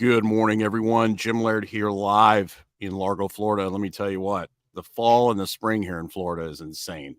Good 0.00 0.24
morning, 0.24 0.62
everyone. 0.62 1.14
Jim 1.14 1.42
Laird 1.42 1.66
here 1.66 1.90
live 1.90 2.64
in 2.80 2.92
Largo, 2.92 3.28
Florida. 3.28 3.68
Let 3.68 3.82
me 3.82 3.90
tell 3.90 4.10
you 4.10 4.18
what, 4.18 4.48
the 4.72 4.82
fall 4.82 5.30
and 5.30 5.38
the 5.38 5.46
spring 5.46 5.82
here 5.82 5.98
in 5.98 6.08
Florida 6.08 6.48
is 6.48 6.62
insane. 6.62 7.16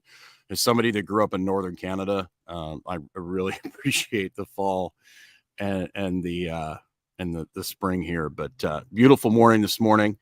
As 0.49 0.61
somebody 0.61 0.89
that 0.89 1.03
grew 1.03 1.23
up 1.23 1.35
in 1.35 1.45
northern 1.45 1.75
Canada, 1.75 2.27
um, 2.47 2.81
I 2.87 2.97
really 3.13 3.55
appreciate 3.65 4.33
the 4.35 4.47
fall 4.47 4.95
and 5.59 5.91
and 5.93 6.23
the 6.23 6.49
uh, 6.49 6.75
and 7.19 7.35
the, 7.35 7.47
the 7.53 7.63
spring 7.63 8.01
here. 8.01 8.29
But 8.29 8.63
uh, 8.63 8.81
beautiful 8.91 9.29
morning 9.29 9.61
this 9.61 9.79
morning. 9.79 10.17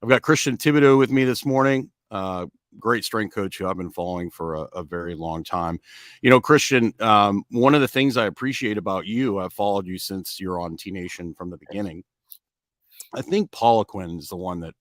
I've 0.00 0.08
got 0.08 0.22
Christian 0.22 0.56
Thibaudeau 0.56 0.96
with 0.96 1.10
me 1.10 1.24
this 1.24 1.44
morning. 1.44 1.90
Uh, 2.14 2.46
great 2.78 3.04
strength 3.04 3.34
coach 3.34 3.58
who 3.58 3.66
I've 3.66 3.76
been 3.76 3.90
following 3.90 4.30
for 4.30 4.54
a, 4.54 4.60
a 4.72 4.82
very 4.84 5.16
long 5.16 5.42
time. 5.42 5.80
You 6.22 6.30
know, 6.30 6.40
Christian, 6.40 6.94
um, 7.00 7.42
one 7.50 7.74
of 7.74 7.80
the 7.80 7.88
things 7.88 8.16
I 8.16 8.26
appreciate 8.26 8.78
about 8.78 9.04
you, 9.04 9.40
I've 9.40 9.52
followed 9.52 9.84
you 9.84 9.98
since 9.98 10.38
you're 10.38 10.60
on 10.60 10.76
T 10.76 10.92
Nation 10.92 11.34
from 11.34 11.50
the 11.50 11.56
beginning. 11.56 12.04
I 13.14 13.20
think 13.20 13.50
Poliquin 13.50 14.16
is 14.20 14.28
the 14.28 14.36
one 14.36 14.60
that 14.60 14.74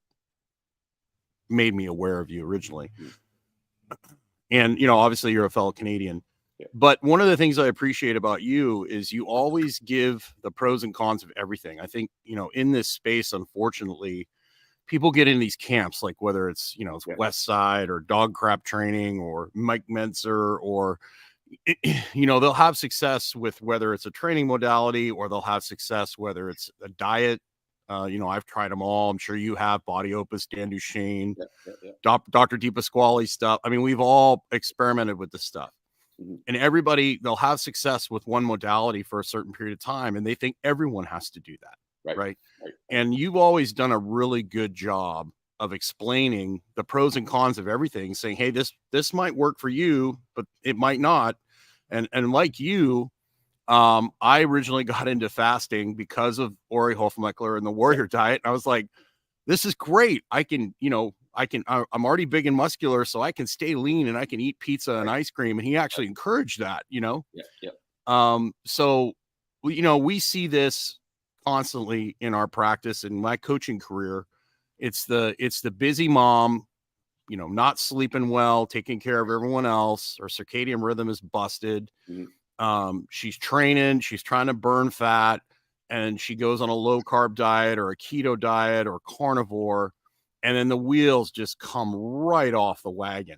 made 1.49 1.73
me 1.73 1.87
aware 1.87 2.19
of 2.19 2.29
you 2.29 2.45
originally. 2.45 2.91
Mm-hmm. 3.01 4.13
And, 4.51 4.79
you 4.79 4.85
know, 4.85 4.99
obviously 4.99 5.31
you're 5.31 5.45
a 5.45 5.49
fellow 5.49 5.71
Canadian. 5.71 6.21
But 6.75 7.01
one 7.01 7.19
of 7.19 7.27
the 7.27 7.37
things 7.37 7.57
I 7.57 7.65
appreciate 7.65 8.15
about 8.15 8.43
you 8.43 8.85
is 8.85 9.11
you 9.11 9.25
always 9.25 9.79
give 9.79 10.35
the 10.43 10.51
pros 10.51 10.83
and 10.83 10.93
cons 10.93 11.23
of 11.23 11.31
everything. 11.35 11.79
I 11.79 11.87
think, 11.87 12.11
you 12.25 12.35
know, 12.35 12.49
in 12.53 12.71
this 12.71 12.87
space, 12.87 13.33
unfortunately, 13.33 14.27
people 14.87 15.11
get 15.11 15.27
in 15.27 15.39
these 15.39 15.55
camps, 15.55 16.03
like 16.03 16.21
whether 16.21 16.49
it's 16.49 16.75
you 16.77 16.85
know 16.85 16.95
it's 16.95 17.07
yeah. 17.07 17.15
West 17.17 17.43
Side 17.43 17.89
or 17.89 18.01
DoggCrapp 18.01 18.63
Training 18.63 19.19
or 19.19 19.49
Mike 19.53 19.83
Mentzer 19.89 20.57
or 20.61 20.99
you 22.13 22.25
know 22.25 22.39
they'll 22.39 22.53
have 22.53 22.77
success 22.77 23.35
with 23.35 23.61
whether 23.61 23.93
it's 23.93 24.05
a 24.05 24.11
training 24.11 24.47
modality 24.47 25.11
or 25.11 25.29
they'll 25.29 25.41
have 25.41 25.63
success 25.63 26.17
whether 26.17 26.49
it's 26.49 26.69
a 26.83 26.89
diet. 26.89 27.41
Uh, 27.89 28.05
you 28.05 28.17
know, 28.17 28.29
I've 28.29 28.45
tried 28.45 28.71
them 28.71 28.81
all. 28.81 29.09
I'm 29.09 29.17
sure 29.17 29.35
you 29.35 29.55
have 29.55 29.83
Body 29.85 30.13
Opus, 30.13 30.45
Dan 30.45 30.71
Duchaine, 30.71 31.35
yeah, 31.37 31.73
yeah, 31.83 31.91
Doc, 32.01 32.23
Dr. 32.29 32.55
Di 32.55 32.71
Pasquale 32.71 33.25
stuff. 33.25 33.59
I 33.65 33.69
mean, 33.69 33.81
we've 33.81 33.99
all 33.99 34.45
experimented 34.51 35.19
with 35.19 35.31
this 35.31 35.43
stuff. 35.43 35.69
Mm-hmm. 36.19 36.35
And 36.47 36.57
everybody, 36.57 37.19
they'll 37.21 37.35
have 37.35 37.59
success 37.59 38.09
with 38.09 38.25
one 38.25 38.45
modality 38.45 39.03
for 39.03 39.19
a 39.19 39.23
certain 39.23 39.51
period 39.51 39.73
of 39.73 39.79
time, 39.79 40.15
and 40.15 40.25
they 40.25 40.33
think 40.33 40.55
everyone 40.63 41.05
has 41.05 41.29
to 41.31 41.41
do 41.41 41.57
that. 41.61 41.75
Right. 42.05 42.17
right. 42.17 42.37
right. 42.61 42.73
And 42.89 43.13
you've 43.15 43.35
always 43.35 43.73
done 43.73 43.91
a 43.91 43.97
really 43.97 44.43
good 44.43 44.73
job 44.73 45.29
of 45.59 45.71
explaining 45.73 46.61
the 46.75 46.83
pros 46.83 47.15
and 47.15 47.25
cons 47.27 47.57
of 47.57 47.67
everything, 47.67 48.13
saying, 48.13 48.37
"Hey, 48.37 48.51
this 48.51 48.73
this 48.91 49.13
might 49.13 49.35
work 49.35 49.59
for 49.59 49.69
you, 49.69 50.19
but 50.35 50.45
it 50.63 50.75
might 50.75 50.99
not." 50.99 51.37
And 51.89 52.09
and 52.11 52.31
like 52.31 52.59
you, 52.59 53.09
um, 53.67 54.11
I 54.21 54.43
originally 54.43 54.83
got 54.83 55.07
into 55.07 55.29
fasting 55.29 55.95
because 55.95 56.39
of 56.39 56.53
Ori 56.69 56.95
Hofmekler 56.95 57.57
and 57.57 57.65
the 57.65 57.71
Warrior 57.71 58.07
Diet. 58.07 58.41
And 58.43 58.49
I 58.49 58.53
was 58.53 58.65
like, 58.65 58.87
"This 59.47 59.65
is 59.65 59.75
great. 59.75 60.23
I 60.31 60.43
can, 60.43 60.75
you 60.79 60.89
know, 60.89 61.13
I 61.35 61.45
can. 61.45 61.63
I'm 61.67 62.05
already 62.05 62.25
big 62.25 62.45
and 62.47 62.55
muscular, 62.57 63.05
so 63.05 63.21
I 63.21 63.31
can 63.31 63.47
stay 63.47 63.75
lean 63.75 64.07
and 64.07 64.17
I 64.17 64.25
can 64.25 64.41
eat 64.41 64.59
pizza 64.59 64.95
and 64.97 65.09
ice 65.09 65.31
cream." 65.31 65.59
And 65.59 65.67
he 65.67 65.77
actually 65.77 66.07
encouraged 66.07 66.59
that, 66.59 66.85
you 66.89 67.01
know. 67.01 67.25
Yeah. 67.33 67.43
Yeah. 67.61 67.71
Um. 68.07 68.53
So, 68.65 69.13
you 69.63 69.81
know, 69.81 69.97
we 69.97 70.19
see 70.19 70.47
this 70.47 70.99
constantly 71.45 72.15
in 72.19 72.33
our 72.33 72.47
practice 72.47 73.03
in 73.03 73.19
my 73.19 73.37
coaching 73.37 73.79
career 73.79 74.25
it's 74.79 75.05
the 75.05 75.35
it's 75.39 75.61
the 75.61 75.71
busy 75.71 76.07
mom 76.07 76.65
you 77.29 77.37
know 77.37 77.47
not 77.47 77.79
sleeping 77.79 78.29
well 78.29 78.65
taking 78.65 78.99
care 78.99 79.19
of 79.19 79.29
everyone 79.29 79.65
else 79.65 80.17
her 80.19 80.27
circadian 80.27 80.81
rhythm 80.81 81.09
is 81.09 81.21
busted 81.21 81.89
mm-hmm. 82.09 82.65
um, 82.65 83.07
she's 83.09 83.37
training 83.37 83.99
she's 83.99 84.23
trying 84.23 84.47
to 84.47 84.53
burn 84.53 84.89
fat 84.89 85.41
and 85.89 86.19
she 86.19 86.35
goes 86.35 86.61
on 86.61 86.69
a 86.69 86.73
low 86.73 87.01
carb 87.01 87.35
diet 87.35 87.77
or 87.77 87.91
a 87.91 87.97
keto 87.97 88.39
diet 88.39 88.87
or 88.87 88.99
carnivore 89.07 89.93
and 90.43 90.57
then 90.57 90.67
the 90.67 90.77
wheels 90.77 91.31
just 91.31 91.59
come 91.59 91.95
right 91.95 92.53
off 92.53 92.83
the 92.83 92.89
wagon 92.89 93.37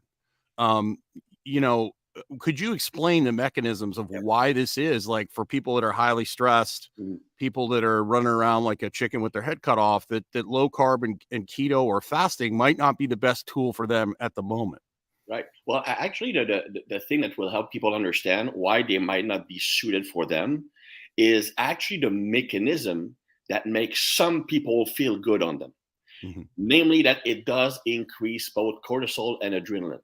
um, 0.58 0.98
you 1.44 1.62
know 1.62 1.92
could 2.40 2.60
you 2.60 2.74
explain 2.74 3.24
the 3.24 3.32
mechanisms 3.32 3.98
of 3.98 4.08
why 4.10 4.54
this 4.54 4.78
is? 4.78 5.08
Like 5.08 5.32
for 5.32 5.46
people 5.46 5.76
that 5.76 5.84
are 5.84 5.92
highly 5.92 6.26
stressed 6.26 6.90
mm-hmm. 7.00 7.16
people 7.38 7.68
that 7.70 7.84
are 7.84 8.04
running 8.04 8.28
around 8.28 8.64
like 8.64 8.84
a 8.84 8.90
chicken 8.90 9.22
with 9.22 9.34
their 9.34 9.42
head 9.42 9.62
cut 9.62 9.78
off 9.78 10.08
that 10.08 10.26
that 10.34 10.48
low 10.48 10.70
carb 10.70 11.04
and, 11.04 11.22
and 11.32 11.48
keto 11.48 11.84
or 11.84 12.02
fasting 12.02 12.56
might 12.56 12.78
not 12.78 12.98
be 12.98 13.08
the 13.08 13.18
best 13.18 13.48
tool 13.48 13.74
for 13.74 13.88
them 13.88 14.14
at 14.20 14.34
the 14.36 14.44
moment. 14.44 14.82
Right. 15.30 15.46
Well 15.66 15.84
actually 15.86 16.32
the, 16.32 16.46
the 16.46 16.82
the 16.88 17.00
thing 17.02 17.22
that 17.22 17.38
will 17.38 17.50
help 17.50 17.72
people 17.72 17.94
understand 17.94 18.52
why 18.54 18.84
they 18.84 18.98
might 18.98 19.26
not 19.26 19.48
be 19.48 19.60
suited 19.60 20.08
for 20.08 20.26
them 20.26 20.70
is 21.18 21.54
actually 21.58 22.00
the 22.00 22.12
mechanism 22.12 23.16
that 23.50 23.66
makes 23.66 24.16
some 24.16 24.46
people 24.46 24.86
feel 24.86 25.18
good 25.18 25.44
on 25.44 25.60
them. 25.60 25.74
Mm-hmm. 26.24 26.44
namely 26.58 27.02
that 27.04 27.20
it 27.26 27.46
does 27.46 27.78
increase 27.86 28.50
both 28.50 28.76
cortisol 28.88 29.38
and 29.44 29.54
adrenaline 29.54 30.00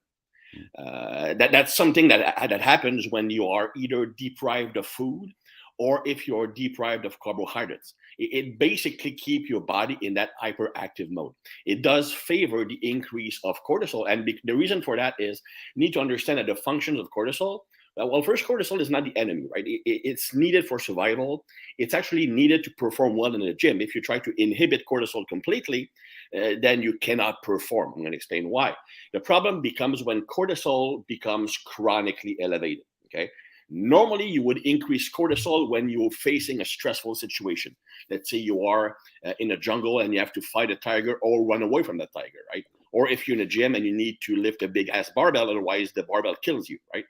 uh, 0.77 1.33
that 1.35 1.51
that's 1.51 1.75
something 1.75 2.07
that 2.09 2.35
that 2.49 2.61
happens 2.61 3.07
when 3.09 3.29
you 3.29 3.47
are 3.47 3.71
either 3.75 4.05
deprived 4.05 4.77
of 4.77 4.85
food 4.85 5.31
or 5.79 6.01
if 6.05 6.27
you're 6.27 6.47
deprived 6.47 7.05
of 7.05 7.19
carbohydrates. 7.19 7.95
It, 8.19 8.29
it 8.33 8.59
basically 8.59 9.13
keeps 9.13 9.49
your 9.49 9.61
body 9.61 9.97
in 10.01 10.13
that 10.15 10.31
hyperactive 10.41 11.09
mode. 11.09 11.33
It 11.65 11.81
does 11.81 12.13
favor 12.13 12.65
the 12.65 12.77
increase 12.81 13.39
of 13.43 13.57
cortisol, 13.67 14.09
and 14.09 14.25
be, 14.25 14.39
the 14.43 14.55
reason 14.55 14.81
for 14.81 14.95
that 14.97 15.15
is 15.17 15.41
you 15.75 15.81
need 15.81 15.93
to 15.93 16.01
understand 16.01 16.39
that 16.39 16.47
the 16.47 16.55
functions 16.55 16.99
of 16.99 17.07
cortisol 17.15 17.61
uh, 17.99 18.05
well, 18.05 18.21
first, 18.21 18.45
cortisol 18.45 18.79
is 18.79 18.89
not 18.89 19.03
the 19.03 19.15
enemy, 19.17 19.47
right? 19.53 19.65
It, 19.67 19.81
it's 19.85 20.33
needed 20.33 20.65
for 20.65 20.79
survival. 20.79 21.43
It's 21.77 21.93
actually 21.93 22.25
needed 22.25 22.63
to 22.63 22.71
perform 22.77 23.17
well 23.17 23.35
in 23.35 23.41
the 23.41 23.53
gym. 23.53 23.81
If 23.81 23.93
you 23.93 24.01
try 24.01 24.19
to 24.19 24.33
inhibit 24.37 24.83
cortisol 24.89 25.27
completely, 25.27 25.91
uh, 26.35 26.55
then 26.61 26.81
you 26.81 26.97
cannot 26.99 27.41
perform. 27.43 27.93
I'm 27.93 28.01
going 28.01 28.11
to 28.11 28.17
explain 28.17 28.49
why. 28.49 28.73
The 29.13 29.19
problem 29.19 29.61
becomes 29.61 30.03
when 30.03 30.21
cortisol 30.23 31.05
becomes 31.07 31.57
chronically 31.57 32.37
elevated. 32.39 32.85
Okay. 33.07 33.29
Normally, 33.69 34.27
you 34.27 34.43
would 34.43 34.57
increase 34.65 35.09
cortisol 35.09 35.69
when 35.69 35.87
you're 35.87 36.11
facing 36.11 36.59
a 36.59 36.65
stressful 36.65 37.15
situation. 37.15 37.73
Let's 38.09 38.29
say 38.29 38.37
you 38.37 38.65
are 38.65 38.97
uh, 39.25 39.33
in 39.39 39.51
a 39.51 39.57
jungle 39.57 40.01
and 40.01 40.13
you 40.13 40.19
have 40.19 40.33
to 40.33 40.41
fight 40.41 40.71
a 40.71 40.75
tiger 40.75 41.17
or 41.21 41.45
run 41.45 41.61
away 41.61 41.83
from 41.83 41.97
that 41.99 42.11
tiger, 42.13 42.39
right? 42.53 42.65
Or 42.91 43.07
if 43.07 43.27
you're 43.27 43.37
in 43.37 43.43
a 43.43 43.45
gym 43.45 43.75
and 43.75 43.85
you 43.85 43.95
need 43.95 44.17
to 44.23 44.35
lift 44.35 44.61
a 44.61 44.67
big 44.67 44.89
ass 44.89 45.09
barbell, 45.15 45.49
otherwise 45.49 45.93
the 45.93 46.03
barbell 46.03 46.35
kills 46.35 46.67
you, 46.67 46.79
right? 46.93 47.05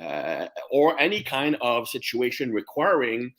uh, 0.00 0.46
or 0.70 0.98
any 0.98 1.22
kind 1.22 1.56
of 1.60 1.88
situation 1.88 2.52
requiring 2.52 3.32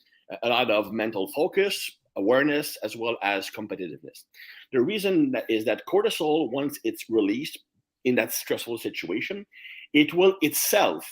a 0.43 0.49
lot 0.49 0.71
of 0.71 0.91
mental 0.91 1.27
focus, 1.33 1.91
awareness, 2.15 2.77
as 2.83 2.95
well 2.95 3.17
as 3.23 3.49
competitiveness. 3.49 4.23
The 4.71 4.81
reason 4.81 5.31
that 5.31 5.45
is 5.49 5.65
that 5.65 5.83
cortisol, 5.87 6.51
once 6.51 6.79
it's 6.83 7.09
released 7.09 7.59
in 8.05 8.15
that 8.15 8.33
stressful 8.33 8.77
situation, 8.77 9.45
it 9.93 10.13
will 10.13 10.35
itself 10.41 11.05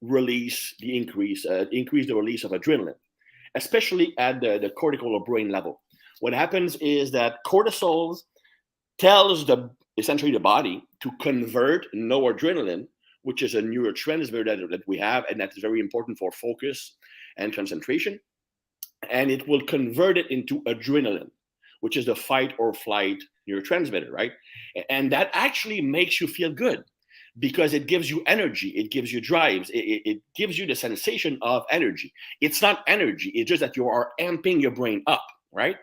release 0.00 0.74
the 0.80 0.96
increase, 0.96 1.44
uh, 1.44 1.66
increase 1.72 2.06
the 2.06 2.16
release 2.16 2.44
of 2.44 2.52
adrenaline, 2.52 2.94
especially 3.54 4.14
at 4.18 4.40
the, 4.40 4.58
the 4.58 4.70
cortical 4.70 5.14
or 5.14 5.24
brain 5.24 5.50
level. 5.50 5.80
What 6.20 6.32
happens 6.32 6.76
is 6.76 7.10
that 7.12 7.38
cortisol 7.46 8.18
tells 8.98 9.46
the 9.46 9.70
essentially 9.96 10.32
the 10.32 10.40
body 10.40 10.82
to 11.00 11.10
convert 11.20 11.86
noradrenaline 11.94 12.86
which 13.22 13.42
is 13.42 13.54
a 13.54 13.62
neurotransmitter 13.62 14.44
that, 14.44 14.70
that 14.70 14.86
we 14.88 14.98
have, 14.98 15.24
and 15.30 15.40
that's 15.40 15.58
very 15.58 15.80
important 15.80 16.18
for 16.18 16.32
focus 16.32 16.96
and 17.36 17.54
concentration. 17.54 18.18
And 19.08 19.30
it 19.30 19.48
will 19.48 19.62
convert 19.62 20.18
it 20.18 20.30
into 20.30 20.62
adrenaline, 20.64 21.30
which 21.80 21.96
is 21.96 22.06
the 22.06 22.16
fight 22.16 22.54
or 22.58 22.74
flight 22.74 23.22
neurotransmitter, 23.48 24.10
right? 24.10 24.32
And 24.88 25.10
that 25.12 25.30
actually 25.32 25.80
makes 25.80 26.20
you 26.20 26.26
feel 26.26 26.52
good 26.52 26.84
because 27.38 27.72
it 27.72 27.86
gives 27.86 28.10
you 28.10 28.22
energy, 28.26 28.68
it 28.70 28.90
gives 28.90 29.12
you 29.12 29.20
drives, 29.20 29.70
it, 29.70 30.02
it, 30.04 30.22
gives 30.34 30.58
you 30.58 30.66
the 30.66 30.74
sensation 30.74 31.38
of 31.42 31.64
energy. 31.70 32.12
It's 32.40 32.60
not 32.60 32.82
energy, 32.86 33.30
it's 33.30 33.48
just 33.48 33.60
that 33.60 33.76
you 33.76 33.88
are 33.88 34.12
amping 34.20 34.60
your 34.60 34.72
brain 34.72 35.02
up, 35.06 35.24
right? 35.52 35.76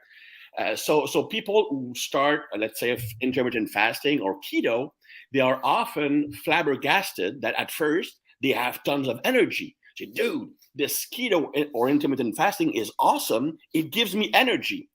Uh, 0.58 0.76
so, 0.76 1.06
so 1.06 1.24
people 1.24 1.68
who 1.70 1.94
start, 1.96 2.42
uh, 2.54 2.58
let's 2.58 2.80
say, 2.80 2.98
intermittent 3.22 3.70
fasting 3.70 4.20
or 4.20 4.40
keto, 4.42 4.90
they 5.32 5.40
are 5.40 5.60
often 5.64 6.32
flabbergasted 6.44 7.42
that 7.42 7.56
at 7.56 7.72
first 7.72 8.20
they 8.42 8.50
have 8.50 8.84
tons 8.84 9.08
of 9.08 9.20
energy. 9.24 9.76
Say, 9.96 10.08
dude, 10.08 10.50
this 10.78 11.08
keto 11.14 11.52
or 11.74 11.90
intermittent 11.90 12.36
fasting 12.36 12.74
is 12.74 12.92
awesome. 13.00 13.58
It 13.74 13.92
gives 13.92 14.16
me 14.16 14.32
energy. 14.34 14.90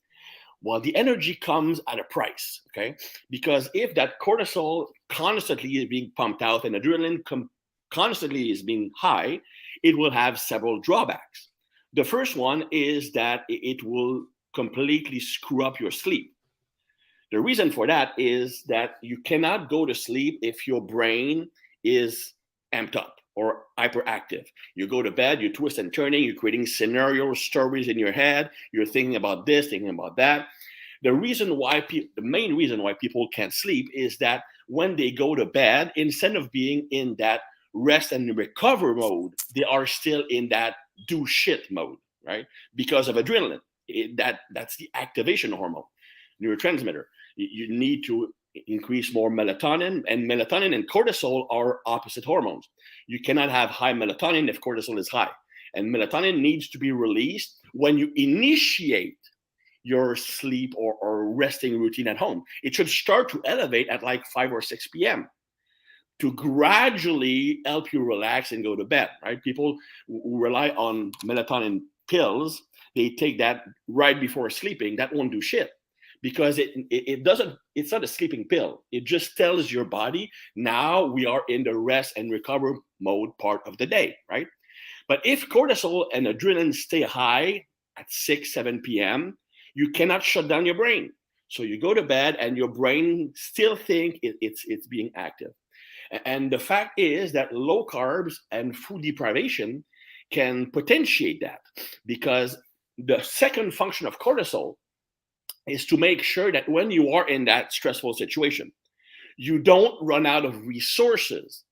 Well, 0.62 0.80
the 0.80 0.94
energy 0.94 1.34
comes 1.34 1.80
at 1.88 1.98
a 1.98 2.04
price, 2.04 2.60
okay? 2.68 2.96
Because 3.30 3.68
if 3.74 3.94
that 3.96 4.20
cortisol 4.20 4.86
constantly 5.08 5.70
is 5.70 5.86
being 5.86 6.12
pumped 6.16 6.40
out 6.40 6.64
and 6.64 6.76
adrenaline 6.76 7.24
com- 7.24 7.50
constantly 7.90 8.50
is 8.50 8.62
being 8.62 8.90
high, 8.96 9.40
it 9.82 9.98
will 9.98 10.12
have 10.12 10.38
several 10.38 10.80
drawbacks. 10.80 11.48
The 11.94 12.04
first 12.04 12.36
one 12.36 12.64
is 12.70 13.12
that 13.12 13.42
it 13.48 13.82
will 13.82 14.26
completely 14.54 15.18
screw 15.18 15.64
up 15.64 15.80
your 15.80 15.90
sleep. 15.90 16.34
The 17.32 17.40
reason 17.40 17.72
for 17.72 17.86
that 17.86 18.12
is 18.18 18.62
that 18.68 18.96
you 19.02 19.18
cannot 19.22 19.68
go 19.68 19.84
to 19.84 19.94
sleep 19.94 20.38
if 20.42 20.68
your 20.68 20.80
brain 20.80 21.50
is 21.82 22.34
amped 22.72 22.94
up. 22.94 23.16
Or 23.34 23.64
hyperactive. 23.78 24.46
You 24.74 24.86
go 24.86 25.02
to 25.02 25.10
bed, 25.10 25.40
you 25.40 25.52
twist 25.52 25.78
and 25.78 25.92
turning, 25.92 26.24
you're 26.24 26.34
creating 26.34 26.66
scenario 26.66 27.32
stories 27.34 27.88
in 27.88 27.98
your 27.98 28.12
head, 28.12 28.50
you're 28.72 28.86
thinking 28.86 29.16
about 29.16 29.46
this, 29.46 29.68
thinking 29.68 29.88
about 29.88 30.16
that. 30.16 30.48
The 31.02 31.12
reason 31.12 31.56
why 31.56 31.80
people, 31.80 32.10
the 32.16 32.22
main 32.22 32.54
reason 32.54 32.82
why 32.82 32.94
people 32.94 33.28
can't 33.28 33.52
sleep 33.52 33.90
is 33.92 34.18
that 34.18 34.44
when 34.68 34.96
they 34.96 35.10
go 35.10 35.34
to 35.34 35.44
bed, 35.44 35.92
instead 35.96 36.36
of 36.36 36.52
being 36.52 36.86
in 36.90 37.16
that 37.18 37.40
rest 37.74 38.12
and 38.12 38.36
recover 38.36 38.94
mode, 38.94 39.34
they 39.54 39.64
are 39.64 39.86
still 39.86 40.24
in 40.30 40.48
that 40.50 40.76
do 41.08 41.26
shit 41.26 41.70
mode, 41.70 41.96
right? 42.24 42.46
Because 42.74 43.08
of 43.08 43.16
adrenaline. 43.16 43.60
It, 43.88 44.16
that 44.16 44.40
that's 44.54 44.76
the 44.76 44.88
activation 44.94 45.50
hormone, 45.50 45.82
neurotransmitter. 46.40 47.04
You, 47.34 47.48
you 47.50 47.78
need 47.78 48.04
to 48.04 48.32
increase 48.66 49.12
more 49.12 49.30
melatonin, 49.30 50.02
and 50.08 50.30
melatonin 50.30 50.74
and 50.74 50.88
cortisol 50.88 51.46
are 51.50 51.80
opposite 51.86 52.24
hormones. 52.24 52.68
You 53.06 53.20
cannot 53.20 53.50
have 53.50 53.70
high 53.70 53.92
melatonin 53.92 54.48
if 54.48 54.60
cortisol 54.60 54.98
is 54.98 55.08
high. 55.08 55.30
And 55.74 55.94
melatonin 55.94 56.40
needs 56.40 56.68
to 56.70 56.78
be 56.78 56.92
released 56.92 57.60
when 57.72 57.96
you 57.96 58.12
initiate 58.16 59.16
your 59.84 60.14
sleep 60.14 60.74
or, 60.76 60.94
or 60.94 61.32
resting 61.32 61.78
routine 61.78 62.08
at 62.08 62.18
home. 62.18 62.44
It 62.62 62.74
should 62.74 62.88
start 62.88 63.28
to 63.30 63.42
elevate 63.44 63.88
at 63.88 64.02
like 64.02 64.24
5 64.26 64.52
or 64.52 64.62
6 64.62 64.88
p.m. 64.88 65.28
to 66.20 66.32
gradually 66.34 67.60
help 67.66 67.92
you 67.92 68.04
relax 68.04 68.52
and 68.52 68.62
go 68.62 68.76
to 68.76 68.84
bed, 68.84 69.08
right? 69.24 69.42
People 69.42 69.76
who 70.06 70.38
rely 70.38 70.70
on 70.70 71.10
melatonin 71.24 71.80
pills, 72.08 72.62
they 72.94 73.10
take 73.10 73.38
that 73.38 73.64
right 73.88 74.20
before 74.20 74.50
sleeping. 74.50 74.96
That 74.96 75.12
won't 75.12 75.32
do 75.32 75.40
shit 75.40 75.70
because 76.22 76.58
it, 76.58 76.70
it, 76.90 77.08
it 77.08 77.24
doesn't 77.24 77.56
it's 77.74 77.92
not 77.92 78.04
a 78.04 78.08
sleeping 78.08 78.46
pill. 78.48 78.84
It 78.92 79.04
just 79.04 79.36
tells 79.36 79.70
your 79.70 79.84
body 79.84 80.30
now 80.56 81.04
we 81.04 81.26
are 81.26 81.42
in 81.48 81.64
the 81.64 81.76
rest 81.76 82.14
and 82.16 82.30
recover 82.30 82.76
mode 83.00 83.30
part 83.38 83.60
of 83.66 83.76
the 83.78 83.86
day 83.86 84.16
right? 84.30 84.46
But 85.08 85.20
if 85.24 85.48
cortisol 85.48 86.06
and 86.14 86.26
adrenaline 86.26 86.74
stay 86.74 87.02
high 87.02 87.66
at 87.98 88.10
6 88.10 88.54
7 88.54 88.80
p.m 88.82 89.36
you 89.74 89.90
cannot 89.90 90.22
shut 90.22 90.48
down 90.48 90.66
your 90.66 90.74
brain. 90.74 91.10
So 91.48 91.62
you 91.62 91.80
go 91.80 91.92
to 91.94 92.02
bed 92.02 92.36
and 92.40 92.56
your 92.56 92.68
brain 92.68 93.32
still 93.34 93.76
think 93.76 94.18
it, 94.22 94.36
it's 94.40 94.64
it's 94.66 94.86
being 94.86 95.10
active. 95.14 95.52
And 96.24 96.50
the 96.50 96.58
fact 96.58 96.98
is 96.98 97.32
that 97.32 97.54
low 97.54 97.86
carbs 97.86 98.34
and 98.50 98.76
food 98.76 99.02
deprivation 99.02 99.84
can 100.30 100.70
potentiate 100.70 101.40
that 101.40 101.60
because 102.06 102.56
the 102.98 103.20
second 103.22 103.72
function 103.72 104.06
of 104.06 104.18
cortisol 104.18 104.74
is 105.66 105.86
to 105.86 105.96
make 105.96 106.22
sure 106.22 106.50
that 106.52 106.68
when 106.68 106.90
you 106.90 107.10
are 107.10 107.28
in 107.28 107.44
that 107.44 107.72
stressful 107.72 108.14
situation, 108.14 108.72
you 109.36 109.58
don't 109.58 110.02
run 110.04 110.26
out 110.26 110.44
of 110.44 110.66
resources 110.66 111.64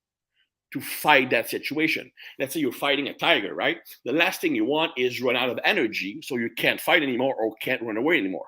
to 0.73 0.81
fight 0.81 1.31
that 1.31 1.51
situation. 1.51 2.11
Let's 2.39 2.55
say 2.55 2.61
you're 2.61 2.73
fighting 2.73 3.09
a 3.09 3.15
tiger, 3.15 3.55
right? 3.55 3.79
The 4.05 4.13
last 4.13 4.41
thing 4.41 4.55
you 4.55 4.65
want 4.65 4.93
is 4.97 5.21
run 5.21 5.37
out 5.37 5.51
of 5.51 5.59
energy 5.65 6.21
so 6.23 6.37
you 6.37 6.51
can't 6.57 6.81
fight 6.81 7.03
anymore 7.03 7.35
or 7.35 7.55
can't 7.57 7.83
run 7.83 7.97
away 7.97 8.19
anymore. 8.19 8.47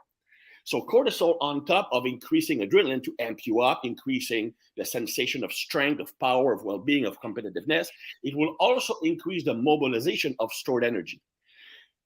So 0.64 0.82
cortisol 0.82 1.36
on 1.40 1.64
top 1.64 1.88
of 1.90 2.06
increasing 2.06 2.60
adrenaline 2.60 3.02
to 3.02 3.14
amp 3.18 3.40
you 3.44 3.60
up, 3.60 3.80
increasing 3.82 4.54
the 4.76 4.84
sensation 4.84 5.42
of 5.42 5.52
strength, 5.52 6.00
of 6.00 6.16
power, 6.20 6.52
of 6.52 6.62
well-being, 6.62 7.04
of 7.04 7.20
competitiveness, 7.20 7.88
it 8.22 8.36
will 8.36 8.54
also 8.60 8.94
increase 9.02 9.44
the 9.44 9.54
mobilization 9.54 10.36
of 10.38 10.52
stored 10.52 10.84
energy. 10.84 11.20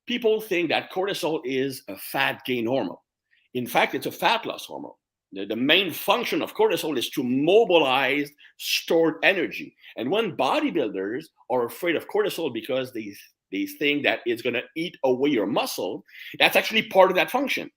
People 0.07 0.41
think 0.41 0.71
that 0.71 0.91
cortisol 0.91 1.43
is 1.45 1.83
a 1.89 1.97
fat 1.97 2.43
gain 2.47 2.65
hormone. 2.65 2.97
In 3.57 3.67
fact, 3.67 3.95
it's 3.95 4.05
a 4.05 4.13
fat 4.13 4.45
loss 4.45 4.67
hormone. 4.67 4.93
The, 5.33 5.47
the 5.47 5.57
main 5.57 5.91
function 5.91 6.43
of 6.43 6.55
cortisol 6.55 6.99
is 6.99 7.09
to 7.11 7.23
mobilize 7.23 8.31
stored 8.59 9.15
energy. 9.23 9.75
And 9.97 10.11
when 10.11 10.37
bodybuilders 10.37 11.25
are 11.49 11.65
afraid 11.65 11.97
of 11.97 12.07
cortisol 12.07 12.53
because 12.53 12.93
they, 12.93 13.15
they 13.51 13.65
think 13.65 14.03
that 14.03 14.21
it's 14.27 14.43
going 14.43 14.57
to 14.57 14.65
eat 14.77 14.99
away 15.05 15.31
your 15.31 15.47
muscle, 15.47 16.05
that's 16.39 16.55
actually 16.55 16.83
part 16.83 17.11
of 17.11 17.17
that 17.17 17.31
function. 17.31 17.71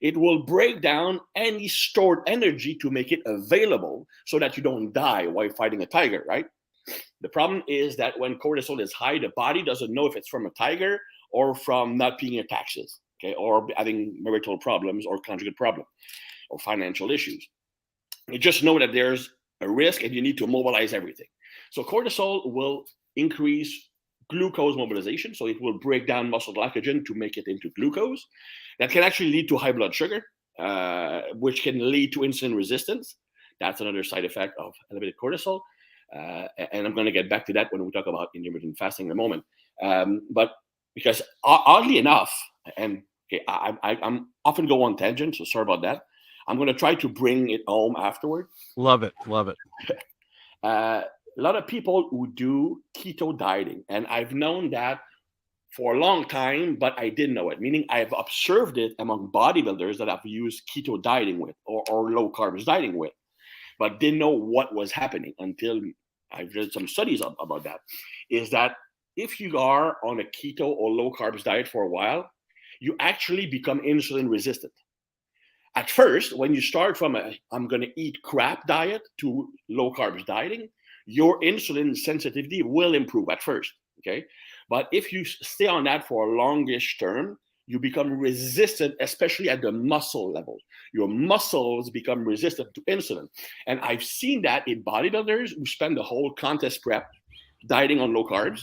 It 0.00 0.16
will 0.16 0.42
break 0.42 0.82
down 0.82 1.20
any 1.36 1.68
stored 1.68 2.20
energy 2.26 2.74
to 2.82 2.90
make 2.90 3.12
it 3.12 3.20
available 3.24 4.08
so 4.26 4.40
that 4.40 4.56
you 4.56 4.64
don't 4.64 4.92
die 4.92 5.28
while 5.28 5.48
fighting 5.50 5.82
a 5.82 5.86
tiger, 5.86 6.24
right? 6.26 6.46
The 7.20 7.28
problem 7.28 7.62
is 7.68 7.94
that 7.98 8.18
when 8.18 8.40
cortisol 8.40 8.80
is 8.80 8.92
high, 8.92 9.20
the 9.20 9.30
body 9.36 9.62
doesn't 9.62 9.94
know 9.94 10.06
if 10.06 10.16
it's 10.16 10.28
from 10.28 10.46
a 10.46 10.50
tiger 10.58 10.98
or 11.30 11.54
from 11.54 11.96
not 11.96 12.18
paying 12.18 12.32
your 12.32 12.44
taxes 12.50 12.98
okay, 13.22 13.34
or 13.34 13.68
having 13.76 14.16
marital 14.22 14.58
problems 14.58 15.06
or 15.06 15.18
conjugal 15.18 15.54
problem 15.54 15.86
or 16.48 16.58
financial 16.58 17.10
issues. 17.10 17.46
You 18.28 18.38
just 18.38 18.62
know 18.62 18.78
that 18.78 18.92
there's 18.92 19.30
a 19.60 19.68
risk 19.68 20.02
and 20.02 20.14
you 20.14 20.22
need 20.22 20.38
to 20.38 20.46
mobilize 20.46 20.92
everything. 20.92 21.26
So 21.70 21.82
cortisol 21.84 22.52
will 22.52 22.84
increase 23.16 23.90
glucose 24.30 24.76
mobilization. 24.76 25.34
So 25.34 25.46
it 25.46 25.60
will 25.60 25.78
break 25.78 26.06
down 26.06 26.30
muscle 26.30 26.54
glycogen 26.54 27.04
to 27.06 27.14
make 27.14 27.36
it 27.36 27.48
into 27.48 27.70
glucose. 27.70 28.26
That 28.78 28.90
can 28.90 29.02
actually 29.02 29.30
lead 29.30 29.48
to 29.48 29.56
high 29.56 29.72
blood 29.72 29.94
sugar, 29.94 30.24
uh, 30.58 31.22
which 31.34 31.62
can 31.62 31.90
lead 31.90 32.12
to 32.12 32.20
insulin 32.20 32.56
resistance. 32.56 33.16
That's 33.60 33.80
another 33.80 34.04
side 34.04 34.24
effect 34.24 34.54
of 34.58 34.72
elevated 34.90 35.14
cortisol. 35.22 35.60
Uh, 36.14 36.46
and 36.72 36.86
I'm 36.86 36.94
going 36.94 37.06
to 37.06 37.12
get 37.12 37.28
back 37.28 37.46
to 37.46 37.52
that 37.52 37.72
when 37.72 37.84
we 37.84 37.90
talk 37.90 38.06
about 38.06 38.28
intermittent 38.34 38.78
fasting 38.78 39.06
in 39.06 39.12
a 39.12 39.16
moment. 39.16 39.44
Um, 39.82 40.22
but 40.30 40.52
because 40.94 41.22
oddly 41.44 41.98
enough, 41.98 42.32
and 42.76 43.02
I, 43.48 43.76
I, 43.82 43.98
I'm 44.02 44.28
often 44.44 44.66
go 44.66 44.82
on 44.82 44.96
tangent, 44.96 45.36
so 45.36 45.44
sorry 45.44 45.62
about 45.62 45.82
that. 45.82 46.02
I'm 46.48 46.56
going 46.56 46.68
to 46.68 46.74
try 46.74 46.94
to 46.96 47.08
bring 47.08 47.50
it 47.50 47.62
home 47.66 47.94
afterward. 47.96 48.48
Love 48.76 49.02
it, 49.02 49.14
love 49.26 49.48
it. 49.48 49.56
uh, 50.62 51.02
a 51.38 51.42
lot 51.42 51.56
of 51.56 51.66
people 51.66 52.08
who 52.10 52.32
do 52.32 52.82
keto 52.96 53.36
dieting, 53.36 53.84
and 53.88 54.06
I've 54.08 54.32
known 54.32 54.70
that 54.70 55.00
for 55.76 55.94
a 55.94 55.98
long 55.98 56.26
time, 56.26 56.76
but 56.76 56.98
I 56.98 57.08
didn't 57.10 57.34
know 57.34 57.50
it. 57.50 57.60
Meaning, 57.60 57.86
I've 57.88 58.12
observed 58.16 58.78
it 58.78 58.92
among 58.98 59.30
bodybuilders 59.32 59.98
that 59.98 60.08
I've 60.08 60.24
used 60.24 60.68
keto 60.68 61.00
dieting 61.00 61.38
with 61.38 61.54
or, 61.64 61.84
or 61.88 62.10
low 62.10 62.30
carbs 62.30 62.64
dieting 62.64 62.96
with, 62.96 63.12
but 63.78 64.00
didn't 64.00 64.18
know 64.18 64.30
what 64.30 64.74
was 64.74 64.90
happening 64.90 65.34
until 65.38 65.80
I've 66.32 66.54
read 66.54 66.72
some 66.72 66.88
studies 66.88 67.20
about 67.20 67.64
that. 67.64 67.80
Is 68.30 68.50
that 68.50 68.76
if 69.16 69.40
you 69.40 69.58
are 69.58 69.96
on 70.04 70.20
a 70.20 70.24
keto 70.24 70.68
or 70.68 70.90
low 70.90 71.12
carbs 71.12 71.44
diet 71.44 71.68
for 71.68 71.84
a 71.84 71.88
while, 71.88 72.30
you 72.80 72.96
actually 72.98 73.46
become 73.46 73.80
insulin 73.80 74.28
resistant. 74.28 74.72
At 75.76 75.88
first, 75.88 76.36
when 76.36 76.52
you 76.52 76.60
start 76.60 76.96
from 76.96 77.14
a 77.14 77.38
I'm 77.52 77.68
going 77.68 77.82
to 77.82 78.00
eat 78.00 78.22
crap 78.22 78.66
diet 78.66 79.02
to 79.20 79.48
low 79.68 79.92
carbs 79.92 80.26
dieting, 80.26 80.68
your 81.06 81.40
insulin 81.40 81.96
sensitivity 81.96 82.62
will 82.62 82.94
improve 82.94 83.28
at 83.30 83.42
first. 83.42 83.72
Okay. 84.00 84.24
But 84.68 84.88
if 84.92 85.12
you 85.12 85.24
stay 85.24 85.66
on 85.66 85.84
that 85.84 86.08
for 86.08 86.26
a 86.26 86.36
longish 86.36 86.98
term, 86.98 87.38
you 87.66 87.78
become 87.78 88.18
resistant, 88.18 88.96
especially 89.00 89.48
at 89.48 89.62
the 89.62 89.70
muscle 89.70 90.32
level. 90.32 90.56
Your 90.92 91.06
muscles 91.06 91.90
become 91.90 92.24
resistant 92.24 92.74
to 92.74 92.80
insulin. 92.88 93.28
And 93.68 93.78
I've 93.80 94.02
seen 94.02 94.42
that 94.42 94.66
in 94.66 94.82
bodybuilders 94.82 95.50
who 95.56 95.64
spend 95.66 95.96
the 95.96 96.02
whole 96.02 96.32
contest 96.32 96.82
prep 96.82 97.08
dieting 97.66 98.00
on 98.00 98.12
low 98.12 98.24
carbs 98.24 98.62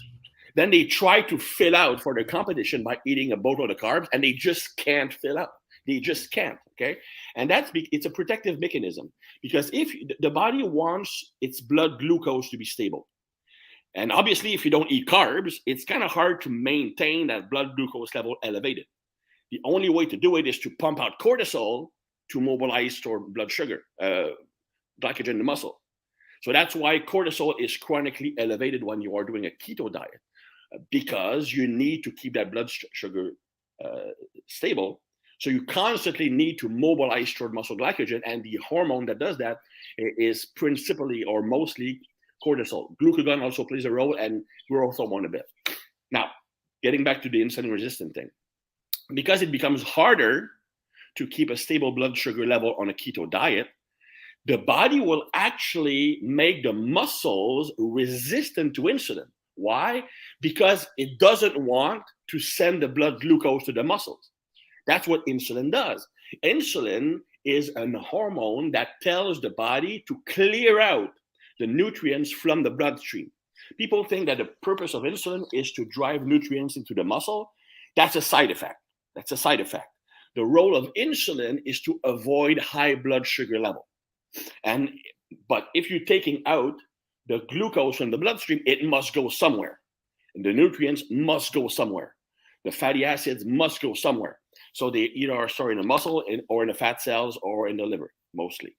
then 0.58 0.72
they 0.72 0.86
try 0.86 1.22
to 1.22 1.38
fill 1.38 1.76
out 1.76 2.02
for 2.02 2.16
the 2.16 2.24
competition 2.24 2.84
by 2.84 2.98
eating 3.06 3.32
a 3.32 3.38
boatload 3.38 3.70
of 3.70 3.78
carbs, 3.78 4.08
and 4.12 4.24
they 4.24 4.34
just 4.34 4.76
can't 4.76 5.14
fill 5.14 5.38
out. 5.38 5.52
They 5.86 6.00
just 6.00 6.32
can't. 6.32 6.58
Okay, 6.74 6.98
and 7.36 7.50
that's 7.50 7.72
it's 7.76 8.08
a 8.08 8.10
protective 8.10 8.60
mechanism 8.60 9.14
because 9.42 9.70
if 9.72 9.94
the 10.20 10.32
body 10.32 10.64
wants 10.64 11.34
its 11.42 11.62
blood 11.62 12.00
glucose 12.00 12.50
to 12.50 12.58
be 12.58 12.66
stable, 12.66 13.08
and 13.94 14.12
obviously 14.12 14.56
if 14.56 14.66
you 14.66 14.72
don't 14.72 14.92
eat 14.92 15.08
carbs, 15.08 15.54
it's 15.68 15.86
kind 15.86 16.04
of 16.04 16.10
hard 16.10 16.42
to 16.42 16.50
maintain 16.50 17.28
that 17.28 17.52
blood 17.52 17.76
glucose 17.76 18.14
level 18.16 18.36
elevated. 18.44 18.86
The 19.52 19.62
only 19.64 19.90
way 19.90 20.06
to 20.08 20.18
do 20.18 20.38
it 20.38 20.48
is 20.48 20.60
to 20.60 20.72
pump 20.80 21.00
out 21.00 21.20
cortisol 21.22 21.90
to 22.32 22.42
mobilize 22.42 22.98
stored 22.98 23.34
blood 23.34 23.52
sugar, 23.52 23.84
uh, 24.02 24.30
glycogen 25.02 25.30
in 25.30 25.38
the 25.38 25.44
muscle. 25.44 25.80
So 26.42 26.52
that's 26.52 26.76
why 26.76 27.00
cortisol 27.00 27.54
is 27.60 27.78
chronically 27.78 28.34
elevated 28.38 28.84
when 28.84 29.02
you 29.02 29.16
are 29.16 29.24
doing 29.24 29.46
a 29.46 29.52
keto 29.64 29.92
diet 29.92 30.20
because 30.92 31.52
you 31.52 31.68
need 31.68 32.04
to 32.04 32.12
keep 32.12 32.34
that 32.34 32.52
blood 32.52 32.70
sugar 32.94 33.32
uh, 33.84 34.12
stable. 34.48 35.02
So 35.40 35.50
you 35.50 35.66
constantly 35.66 36.30
need 36.30 36.58
to 36.60 36.70
mobilize 36.70 37.30
stored 37.30 37.54
muscle 37.54 37.78
glycogen, 37.78 38.22
and 38.26 38.44
the 38.44 38.60
hormone 38.68 39.06
that 39.06 39.20
does 39.20 39.38
that 39.38 39.58
is 39.98 40.46
principally 40.56 41.24
or 41.24 41.44
mostly 41.44 42.02
cortisol. 42.44 42.96
Glucagon 43.02 43.42
also 43.42 43.64
plays 43.64 43.86
a 43.86 43.92
role, 43.92 44.16
and 44.16 44.44
growth 44.70 44.98
hormone 44.98 45.26
a 45.26 45.30
bit. 45.30 45.46
Now, 46.12 46.32
getting 46.82 47.04
back 47.04 47.22
to 47.22 47.30
the 47.30 47.42
insulin 47.42 47.72
resistant 47.72 48.16
thing, 48.16 48.30
because 49.14 49.42
it 49.42 49.52
becomes 49.52 49.84
harder 49.84 50.50
to 51.18 51.28
keep 51.28 51.50
a 51.50 51.58
stable 51.58 51.92
blood 51.92 52.18
sugar 52.18 52.46
level 52.46 52.76
on 52.80 52.90
a 52.90 52.94
keto 52.94 53.30
diet, 53.30 53.68
the 54.46 54.58
body 54.58 55.00
will 55.00 55.26
actually 55.34 56.20
make 56.24 56.64
the 56.64 56.74
muscles 56.74 57.72
resistant 57.78 58.74
to 58.76 58.84
insulin. 58.84 59.28
Why? 59.58 60.04
Because 60.42 60.88
it 60.98 61.20
doesn't 61.20 61.58
want 61.58 62.04
to 62.30 62.40
send 62.40 62.82
the 62.82 62.88
blood 62.88 63.22
glucose 63.22 63.66
to 63.66 63.72
the 63.72 63.84
muscles. 63.84 64.32
That's 64.86 65.08
what 65.08 65.26
insulin 65.28 65.72
does. 65.72 66.08
Insulin 66.44 67.20
is 67.44 67.70
an 67.76 67.94
hormone 67.96 68.72
that 68.72 68.90
tells 69.02 69.42
the 69.42 69.52
body 69.52 70.04
to 70.08 70.22
clear 70.28 70.80
out 70.80 71.10
the 71.60 71.68
nutrients 71.68 72.32
from 72.32 72.64
the 72.64 72.70
bloodstream. 72.70 73.32
People 73.78 74.04
think 74.04 74.28
that 74.28 74.38
the 74.38 74.50
purpose 74.62 74.94
of 74.94 75.04
insulin 75.04 75.46
is 75.54 75.72
to 75.74 75.86
drive 75.86 76.26
nutrients 76.26 76.78
into 76.78 76.94
the 76.94 77.04
muscle. 77.04 77.52
That's 77.96 78.16
a 78.16 78.22
side 78.22 78.52
effect. 78.52 78.78
That's 79.16 79.32
a 79.32 79.38
side 79.38 79.60
effect. 79.60 79.88
The 80.36 80.46
role 80.46 80.76
of 80.76 80.94
insulin 80.96 81.60
is 81.66 81.82
to 81.82 82.00
avoid 82.04 82.60
high 82.60 82.96
blood 82.96 83.26
sugar 83.26 83.60
level. 83.60 83.88
And 84.64 84.92
but 85.50 85.68
if 85.74 85.90
you're 85.90 86.06
taking 86.06 86.44
out 86.46 86.76
the 87.28 87.42
glucose 87.50 87.98
from 87.98 88.12
the 88.12 88.18
bloodstream, 88.18 88.62
it 88.66 88.84
must 88.84 89.14
go 89.14 89.30
somewhere. 89.30 89.80
And 90.36 90.46
the 90.46 90.54
nutrients 90.54 91.04
must 91.10 91.54
go 91.54 91.68
somewhere. 91.68 92.16
The 92.66 92.72
fatty 92.72 93.06
acids 93.06 93.46
must 93.46 93.82
go 93.82 93.94
somewhere. 93.94 94.40
So 94.74 94.90
they 94.90 95.12
either 95.16 95.34
are 95.34 95.50
stored 95.50 95.74
in 95.74 95.78
the 95.78 95.88
muscle 95.88 96.22
in, 96.22 96.42
or 96.50 96.64
in 96.64 96.68
the 96.68 96.74
fat 96.74 97.02
cells 97.02 97.38
or 97.42 97.68
in 97.68 97.78
the 97.78 97.86
liver, 97.86 98.14
mostly. 98.34 98.76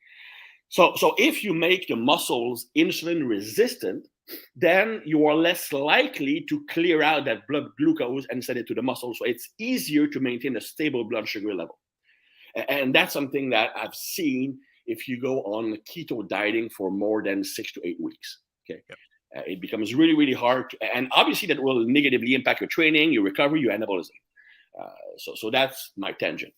So, 0.68 0.92
so 0.96 1.14
if 1.18 1.42
you 1.42 1.54
make 1.54 1.88
the 1.88 1.96
muscles 1.96 2.66
insulin 2.76 3.26
resistant, 3.26 4.06
then 4.54 5.00
you 5.06 5.26
are 5.26 5.34
less 5.34 5.72
likely 5.72 6.44
to 6.48 6.64
clear 6.68 7.02
out 7.02 7.24
that 7.24 7.46
blood 7.48 7.64
glucose 7.78 8.26
and 8.30 8.44
send 8.44 8.58
it 8.58 8.66
to 8.66 8.74
the 8.74 8.82
muscle. 8.82 9.14
So 9.14 9.24
it's 9.24 9.50
easier 9.58 10.06
to 10.06 10.20
maintain 10.20 10.56
a 10.56 10.60
stable 10.60 11.04
blood 11.04 11.26
sugar 11.26 11.54
level. 11.54 11.78
And 12.68 12.94
that's 12.94 13.12
something 13.12 13.50
that 13.50 13.70
I've 13.74 13.94
seen 13.94 14.58
if 14.88 15.06
you 15.06 15.20
go 15.20 15.42
on 15.42 15.76
keto 15.88 16.26
dieting 16.28 16.68
for 16.70 16.90
more 16.90 17.22
than 17.22 17.44
six 17.44 17.72
to 17.74 17.80
eight 17.86 18.00
weeks. 18.00 18.40
Okay. 18.64 18.80
Yep. 18.88 18.98
Uh, 19.36 19.42
it 19.46 19.60
becomes 19.60 19.94
really, 19.94 20.14
really 20.14 20.32
hard. 20.32 20.70
To, 20.70 20.78
and 20.82 21.08
obviously, 21.12 21.46
that 21.48 21.62
will 21.62 21.86
negatively 21.86 22.34
impact 22.34 22.60
your 22.60 22.68
training, 22.68 23.12
your 23.12 23.22
recovery, 23.22 23.60
your 23.60 23.72
anabolism. 23.72 24.16
Uh, 24.80 24.88
so, 25.18 25.34
so 25.34 25.50
that's 25.50 25.92
my 25.96 26.12
tangent. 26.12 26.52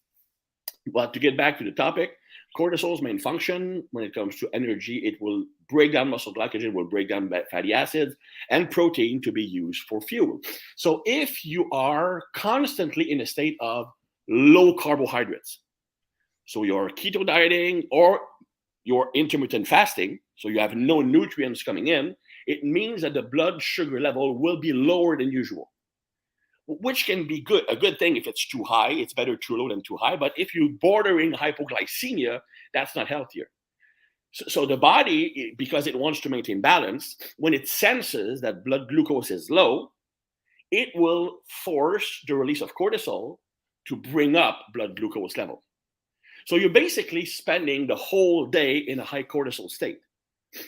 But 0.92 1.12
to 1.14 1.18
get 1.18 1.36
back 1.36 1.58
to 1.58 1.64
the 1.64 1.72
topic, 1.72 2.12
cortisol's 2.56 3.02
main 3.02 3.18
function 3.18 3.84
when 3.90 4.04
it 4.04 4.14
comes 4.14 4.36
to 4.36 4.48
energy, 4.54 4.98
it 4.98 5.20
will 5.20 5.44
break 5.68 5.92
down 5.92 6.08
muscle 6.08 6.34
glycogen, 6.34 6.72
will 6.72 6.88
break 6.88 7.08
down 7.08 7.30
fatty 7.50 7.72
acids 7.72 8.14
and 8.50 8.70
protein 8.70 9.20
to 9.22 9.32
be 9.32 9.42
used 9.42 9.82
for 9.88 10.00
fuel. 10.00 10.38
So 10.76 11.02
if 11.06 11.44
you 11.44 11.68
are 11.72 12.22
constantly 12.34 13.10
in 13.10 13.20
a 13.20 13.26
state 13.26 13.56
of 13.60 13.86
low 14.28 14.74
carbohydrates, 14.74 15.60
so 16.50 16.64
you're 16.64 16.90
keto 16.90 17.24
dieting 17.24 17.84
or 17.92 18.22
you're 18.82 19.08
intermittent 19.14 19.68
fasting, 19.68 20.18
so 20.34 20.48
you 20.48 20.58
have 20.58 20.74
no 20.74 21.00
nutrients 21.00 21.62
coming 21.62 21.86
in, 21.86 22.16
it 22.48 22.64
means 22.64 23.02
that 23.02 23.14
the 23.14 23.22
blood 23.22 23.62
sugar 23.62 24.00
level 24.00 24.36
will 24.36 24.58
be 24.58 24.72
lower 24.72 25.16
than 25.16 25.30
usual. 25.30 25.70
Which 26.66 27.06
can 27.06 27.28
be 27.28 27.40
good 27.40 27.62
a 27.68 27.76
good 27.76 28.00
thing 28.00 28.16
if 28.16 28.26
it's 28.26 28.48
too 28.48 28.64
high 28.64 28.90
it's 28.90 29.14
better 29.14 29.36
too 29.36 29.56
low 29.56 29.68
than 29.68 29.82
too 29.82 29.96
high 29.96 30.16
but 30.16 30.32
if 30.36 30.54
you're 30.54 30.74
bordering 30.80 31.32
hypoglycemia 31.32 32.40
that's 32.74 32.96
not 32.96 33.08
healthier. 33.08 33.48
So, 34.32 34.44
so, 34.48 34.66
the 34.66 34.76
body 34.76 35.54
because 35.58 35.88
it 35.88 35.98
wants 35.98 36.20
to 36.20 36.28
maintain 36.28 36.60
balance 36.60 37.16
when 37.38 37.54
it 37.54 37.68
senses 37.68 38.40
that 38.40 38.64
blood 38.64 38.88
glucose 38.88 39.30
is 39.32 39.50
low 39.50 39.90
it 40.70 40.90
will 40.94 41.38
force 41.64 42.08
the 42.28 42.34
release 42.36 42.60
of 42.60 42.74
cortisol 42.74 43.38
to 43.88 43.96
bring 43.96 44.36
up 44.36 44.60
blood 44.72 44.96
glucose 44.96 45.36
level 45.36 45.64
so 46.50 46.56
you're 46.56 46.68
basically 46.84 47.24
spending 47.24 47.86
the 47.86 47.94
whole 47.94 48.46
day 48.46 48.78
in 48.78 48.98
a 48.98 49.04
high 49.04 49.22
cortisol 49.22 49.70
state 49.70 50.00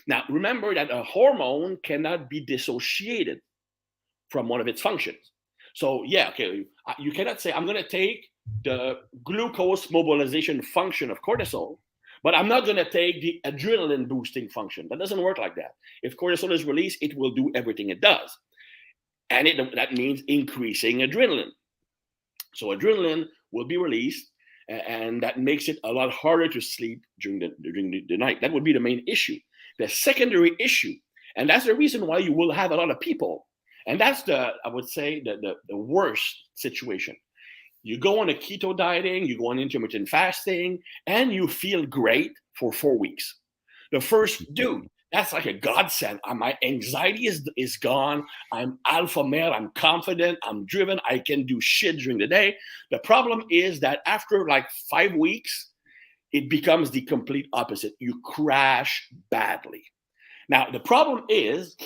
now 0.07 0.23
remember 0.29 0.75
that 0.75 0.91
a 0.91 1.03
hormone 1.03 1.77
cannot 1.83 2.31
be 2.31 2.41
dissociated 2.41 3.41
from 4.31 4.49
one 4.49 4.61
of 4.61 4.69
its 4.69 4.81
functions 4.81 5.33
so 5.75 6.03
yeah, 6.05 6.29
okay, 6.31 6.65
you 6.99 7.11
uh, 7.11 7.15
cannot 7.15 7.41
say 7.41 7.53
I'm 7.53 7.65
going 7.65 7.83
to 7.83 7.89
take 7.89 8.31
the 8.65 9.01
glucose 9.25 9.91
mobilization 9.91 10.63
function 10.63 11.11
of 11.11 11.23
cortisol, 11.23 11.79
but 12.23 12.35
I'm 12.35 12.49
not 12.49 12.65
going 12.65 12.77
to 12.77 12.89
take 12.89 13.23
the 13.23 13.41
adrenaline 13.47 14.09
boosting 14.09 14.49
function. 14.49 14.87
That 14.91 14.99
doesn't 14.99 15.21
work 15.21 15.39
like 15.39 15.55
that. 15.57 15.75
If 16.03 16.17
cortisol 16.17 16.53
is 16.53 16.65
released, 16.65 16.99
it 17.01 17.17
will 17.17 17.33
do 17.33 17.51
everything 17.55 17.91
it 17.91 18.01
does, 18.01 18.37
and 19.31 19.49
it, 19.49 19.75
that 19.75 19.93
means 19.93 20.23
increasing 20.29 20.99
adrenaline. 20.99 21.53
So 22.55 22.67
adrenaline 22.69 23.27
will 23.51 23.67
be 23.67 23.79
released, 23.79 24.31
and 24.69 25.23
that 25.23 25.39
makes 25.39 25.69
it 25.69 25.79
a 25.85 25.93
lot 25.93 26.11
harder 26.13 26.49
to 26.49 26.61
sleep 26.61 27.05
during 27.21 27.39
the 27.39 27.51
during 27.63 27.91
the, 27.91 28.05
the 28.09 28.17
night. 28.17 28.41
That 28.41 28.53
would 28.53 28.65
be 28.65 28.73
the 28.73 28.81
main 28.81 29.05
issue. 29.07 29.39
The 29.79 29.89
secondary 29.89 30.53
issue, 30.61 30.95
and 31.37 31.49
that's 31.49 31.67
the 31.67 31.75
reason 31.75 32.07
why 32.07 32.19
you 32.19 32.33
will 32.33 32.53
have 32.53 32.71
a 32.71 32.77
lot 32.77 32.91
of 32.91 33.01
people 33.01 33.47
and 33.87 34.01
that's 34.01 34.23
the, 34.23 34.53
I 34.65 34.69
would 34.69 34.89
say, 34.89 35.21
the, 35.21 35.37
the, 35.41 35.55
the 35.69 35.77
worst 35.77 36.45
situation. 36.55 37.17
You 37.83 37.99
go 37.99 38.21
on 38.21 38.31
a 38.31 38.35
keto 38.35 38.77
dieting, 38.77 39.27
you 39.27 39.39
go 39.39 39.51
on 39.51 39.59
intermittent 39.59 40.09
fasting, 40.09 40.79
and 41.07 41.33
you 41.33 41.49
feel 41.49 41.85
great 41.85 42.33
for 42.59 42.73
four 42.73 42.97
weeks. 42.97 43.41
The 43.91 44.01
first, 44.01 44.43
mm-hmm. 44.43 44.55
dude, 44.55 44.89
that's 45.13 45.33
like 45.33 45.47
a 45.47 45.53
godsend. 45.53 46.21
Uh, 46.25 46.35
my 46.35 46.57
anxiety 46.63 47.27
is, 47.27 47.47
is 47.57 47.77
gone. 47.77 48.25
I'm 48.51 48.79
alpha 48.87 49.23
male. 49.23 49.53
I'm 49.53 49.71
confident. 49.75 50.39
I'm 50.43 50.65
driven. 50.65 50.99
I 51.09 51.19
can 51.19 51.45
do 51.45 51.61
shit 51.61 51.99
during 51.99 52.19
the 52.19 52.27
day. 52.27 52.57
The 52.91 52.99
problem 53.01 53.45
is 53.51 53.79
that 53.81 54.01
after 54.07 54.49
like 54.49 54.67
five 54.91 55.15
weeks, 55.15 55.71
it 56.33 56.49
becomes 56.49 56.91
the 56.91 57.03
complete 57.03 57.49
opposite. 57.53 57.93
You 57.99 58.21
crash 58.25 59.09
badly. 59.31 59.85
Now, 60.49 60.71
the 60.71 60.81
problem 60.81 61.25
is 61.29 61.77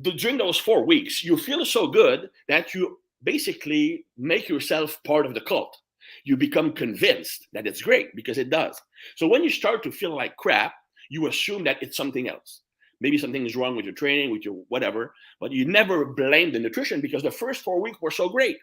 during 0.00 0.38
those 0.38 0.56
four 0.56 0.84
weeks, 0.86 1.22
you 1.22 1.36
feel 1.36 1.64
so 1.66 1.86
good 1.86 2.30
that 2.48 2.74
you 2.74 2.98
basically 3.22 4.06
make 4.16 4.48
yourself 4.48 4.98
part 5.04 5.26
of 5.26 5.34
the 5.34 5.42
cult. 5.42 5.76
You 6.24 6.38
become 6.38 6.72
convinced 6.72 7.48
that 7.52 7.66
it's 7.66 7.82
great 7.82 8.16
because 8.16 8.38
it 8.38 8.50
does. 8.50 8.80
So 9.16 9.28
when 9.28 9.44
you 9.44 9.50
start 9.50 9.82
to 9.82 9.92
feel 9.92 10.16
like 10.16 10.36
crap, 10.36 10.72
you 11.10 11.26
assume 11.26 11.64
that 11.64 11.82
it's 11.82 11.96
something 11.96 12.28
else. 12.28 12.61
Maybe 13.02 13.18
something 13.18 13.44
is 13.44 13.56
wrong 13.56 13.76
with 13.76 13.84
your 13.84 13.94
training, 13.94 14.30
with 14.30 14.44
your 14.44 14.54
whatever, 14.68 15.14
but 15.40 15.52
you 15.52 15.66
never 15.66 16.06
blame 16.06 16.52
the 16.52 16.58
nutrition 16.58 17.00
because 17.00 17.22
the 17.22 17.30
first 17.30 17.62
four 17.62 17.80
weeks 17.80 18.00
were 18.00 18.10
so 18.10 18.28
great. 18.28 18.58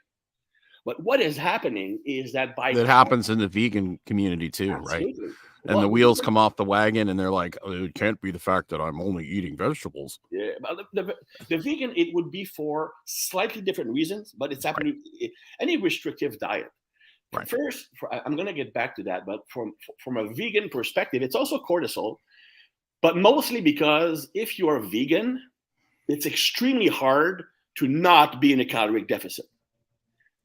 But 0.86 1.04
what 1.04 1.20
is 1.20 1.38
happening 1.38 2.00
is 2.06 2.32
that 2.34 2.56
by 2.56 2.74
that 2.74 2.88
happens 2.88 3.30
in 3.30 3.38
the 3.38 3.48
vegan 3.48 4.00
community 4.06 4.50
too, 4.50 4.72
absolutely. 4.72 5.14
right? 5.24 5.34
and 5.66 5.76
well, 5.76 5.82
the 5.82 5.90
wheels 5.90 6.22
come 6.22 6.38
off 6.38 6.56
the 6.56 6.64
wagon 6.64 7.10
and 7.10 7.20
they're 7.20 7.32
like 7.32 7.58
oh, 7.64 7.84
it 7.84 7.94
can't 7.94 8.20
be 8.22 8.32
the 8.32 8.40
fact 8.40 8.70
that 8.70 8.80
i'm 8.80 9.02
only 9.02 9.26
eating 9.26 9.58
vegetables 9.58 10.20
yeah 10.32 10.52
but 10.62 10.78
the, 10.94 11.04
the, 11.04 11.16
the 11.50 11.58
vegan 11.58 11.92
it 11.96 12.14
would 12.14 12.32
be 12.32 12.46
for 12.46 12.92
slightly 13.06 13.62
different 13.62 13.90
reasons 13.90 14.34
but 14.38 14.52
it's 14.52 14.66
happening 14.66 15.02
right. 15.22 15.32
any 15.60 15.78
restrictive 15.78 16.38
diet 16.40 16.72
right. 17.34 17.48
first 17.48 17.90
i'm 18.26 18.36
going 18.36 18.48
to 18.48 18.54
get 18.54 18.74
back 18.74 18.96
to 18.96 19.04
that 19.04 19.26
but 19.26 19.42
from 19.50 19.74
from 20.04 20.18
a 20.18 20.34
vegan 20.34 20.70
perspective 20.70 21.22
it's 21.22 21.36
also 21.36 21.60
cortisol 21.60 22.18
but 23.02 23.18
mostly 23.18 23.62
because 23.62 24.30
if 24.34 24.58
you 24.60 24.68
are 24.68 24.80
vegan 24.80 25.42
it's 26.08 26.26
extremely 26.26 26.88
hard 26.88 27.44
to 27.76 27.88
not 27.88 28.42
be 28.42 28.52
in 28.54 28.60
a 28.60 28.66
caloric 28.66 29.08
deficit 29.08 29.46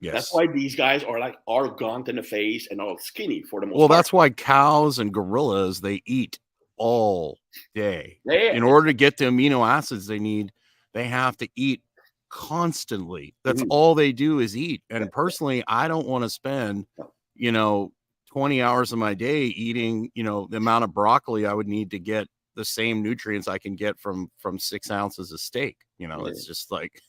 Yes. 0.05 0.13
That's 0.13 0.35
why 0.35 0.47
these 0.49 0.77
guys 0.77 1.03
are 1.03 1.19
like 1.19 1.37
are 1.49 1.69
gaunt 1.69 2.11
in 2.11 2.17
the 2.17 2.23
face 2.23 2.69
and 2.71 2.79
all 2.79 2.99
skinny 2.99 3.41
for 3.41 3.61
the 3.61 3.67
most 3.67 3.73
part. 3.73 3.79
Well, 3.79 3.89
part. 3.89 3.99
that's 3.99 4.13
why 4.13 4.29
cows 4.29 4.99
and 4.99 5.15
gorillas 5.15 5.81
they 5.81 6.03
eat 6.05 6.39
all 6.77 7.39
day. 7.75 8.19
Yeah. 8.27 8.53
In 8.53 8.63
order 8.63 8.89
to 8.89 8.93
get 8.93 9.17
the 9.17 9.25
amino 9.27 9.67
acids 9.67 10.07
they 10.07 10.19
need, 10.19 10.53
they 10.93 11.05
have 11.05 11.39
to 11.39 11.49
eat 11.57 11.83
constantly. 12.29 13.35
That's 13.45 13.63
mm-hmm. 13.63 13.71
all 13.71 13.95
they 13.95 14.13
do 14.13 14.41
is 14.41 14.57
eat. 14.57 14.83
And 14.91 15.11
personally, 15.11 15.65
I 15.67 15.89
don't 15.89 16.07
want 16.07 16.25
to 16.25 16.29
spend, 16.29 16.87
you 17.35 17.53
know, 17.53 17.93
20 18.33 18.61
hours 18.61 18.93
of 18.93 18.99
my 18.99 19.15
day 19.15 19.45
eating, 19.45 20.11
you 20.15 20.25
know, 20.25 20.49
the 20.51 20.59
amount 20.59 20.85
of 20.85 20.93
broccoli 20.93 21.47
I 21.47 21.55
would 21.55 21.69
need 21.69 21.93
to 21.93 21.99
get 21.99 22.27
the 22.55 22.65
same 22.65 23.03
nutrients 23.03 23.49
I 23.49 23.59
can 23.59 23.77
get 23.77 23.99
from 23.99 24.31
from 24.39 24.59
six 24.59 24.91
ounces 24.91 25.33
of 25.33 25.41
steak. 25.41 25.77
You 25.99 26.09
know, 26.09 26.25
yeah. 26.25 26.31
it's 26.31 26.47
just 26.47 26.71
like 26.71 27.01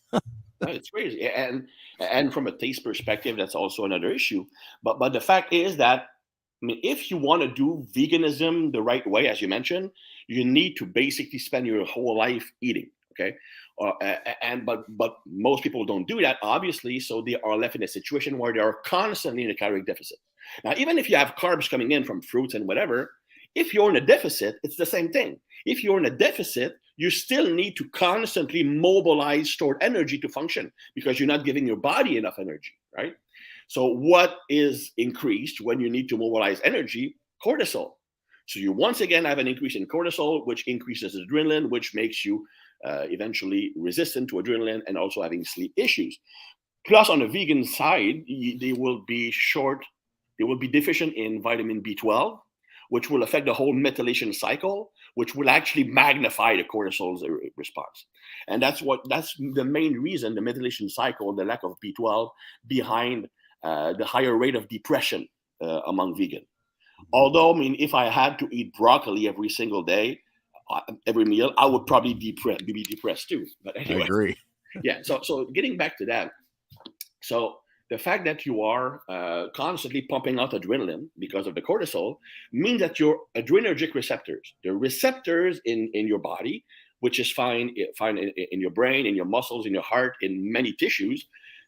it's 0.62 0.90
crazy. 0.94 1.28
And 1.28 1.68
and 2.00 2.34
from 2.34 2.48
a 2.48 2.52
taste 2.52 2.84
perspective, 2.84 3.38
that's 3.38 3.56
also 3.56 3.86
another 3.86 4.12
issue. 4.12 4.46
But 4.84 5.00
but 5.00 5.14
the 5.14 5.22
fact 5.22 5.54
is 5.54 5.78
that 5.78 6.08
I 6.62 6.66
mean, 6.66 6.80
if 6.84 7.12
you 7.12 7.18
want 7.18 7.42
to 7.42 7.48
do 7.48 7.86
veganism 7.94 8.72
the 8.72 8.82
right 8.82 9.06
way, 9.06 9.28
as 9.28 9.42
you 9.42 9.48
mentioned, 9.48 9.92
you 10.28 10.46
need 10.46 10.76
to 10.78 10.86
basically 10.86 11.40
spend 11.40 11.68
your 11.68 11.86
whole 11.86 12.18
life 12.18 12.52
eating. 12.62 12.90
Okay, 13.12 13.36
uh, 13.82 13.92
and 14.42 14.66
but 14.66 14.86
but 14.98 15.18
most 15.26 15.64
people 15.64 15.86
don't 15.86 16.08
do 16.08 16.22
that, 16.22 16.38
obviously. 16.42 17.00
So 17.00 17.22
they 17.22 17.36
are 17.36 17.56
left 17.56 17.76
in 17.76 17.84
a 17.84 17.88
situation 17.88 18.38
where 18.38 18.54
they 18.54 18.60
are 18.60 18.80
constantly 18.86 19.44
in 19.44 19.52
a 19.52 19.56
calorie 19.56 19.84
deficit. 19.84 20.18
Now, 20.64 20.74
even 20.78 20.98
if 20.98 21.10
you 21.10 21.16
have 21.16 21.36
carbs 21.36 21.70
coming 21.70 21.92
in 21.92 22.04
from 22.04 22.22
fruits 22.22 22.54
and 22.54 22.68
whatever, 22.68 23.12
if 23.56 23.74
you're 23.74 23.90
in 23.90 23.96
a 23.96 24.06
deficit, 24.06 24.58
it's 24.64 24.76
the 24.76 24.86
same 24.86 25.12
thing. 25.12 25.40
If 25.66 25.84
you're 25.84 25.98
in 25.98 26.06
a 26.06 26.18
deficit, 26.18 26.76
you 26.98 27.10
still 27.10 27.50
need 27.54 27.76
to 27.78 27.90
constantly 27.90 28.64
mobilize 28.64 29.50
stored 29.50 29.78
energy 29.82 30.18
to 30.20 30.30
function 30.30 30.72
because 30.94 31.20
you're 31.20 31.28
not 31.28 31.46
giving 31.46 31.66
your 31.66 31.78
body 31.78 32.18
enough 32.18 32.40
energy, 32.40 32.72
right? 32.96 33.16
So, 33.68 33.88
what 33.88 34.38
is 34.50 34.92
increased 34.98 35.60
when 35.62 35.80
you 35.80 35.90
need 35.90 36.08
to 36.10 36.18
mobilize 36.18 36.62
energy? 36.64 37.18
Cortisol. 37.44 37.94
So, 38.46 38.60
you 38.60 38.72
once 38.72 39.02
again 39.02 39.26
have 39.26 39.40
an 39.40 39.48
increase 39.48 39.76
in 39.76 39.88
cortisol, 39.88 40.46
which 40.46 40.68
increases 40.68 41.18
adrenaline, 41.18 41.70
which 41.70 41.96
makes 41.96 42.24
you 42.24 42.46
uh, 42.86 43.06
eventually 43.10 43.72
resistant 43.76 44.30
to 44.30 44.36
adrenaline 44.36 44.82
and 44.88 44.98
also 44.98 45.22
having 45.22 45.44
sleep 45.44 45.74
issues. 45.76 46.18
Plus, 46.86 47.10
on 47.10 47.20
the 47.20 47.28
vegan 47.28 47.64
side, 47.64 48.24
they 48.60 48.74
will 48.74 49.04
be 49.08 49.32
short, 49.32 49.84
they 50.38 50.44
will 50.44 50.60
be 50.60 50.68
deficient 50.68 51.14
in 51.16 51.42
vitamin 51.42 51.82
B12, 51.82 52.38
which 52.90 53.10
will 53.10 53.24
affect 53.24 53.46
the 53.46 53.54
whole 53.54 53.74
methylation 53.74 54.34
cycle, 54.34 54.92
which 55.16 55.36
will 55.36 55.50
actually 55.50 55.84
magnify 55.86 56.56
the 56.56 56.64
cortisol's 56.64 57.24
response. 57.58 58.06
And 58.48 58.62
that's 58.62 58.82
what 58.82 59.02
that's 59.10 59.36
the 59.54 59.64
main 59.64 59.94
reason 59.94 60.36
the 60.36 60.42
methylation 60.42 60.90
cycle, 60.90 61.34
the 61.34 61.46
lack 61.46 61.64
of 61.64 61.76
B12 61.84 62.30
behind 62.68 63.28
uh, 63.64 63.94
the 63.94 64.06
higher 64.06 64.38
rate 64.38 64.56
of 64.56 64.68
depression 64.68 65.28
uh, 65.62 65.82
among 65.88 66.16
vegan. 66.18 66.46
Although, 67.14 67.54
I 67.54 67.58
mean, 67.58 67.76
if 67.80 67.94
I 67.94 68.10
had 68.10 68.40
to 68.40 68.48
eat 68.52 68.74
broccoli 68.74 69.28
every 69.28 69.50
single 69.50 69.84
day, 69.84 70.22
uh, 70.70 70.82
every 71.06 71.26
meal, 71.26 71.54
I 71.58 71.66
would 71.66 71.86
probably 71.86 72.16
depre- 72.16 72.66
be 72.66 72.84
depressed 72.84 73.30
too. 73.30 73.46
But 73.64 73.76
anyway, 73.78 74.02
I 74.02 74.06
agree. 74.06 74.38
yeah. 74.84 75.00
So, 75.04 75.20
so 75.24 75.46
getting 75.46 75.78
back 75.78 75.98
to 76.00 76.06
that, 76.06 76.32
so 77.22 77.58
the 77.90 77.98
fact 77.98 78.26
that 78.26 78.46
you 78.46 78.62
are 78.62 79.02
uh, 79.10 79.48
constantly 79.56 80.02
pumping 80.04 80.40
out 80.40 80.52
adrenaline 80.52 81.08
because 81.20 81.46
of 81.48 81.56
the 81.56 81.62
cortisol 81.62 82.18
means 82.52 82.80
that 82.82 83.00
your 83.00 83.20
adrenergic 83.38 83.94
receptors, 83.94 84.54
the 84.64 84.74
receptors 84.74 85.60
in 85.66 85.90
in 85.94 86.08
your 86.08 86.20
body, 86.20 86.66
which 87.00 87.20
is 87.20 87.32
fine, 87.32 87.76
fine 87.98 88.18
in, 88.18 88.32
in 88.52 88.60
your 88.60 88.72
brain, 88.72 89.06
in 89.06 89.16
your 89.16 89.26
muscles, 89.26 89.66
in 89.66 89.74
your 89.74 89.84
heart, 89.84 90.16
in 90.22 90.52
many 90.52 90.74
tissues, 90.74 91.28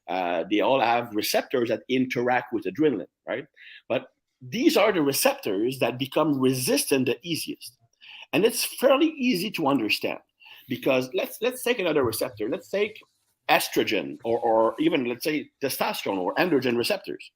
uh, 0.10 0.44
they 0.50 0.62
all 0.62 0.80
have 0.80 1.14
receptors 1.14 1.70
that 1.70 1.84
interact 1.90 2.54
with 2.54 2.66
adrenaline, 2.66 3.08
right? 3.28 3.46
But 3.90 4.08
these 4.42 4.78
are 4.78 4.92
the 4.92 5.02
receptors 5.02 5.80
that 5.80 6.00
become 6.00 6.40
resistant 6.40 7.08
the 7.08 7.18
easiest. 7.24 7.74
And 8.34 8.46
it's 8.46 8.66
fairly 8.66 9.14
easy 9.18 9.52
to 9.52 9.68
understand 9.68 10.20
because 10.70 11.10
let's 11.14 11.38
let's 11.42 11.64
take 11.64 11.80
another 11.80 12.04
receptor. 12.04 12.50
Let's 12.50 12.70
take 12.70 13.00
estrogen 13.50 14.18
or, 14.24 14.39
or 14.39 14.75
even 14.80 15.06
let's 15.06 15.24
say 15.24 15.50
testosterone 15.62 16.18
or 16.18 16.36
androgen 16.36 16.77
receptors. 16.77 17.32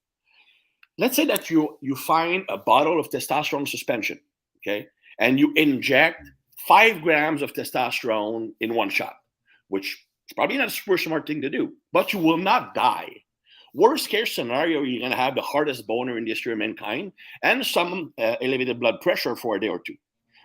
Let's 0.97 1.15
say 1.15 1.25
that 1.25 1.49
you 1.49 1.77
you 1.81 1.95
find 1.95 2.43
a 2.49 2.57
bottle 2.57 2.99
of 2.99 3.09
testosterone 3.09 3.67
suspension, 3.67 4.19
okay, 4.57 4.87
and 5.19 5.39
you 5.39 5.53
inject 5.55 6.29
five 6.57 7.01
grams 7.01 7.41
of 7.41 7.53
testosterone 7.53 8.51
in 8.59 8.75
one 8.75 8.89
shot, 8.89 9.15
which 9.69 10.05
is 10.29 10.33
probably 10.35 10.57
not 10.57 10.67
a 10.67 10.71
super 10.71 10.97
smart 10.97 11.25
thing 11.25 11.41
to 11.41 11.49
do, 11.49 11.73
but 11.91 12.13
you 12.13 12.19
will 12.19 12.37
not 12.37 12.75
die 12.75 13.23
Worst 13.73 14.09
case 14.09 14.35
scenario, 14.35 14.81
you're 14.83 14.99
going 14.99 15.11
to 15.11 15.17
have 15.17 15.35
the 15.35 15.41
hardest 15.41 15.87
boner 15.87 16.17
in 16.17 16.25
the 16.25 16.31
history 16.31 16.51
of 16.51 16.59
mankind 16.59 17.13
and 17.41 17.65
some 17.65 18.13
uh, 18.17 18.35
elevated 18.41 18.79
blood 18.79 18.99
pressure 18.99 19.35
for 19.35 19.55
a 19.55 19.59
day 19.61 19.69
or 19.69 19.79
two. 19.79 19.95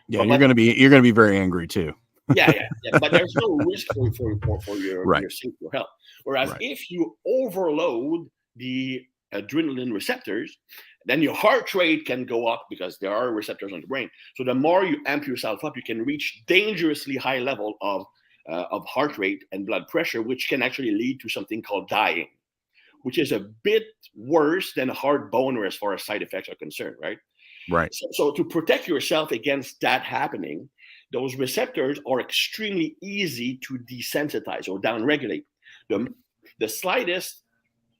Yeah, 0.09 0.21
but, 0.21 0.29
you're 0.29 0.39
going 0.39 0.51
to 0.51 0.55
be 0.55 0.75
you're 0.75 0.91
going 0.91 1.03
to 1.03 1.07
be 1.07 1.11
very 1.11 1.37
angry 1.37 1.67
too. 1.67 1.93
Yeah, 2.35 2.51
yeah, 2.55 2.69
yeah, 2.85 2.99
but 2.99 3.13
there's 3.13 3.35
no 3.41 3.57
risk 3.67 3.87
for, 3.95 4.13
for, 4.13 4.39
for, 4.45 4.61
for 4.61 4.77
your, 4.77 5.05
right. 5.05 5.23
your 5.23 5.53
or 5.63 5.73
health. 5.73 5.89
Whereas 6.25 6.51
right. 6.51 6.59
if 6.61 6.91
you 6.91 7.17
overload 7.27 8.29
the 8.57 9.05
adrenaline 9.33 9.93
receptors, 9.93 10.57
then 11.05 11.23
your 11.23 11.35
heart 11.35 11.73
rate 11.75 12.05
can 12.05 12.25
go 12.25 12.47
up 12.47 12.67
because 12.69 12.99
there 12.99 13.15
are 13.15 13.31
receptors 13.31 13.73
on 13.73 13.81
the 13.81 13.87
brain. 13.87 14.11
So 14.37 14.45
the 14.45 14.55
more 14.55 14.85
you 14.85 15.01
amp 15.07 15.27
yourself 15.27 15.65
up, 15.65 15.77
you 15.77 15.83
can 15.83 16.03
reach 16.03 16.43
dangerously 16.47 17.17
high 17.17 17.39
level 17.39 17.75
of 17.81 18.07
uh, 18.49 18.65
of 18.71 18.87
heart 18.87 19.19
rate 19.19 19.43
and 19.51 19.67
blood 19.67 19.89
pressure, 19.89 20.23
which 20.23 20.49
can 20.49 20.63
actually 20.63 20.93
lead 20.93 21.19
to 21.21 21.29
something 21.29 21.61
called 21.63 21.89
dying 21.89 22.29
which 23.07 23.19
is 23.19 23.31
a 23.31 23.39
bit 23.63 23.85
worse 24.17 24.73
than 24.75 24.91
a 24.91 24.93
hard 24.93 25.31
boner 25.31 25.65
as 25.65 25.77
far 25.77 25.95
as 25.95 26.05
side 26.05 26.23
effects 26.23 26.49
are 26.49 26.57
concerned, 26.57 26.97
right? 27.01 27.19
Right. 27.71 27.95
So, 27.95 28.09
so 28.11 28.33
to 28.33 28.45
protect 28.45 28.89
yourself 28.89 29.31
against 29.31 29.81
that 29.81 30.03
happening, 30.03 30.69
those 31.13 31.37
receptors 31.37 31.99
are 32.07 32.21
extremely 32.21 32.97
easy 33.03 33.59
to 33.59 33.79
desensitize 33.91 34.69
or 34.69 34.81
downregulate. 34.81 35.45
The, 35.89 36.13
the 36.59 36.69
slightest 36.69 37.43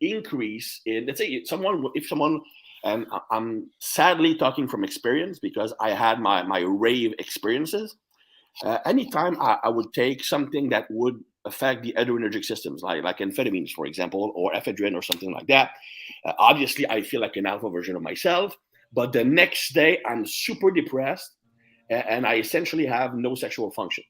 increase 0.01 0.81
in, 0.87 1.07
let's 1.07 1.19
say, 1.19 1.45
someone, 1.45 1.85
if 1.95 2.07
someone, 2.07 2.41
and 2.85 3.07
I'm 3.31 3.71
sadly 3.79 4.37
talking 4.37 4.69
from 4.69 4.85
experience 4.85 5.39
because 5.39 5.73
I 5.81 5.91
had 5.91 6.21
my, 6.21 6.43
my 6.43 6.61
rave 6.61 7.15
experiences. 7.19 7.97
Uh, 8.65 8.79
anytime 8.87 9.41
I, 9.41 9.59
I 9.65 9.69
would 9.69 9.93
take 9.93 10.25
something 10.25 10.71
that 10.71 10.87
would 10.91 11.23
affect 11.47 11.83
the 11.83 11.95
adrenergic 11.97 12.45
systems, 12.45 12.83
like 12.83 13.03
like 13.03 13.19
amphetamines, 13.19 13.71
for 13.71 13.87
example, 13.87 14.33
or 14.35 14.53
ephedrine 14.53 14.95
or 14.95 15.03
something 15.03 15.33
like 15.33 15.47
that. 15.47 15.71
Uh, 16.25 16.33
obviously, 16.39 16.89
I 16.89 17.03
feel 17.03 17.21
like 17.21 17.37
an 17.37 17.47
alpha 17.47 17.71
version 17.71 17.97
of 17.97 18.03
myself, 18.03 18.57
but 18.93 19.13
the 19.13 19.25
next 19.25 19.73
day 19.73 20.01
I'm 20.05 20.27
super 20.27 20.71
depressed, 20.71 21.37
and, 21.91 22.27
I 22.27 22.37
essentially 22.37 22.87
have 22.87 23.15
no 23.15 23.35
sexual 23.35 23.71
function, 23.71 24.05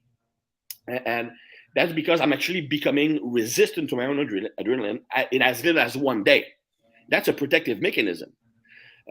and, 0.88 1.30
that's 1.74 1.92
because 1.92 2.22
I'm 2.22 2.32
actually 2.32 2.62
becoming 2.62 3.20
resistant 3.30 3.90
to 3.90 3.96
my 3.96 4.06
own 4.06 4.16
adrenaline 4.16 5.00
in 5.30 5.42
as 5.42 5.62
little 5.62 5.82
as 5.82 5.94
one 5.94 6.24
day. 6.24 6.46
That's 7.10 7.28
a 7.28 7.34
protective 7.34 7.82
mechanism. 7.82 8.32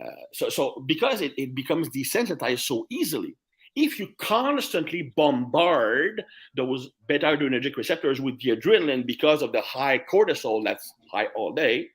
Uh, 0.01 0.10
so, 0.34 0.49
so 0.49 0.84
because 0.88 1.21
it, 1.21 1.34
it 1.38 1.54
becomes 1.54 1.89
desensitized 1.89 2.62
so 2.62 2.88
easily, 2.89 3.38
if 3.75 3.99
you 3.99 4.08
constantly 4.17 5.13
bombard 5.15 6.23
those 6.56 6.89
beta 7.08 7.28
adrenergic 7.28 7.75
receptors 7.75 8.19
with 8.19 8.39
the 8.41 8.56
adrenaline 8.56 9.06
because 9.06 9.43
of 9.43 9.51
the 9.51 9.62
high 9.62 9.99
cortisol 10.12 10.63
that's 10.63 10.91
high 11.12 11.28
all 11.36 11.54
day, 11.54 11.88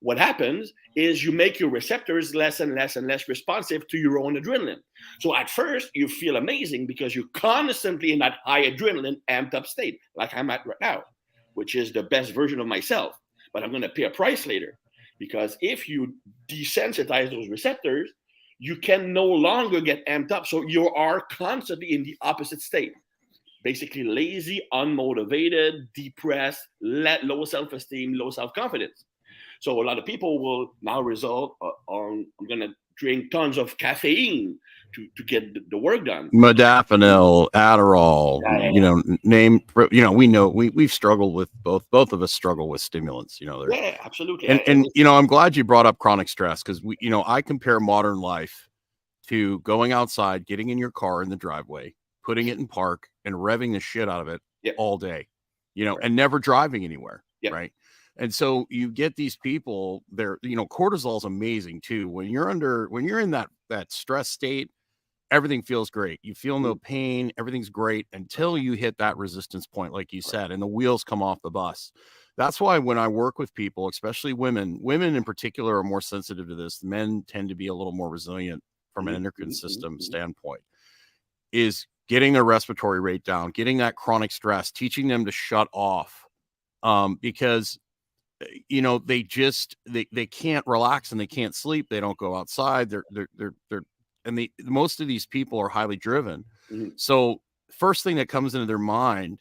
what 0.00 0.18
happens 0.18 0.72
is 0.94 1.24
you 1.24 1.32
make 1.32 1.58
your 1.58 1.70
receptors 1.70 2.34
less 2.34 2.60
and 2.60 2.74
less 2.74 2.96
and 2.96 3.08
less 3.08 3.28
responsive 3.28 3.86
to 3.88 3.98
your 3.98 4.18
own 4.20 4.36
adrenaline. 4.36 4.80
So 5.20 5.34
at 5.34 5.50
first, 5.50 5.90
you 5.94 6.06
feel 6.06 6.36
amazing 6.36 6.86
because 6.86 7.16
you're 7.16 7.24
constantly 7.34 8.12
in 8.12 8.20
that 8.20 8.36
high 8.44 8.70
adrenaline, 8.70 9.20
amped 9.28 9.54
up 9.54 9.66
state, 9.66 9.98
like 10.14 10.34
I'm 10.34 10.50
at 10.50 10.66
right 10.66 10.76
now, 10.80 11.02
which 11.54 11.74
is 11.74 11.92
the 11.92 12.04
best 12.04 12.32
version 12.32 12.60
of 12.60 12.66
myself. 12.66 13.18
But 13.52 13.64
I'm 13.64 13.70
going 13.70 13.82
to 13.82 13.88
pay 13.88 14.04
a 14.04 14.10
price 14.10 14.46
later 14.46 14.78
because 15.18 15.56
if 15.60 15.88
you 15.88 16.14
desensitize 16.48 17.30
those 17.30 17.48
receptors, 17.48 18.12
you 18.60 18.76
can 18.76 19.12
no 19.12 19.24
longer 19.24 19.80
get 19.80 20.06
amped 20.06 20.30
up. 20.30 20.46
So 20.46 20.62
you 20.66 20.90
are 20.90 21.22
constantly 21.30 21.92
in 21.92 22.04
the 22.04 22.16
opposite 22.22 22.60
state. 22.60 22.92
Basically, 23.64 24.04
lazy, 24.04 24.62
unmotivated, 24.72 25.88
depressed, 25.94 26.60
low 26.80 27.44
self 27.44 27.72
esteem, 27.72 28.14
low 28.14 28.30
self 28.30 28.52
confidence. 28.54 29.04
So 29.60 29.80
a 29.80 29.84
lot 29.84 29.98
of 29.98 30.04
people 30.04 30.38
will 30.38 30.74
now 30.82 31.00
result 31.00 31.56
uh, 31.60 31.70
on 31.86 32.26
I'm 32.40 32.46
going 32.46 32.60
to 32.60 32.74
drink 32.96 33.30
tons 33.30 33.58
of 33.58 33.76
caffeine 33.78 34.58
to, 34.94 35.06
to 35.16 35.22
get 35.22 35.70
the 35.70 35.78
work 35.78 36.04
done. 36.04 36.30
Modafinil, 36.30 37.50
Adderall, 37.52 38.40
yeah, 38.42 38.58
yeah, 38.58 38.70
you 38.70 38.80
know, 38.80 39.02
name, 39.22 39.60
you 39.90 40.02
know, 40.02 40.12
we 40.12 40.26
know 40.26 40.48
we, 40.48 40.70
we've 40.70 40.92
struggled 40.92 41.34
with 41.34 41.50
both, 41.62 41.88
both 41.90 42.12
of 42.12 42.22
us 42.22 42.32
struggle 42.32 42.68
with 42.68 42.80
stimulants, 42.80 43.40
you 43.40 43.46
know, 43.46 43.66
yeah, 43.70 43.96
absolutely. 44.02 44.48
And, 44.48 44.60
and, 44.66 44.86
you 44.94 45.04
know, 45.04 45.16
I'm 45.16 45.26
glad 45.26 45.56
you 45.56 45.64
brought 45.64 45.86
up 45.86 45.98
chronic 45.98 46.28
stress 46.28 46.62
because 46.62 46.82
we, 46.82 46.96
you 47.00 47.10
know, 47.10 47.22
I 47.26 47.42
compare 47.42 47.80
modern 47.80 48.18
life 48.18 48.68
to 49.28 49.60
going 49.60 49.92
outside, 49.92 50.46
getting 50.46 50.70
in 50.70 50.78
your 50.78 50.90
car 50.90 51.22
in 51.22 51.28
the 51.28 51.36
driveway, 51.36 51.94
putting 52.24 52.48
it 52.48 52.58
in 52.58 52.66
park 52.66 53.08
and 53.24 53.34
revving 53.34 53.72
the 53.72 53.80
shit 53.80 54.08
out 54.08 54.20
of 54.20 54.28
it 54.28 54.40
all 54.76 54.98
day, 54.98 55.28
you 55.74 55.84
know, 55.84 55.96
right. 55.96 56.06
and 56.06 56.16
never 56.16 56.38
driving 56.38 56.84
anywhere. 56.84 57.22
Yeah. 57.40 57.52
Right. 57.52 57.72
And 58.18 58.34
so 58.34 58.66
you 58.68 58.90
get 58.90 59.14
these 59.14 59.36
people 59.36 60.02
there, 60.10 60.38
you 60.42 60.56
know, 60.56 60.66
cortisol 60.66 61.18
is 61.18 61.24
amazing 61.24 61.80
too. 61.80 62.08
When 62.08 62.28
you're 62.30 62.50
under, 62.50 62.88
when 62.88 63.04
you're 63.04 63.20
in 63.20 63.30
that, 63.30 63.48
that 63.68 63.92
stress 63.92 64.28
state, 64.28 64.70
everything 65.30 65.62
feels 65.62 65.90
great. 65.90 66.18
You 66.22 66.34
feel 66.34 66.58
no 66.58 66.74
mm-hmm. 66.74 66.84
pain. 66.84 67.32
Everything's 67.38 67.70
great 67.70 68.06
until 68.12 68.58
you 68.58 68.72
hit 68.72 68.98
that 68.98 69.16
resistance 69.16 69.66
point, 69.66 69.92
like 69.92 70.12
you 70.12 70.20
said, 70.22 70.50
and 70.50 70.60
the 70.60 70.66
wheels 70.66 71.04
come 71.04 71.22
off 71.22 71.40
the 71.42 71.50
bus. 71.50 71.92
That's 72.36 72.60
why 72.60 72.78
when 72.78 72.98
I 72.98 73.08
work 73.08 73.38
with 73.38 73.54
people, 73.54 73.88
especially 73.88 74.32
women, 74.32 74.78
women 74.80 75.16
in 75.16 75.24
particular 75.24 75.76
are 75.78 75.84
more 75.84 76.00
sensitive 76.00 76.48
to 76.48 76.54
this. 76.54 76.82
Men 76.84 77.24
tend 77.26 77.48
to 77.48 77.54
be 77.54 77.66
a 77.66 77.74
little 77.74 77.92
more 77.92 78.08
resilient 78.08 78.62
from 78.94 79.06
an 79.06 79.12
mm-hmm, 79.12 79.16
endocrine 79.16 79.52
system 79.52 79.94
mm-hmm. 79.94 80.02
standpoint. 80.02 80.60
Is 81.50 81.86
getting 82.08 82.32
their 82.32 82.44
respiratory 82.44 83.00
rate 83.00 83.24
down, 83.24 83.50
getting 83.50 83.78
that 83.78 83.96
chronic 83.96 84.32
stress, 84.32 84.70
teaching 84.70 85.08
them 85.08 85.24
to 85.24 85.32
shut 85.32 85.68
off. 85.72 86.24
Um, 86.82 87.18
because 87.20 87.78
you 88.68 88.82
know 88.82 88.98
they 88.98 89.22
just 89.22 89.76
they 89.86 90.06
they 90.12 90.26
can't 90.26 90.66
relax 90.66 91.10
and 91.10 91.20
they 91.20 91.26
can't 91.26 91.56
sleep 91.56 91.88
they 91.88 91.98
don't 91.98 92.18
go 92.18 92.36
outside 92.36 92.88
they're 92.88 93.02
they're 93.10 93.28
they're, 93.36 93.54
they're 93.68 93.82
and 94.28 94.36
the 94.36 94.52
most 94.62 95.00
of 95.00 95.08
these 95.08 95.26
people 95.26 95.58
are 95.58 95.68
highly 95.68 95.96
driven. 95.96 96.44
Mm-hmm. 96.70 96.90
So 96.96 97.40
first 97.70 98.04
thing 98.04 98.16
that 98.16 98.28
comes 98.28 98.54
into 98.54 98.66
their 98.66 98.78
mind 98.78 99.38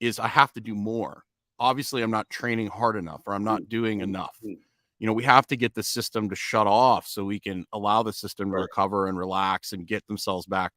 is 0.00 0.18
I 0.18 0.28
have 0.28 0.52
to 0.54 0.60
do 0.60 0.74
more. 0.74 1.22
Obviously, 1.58 2.02
I'm 2.02 2.10
not 2.10 2.28
training 2.30 2.68
hard 2.68 2.96
enough 2.96 3.22
or 3.26 3.34
I'm 3.34 3.44
not 3.44 3.60
mm-hmm. 3.60 3.68
doing 3.68 3.98
mm-hmm. 3.98 4.14
enough. 4.14 4.36
You 4.42 5.06
know, 5.06 5.12
we 5.12 5.24
have 5.24 5.46
to 5.48 5.56
get 5.56 5.74
the 5.74 5.82
system 5.82 6.30
to 6.30 6.36
shut 6.36 6.66
off 6.66 7.06
so 7.06 7.24
we 7.24 7.40
can 7.40 7.66
allow 7.72 8.02
the 8.02 8.12
system 8.12 8.50
to 8.50 8.56
recover 8.56 9.08
and 9.08 9.18
relax 9.18 9.72
and 9.72 9.86
get 9.86 10.06
themselves 10.06 10.46
back 10.46 10.72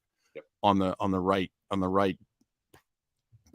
on 0.62 0.80
the 0.80 0.96
on 1.00 1.12
the 1.12 1.20
right 1.20 1.52
on 1.72 1.80
the 1.80 1.88
right 1.88 2.18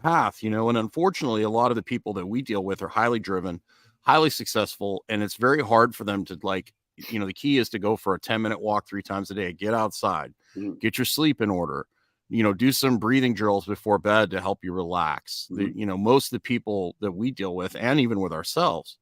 path, 0.01 0.43
you 0.43 0.49
know. 0.49 0.69
And 0.69 0.79
unfortunately, 0.79 1.43
a 1.43 1.51
lot 1.51 1.73
of 1.73 1.75
the 1.75 1.83
people 1.83 2.13
that 2.15 2.27
we 2.27 2.41
deal 2.41 2.65
with 2.65 2.83
are 2.83 2.89
highly 2.89 3.19
driven, 3.19 3.61
highly 4.03 4.31
successful, 4.31 5.05
and 5.09 5.23
it's 5.23 5.37
very 5.37 5.63
hard 5.63 5.95
for 5.95 6.05
them 6.05 6.25
to 6.27 6.39
like 6.43 6.73
you 7.09 7.19
know 7.19 7.27
the 7.27 7.33
key 7.33 7.59
is 7.59 7.69
to 7.71 7.79
go 7.79 7.97
for 7.97 8.15
a 8.15 8.21
10 8.21 8.43
minute 8.43 8.61
walk 8.61 8.87
three 8.87 9.03
times 9.03 9.31
a 9.31 9.35
day 9.35 9.53
get 9.53 9.75
outside 9.75 10.35
mm-hmm. 10.57 10.75
get 10.81 10.99
your 10.99 11.05
sleep 11.05 11.41
in 11.41 11.51
order 11.51 11.87
you 12.29 12.43
know 12.43 12.53
do 12.53 12.73
some 12.73 12.99
breathing 12.99 13.35
drills 13.35 13.67
before 13.67 13.99
bed 13.99 14.31
to 14.31 14.41
help 14.41 14.59
you 14.63 14.73
relax 14.73 15.49
mm-hmm. 15.51 15.65
the, 15.65 15.79
you 15.79 15.87
know 15.87 15.97
most 15.97 16.27
of 16.27 16.37
the 16.37 16.41
people 16.41 16.95
that 17.01 17.13
we 17.13 17.31
deal 17.31 17.55
with 17.55 17.77
and 17.79 18.01
even 18.01 18.21
with 18.21 18.33
ourselves 18.33 18.99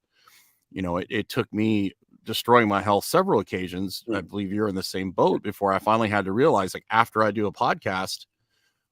you 0.71 0.83
know 0.83 0.99
it, 0.99 1.07
it 1.11 1.29
took 1.29 1.53
me 1.53 1.93
destroying 2.25 2.69
my 2.69 2.83
health 2.83 3.05
several 3.05 3.41
occasions 3.41 4.05
i 4.15 4.21
believe 4.21 4.53
you're 4.53 4.69
in 4.69 4.75
the 4.75 4.83
same 4.83 5.11
boat 5.11 5.43
before 5.43 5.73
i 5.73 5.79
finally 5.79 6.09
had 6.09 6.25
to 6.25 6.33
realize 6.33 6.75
like 6.75 6.85
after 6.91 7.23
i 7.23 7.31
do 7.31 7.47
a 7.47 7.53
podcast 7.53 8.27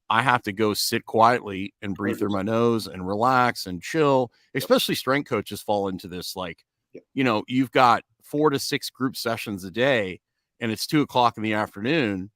I 0.09 0.23
have 0.23 0.43
to 0.43 0.53
go 0.53 0.75
sit 0.75 1.05
quietly 1.05 1.75
and 1.83 1.95
breathe 1.95 2.19
through 2.19 2.31
my 2.31 2.43
nose 2.43 2.87
and 2.87 3.07
relax 3.07 3.67
and 3.67 3.83
chill. 3.83 4.31
Especially 4.55 4.95
strength 4.95 5.29
coaches 5.29 5.63
fall 5.63 5.89
into 5.89 6.09
this. 6.09 6.37
Like, 6.37 6.65
you 7.15 7.25
know, 7.25 7.43
you've 7.49 7.73
got 7.73 8.03
four 8.23 8.51
to 8.51 8.59
six 8.59 8.91
group 8.91 9.17
sessions 9.17 9.65
a 9.65 9.71
day, 9.71 10.21
and 10.61 10.71
it's 10.71 10.87
two 10.87 11.03
o'clock 11.03 11.37
in 11.37 11.43
the 11.43 11.55
afternoon, 11.55 12.31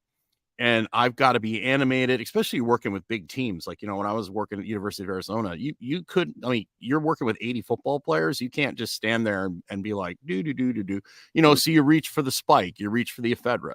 and 0.59 0.89
I've 0.93 1.17
got 1.17 1.33
to 1.33 1.41
be 1.41 1.63
animated, 1.63 2.21
especially 2.21 2.61
working 2.61 2.93
with 2.93 3.07
big 3.09 3.29
teams. 3.29 3.67
Like, 3.67 3.83
you 3.83 3.89
know, 3.89 3.97
when 3.97 4.07
I 4.07 4.13
was 4.13 4.31
working 4.31 4.59
at 4.59 4.67
University 4.67 5.05
of 5.05 5.09
Arizona, 5.09 5.55
you 5.55 5.75
you 5.79 6.03
couldn't, 6.05 6.37
I 6.45 6.51
mean, 6.51 6.67
you're 6.81 7.01
working 7.01 7.27
with 7.27 7.39
80 7.41 7.63
football 7.63 8.01
players. 8.01 8.41
You 8.41 8.51
can't 8.51 8.77
just 8.77 8.95
stand 8.95 9.27
there 9.27 9.47
and, 9.47 9.63
and 9.71 9.83
be 9.83 9.95
like, 9.95 10.19
do 10.27 10.43
do 10.43 10.53
do 10.53 10.73
do 10.73 10.83
do. 10.83 11.01
You 11.35 11.43
know, 11.43 11.55
so 11.55 11.71
you 11.71 11.83
reach 11.83 12.09
for 12.09 12.23
the 12.23 12.33
spike, 12.33 12.79
you 12.79 12.91
reach 12.91 13.13
for 13.13 13.23
the 13.23 13.35
ephedra 13.35 13.75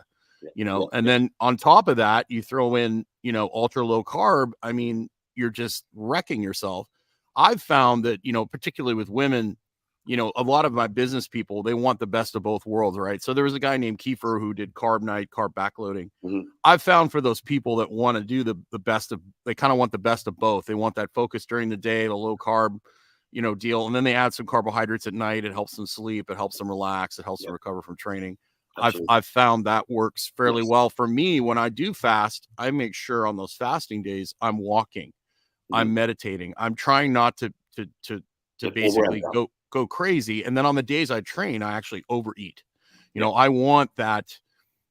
you 0.56 0.66
know 0.66 0.90
and 0.94 1.08
then 1.08 1.30
on 1.40 1.58
top 1.58 1.88
of 1.88 1.98
that 1.98 2.26
you 2.30 2.42
throw 2.42 2.76
in 2.76 3.06
you 3.24 3.32
know 3.32 3.50
ultra 3.54 3.86
low 3.86 4.04
carb 4.04 4.52
i 4.62 4.72
mean 4.72 5.10
you're 5.36 5.50
just 5.50 5.84
wrecking 5.94 6.42
yourself. 6.42 6.88
I've 7.36 7.62
found 7.62 8.06
that 8.06 8.22
you 8.24 8.32
know 8.32 8.46
particularly 8.46 8.96
with 8.96 9.10
women 9.10 9.58
you 10.06 10.16
know 10.16 10.32
a 10.38 10.44
lot 10.44 10.64
of 10.66 10.72
my 10.72 10.88
business 10.88 11.28
people 11.28 11.62
they 11.64 11.74
want 11.74 12.00
the 12.00 12.08
best 12.08 12.36
of 12.36 12.44
both 12.44 12.66
worlds 12.66 12.98
right? 12.98 13.22
So 13.22 13.34
there 13.34 13.44
was 13.44 13.54
a 13.54 13.60
guy 13.60 13.76
named 13.78 14.00
kiefer 14.00 14.40
who 14.40 14.54
did 14.54 14.74
Carb 14.74 15.02
Nite 15.02 15.30
carb 15.30 15.54
backloading. 15.54 16.10
Mhm. 16.24 16.44
i've 16.64 16.82
found 16.82 17.12
for 17.12 17.20
those 17.22 17.42
people 17.42 17.76
that 17.78 17.92
want 17.92 18.18
to 18.18 18.24
do 18.24 18.44
the 18.44 18.56
the 18.72 18.80
best 18.80 19.12
of 19.12 19.20
they 19.46 19.54
kind 19.54 19.74
of 19.74 19.80
want 19.80 19.92
the 19.92 19.98
best 19.98 20.28
of 20.28 20.38
both. 20.38 20.66
They 20.66 20.74
want 20.76 20.96
that 20.96 21.12
focus 21.14 21.46
during 21.46 21.70
the 21.70 21.78
day 21.78 22.08
the 22.08 22.16
low 22.16 22.38
carb 22.38 22.80
you 23.32 23.42
know 23.42 23.56
deal 23.56 23.88
and 23.88 23.94
then 23.96 24.06
they 24.06 24.16
add 24.16 24.34
some 24.34 24.46
carbohydrates 24.46 25.08
at 25.08 25.14
night. 25.14 25.44
It 25.44 25.52
helps 25.52 25.76
them 25.76 25.86
sleep 25.86 26.30
it 26.30 26.38
helps 26.38 26.58
them 26.58 26.70
relax 26.70 27.20
it 27.20 27.26
helps 27.26 27.44
them 27.44 27.52
recover 27.54 27.82
from 27.82 27.98
training 27.98 28.38
I've 28.82 29.02
I've 29.08 29.26
found 29.26 29.66
that 29.66 29.90
works 29.90 30.32
fairly 30.38 30.64
Yes. 30.64 30.70
well 30.70 30.90
for 30.90 31.08
me 31.08 31.40
when 31.42 31.58
I 31.58 31.70
do 31.70 31.94
fast. 31.94 32.48
I 32.58 32.72
make 32.72 32.96
sure 32.96 33.28
on 33.28 33.38
those 33.38 33.54
fasting 33.54 34.04
days 34.04 34.34
I'm 34.42 34.58
walking, 34.58 35.14
I'm 35.72 35.94
meditating, 35.94 36.54
I'm 36.58 36.76
trying 36.76 37.14
not 37.14 37.38
to 37.38 37.54
to 37.78 37.90
to 38.04 38.24
to 38.60 38.70
Get 38.70 38.72
basically 38.72 39.24
go 39.24 39.52
go 39.72 39.88
crazy. 39.88 40.44
And 40.44 40.58
then 40.58 40.66
on 40.66 40.76
the 40.76 40.84
days 40.84 41.12
I 41.12 41.22
train, 41.22 41.64
I 41.64 41.74
actually 41.74 42.04
overeat. 42.10 42.64
You 43.14 43.22
know, 43.22 43.34
I 43.34 43.50
want 43.50 43.92
that 43.98 44.40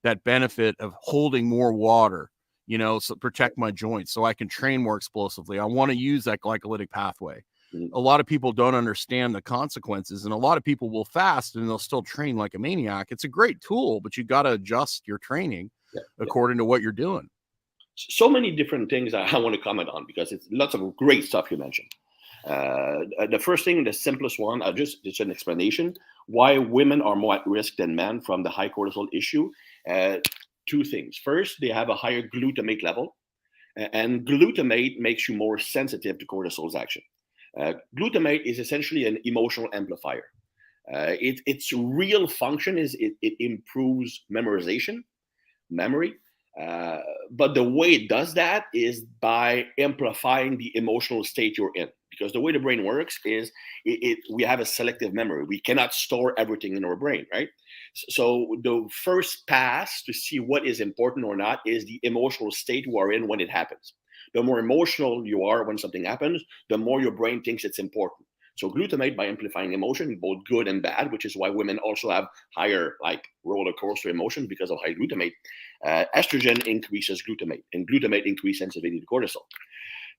that 0.02 0.24
benefit 0.24 0.76
of 0.80 0.94
holding 1.00 1.48
more 1.48 1.72
water. 1.72 2.30
You 2.66 2.78
know, 2.78 2.98
so 2.98 3.14
protect 3.16 3.58
my 3.58 3.70
joints 3.70 4.12
so 4.12 4.24
I 4.24 4.34
can 4.34 4.48
train 4.48 4.82
more 4.82 4.96
explosively. 4.96 5.58
I 5.58 5.66
want 5.66 5.90
to 5.92 5.96
use 5.98 6.24
that 6.24 6.40
glycolytic 6.40 6.90
pathway. 6.90 7.44
A 7.92 7.98
lot 8.00 8.20
of 8.20 8.26
people 8.26 8.52
don't 8.52 8.74
understand 8.74 9.34
the 9.34 9.42
consequences, 9.42 10.24
and 10.24 10.32
a 10.32 10.36
lot 10.36 10.56
of 10.56 10.64
people 10.64 10.90
will 10.90 11.04
fast 11.04 11.56
and 11.56 11.68
they'll 11.68 11.78
still 11.78 12.02
train 12.02 12.36
like 12.36 12.54
a 12.54 12.58
maniac. 12.58 13.08
It's 13.10 13.24
a 13.24 13.28
great 13.28 13.60
tool, 13.60 14.00
but 14.00 14.16
you 14.16 14.24
got 14.24 14.42
to 14.42 14.52
adjust 14.52 15.06
your 15.08 15.18
training 15.18 15.70
Yeah, 15.94 16.02
yeah. 16.18 16.24
according 16.24 16.58
to 16.58 16.64
what 16.64 16.82
you're 16.82 16.92
doing. 16.92 17.28
so 17.96 18.28
many 18.28 18.50
different 18.50 18.90
things 18.90 19.14
I, 19.14 19.22
I 19.26 19.38
want 19.38 19.54
to 19.54 19.60
comment 19.60 19.88
on 19.88 20.04
because 20.06 20.32
it's 20.32 20.46
lots 20.50 20.74
of 20.74 20.96
great 20.96 21.24
stuff 21.24 21.50
you 21.50 21.56
mentioned. 21.56 21.88
Uh, 22.46 23.04
the 23.30 23.38
first 23.40 23.64
thing, 23.64 23.82
the 23.84 23.92
simplest 23.92 24.38
one, 24.38 24.60
I 24.62 24.70
just 24.72 24.98
it's 25.04 25.20
an 25.20 25.30
explanation 25.30 25.94
why 26.26 26.58
women 26.58 27.00
are 27.02 27.16
more 27.16 27.34
at 27.36 27.46
risk 27.46 27.76
than 27.76 27.94
men 27.94 28.20
from 28.20 28.42
the 28.42 28.50
high 28.50 28.68
cortisol 28.68 29.06
issue. 29.12 29.50
Uh, 29.88 30.18
two 30.66 30.84
things. 30.84 31.16
First, 31.16 31.56
they 31.60 31.68
have 31.68 31.88
a 31.88 31.94
higher 31.94 32.22
glutamate 32.34 32.82
level, 32.82 33.16
and 33.76 34.26
glutamate 34.26 34.98
makes 34.98 35.28
you 35.28 35.36
more 35.36 35.58
sensitive 35.58 36.18
to 36.18 36.26
cortisol's 36.26 36.74
action. 36.74 37.02
Uh, 37.58 37.74
glutamate 37.96 38.42
is 38.44 38.58
essentially 38.58 39.06
an 39.06 39.18
emotional 39.24 39.68
amplifier. 39.72 40.24
Uh, 40.92 41.14
it, 41.20 41.40
its 41.46 41.72
real 41.72 42.26
function 42.26 42.76
is 42.76 42.94
it, 43.00 43.14
it 43.22 43.34
improves 43.38 44.24
memorization, 44.30 45.02
memory, 45.70 46.14
uh, 46.60 46.98
but 47.30 47.54
the 47.54 47.62
way 47.62 47.94
it 47.94 48.08
does 48.08 48.34
that 48.34 48.66
is 48.72 49.02
by 49.20 49.66
amplifying 49.78 50.56
the 50.56 50.70
emotional 50.76 51.24
state 51.24 51.58
you're 51.58 51.72
in. 51.74 51.88
Because 52.10 52.32
the 52.32 52.40
way 52.40 52.52
the 52.52 52.60
brain 52.60 52.84
works 52.84 53.18
is 53.24 53.50
it, 53.84 53.98
it 54.02 54.18
we 54.32 54.44
have 54.44 54.60
a 54.60 54.64
selective 54.64 55.12
memory. 55.12 55.44
We 55.44 55.60
cannot 55.60 55.92
store 55.92 56.32
everything 56.38 56.76
in 56.76 56.84
our 56.84 56.94
brain, 56.94 57.26
right? 57.32 57.48
So 58.10 58.56
the 58.62 58.88
first 59.02 59.46
pass 59.48 60.02
to 60.04 60.12
see 60.12 60.38
what 60.38 60.64
is 60.64 60.80
important 60.80 61.26
or 61.26 61.34
not 61.34 61.58
is 61.66 61.84
the 61.86 61.98
emotional 62.04 62.52
state 62.52 62.86
you 62.86 62.98
are 62.98 63.12
in 63.12 63.26
when 63.26 63.40
it 63.40 63.50
happens. 63.50 63.94
The 64.34 64.42
more 64.42 64.58
emotional 64.58 65.26
you 65.26 65.44
are 65.44 65.64
when 65.64 65.78
something 65.78 66.04
happens, 66.04 66.42
the 66.68 66.78
more 66.78 67.00
your 67.00 67.12
brain 67.12 67.42
thinks 67.42 67.64
it's 67.64 67.78
important. 67.78 68.26
So 68.56 68.70
glutamate 68.70 69.16
by 69.16 69.26
amplifying 69.26 69.72
emotion, 69.72 70.16
both 70.20 70.44
good 70.48 70.68
and 70.68 70.82
bad, 70.82 71.10
which 71.10 71.24
is 71.24 71.36
why 71.36 71.50
women 71.50 71.78
also 71.78 72.10
have 72.10 72.26
higher 72.56 72.96
like 73.02 73.24
roller 73.44 73.72
coaster 73.72 74.08
emotion 74.10 74.46
because 74.46 74.70
of 74.70 74.78
high 74.84 74.94
glutamate. 74.94 75.32
Uh, 75.84 76.04
estrogen 76.16 76.64
increases 76.66 77.22
glutamate, 77.28 77.64
and 77.72 77.88
glutamate 77.88 78.26
increases 78.26 78.60
sensitivity 78.60 79.00
to 79.00 79.06
cortisol. 79.06 79.42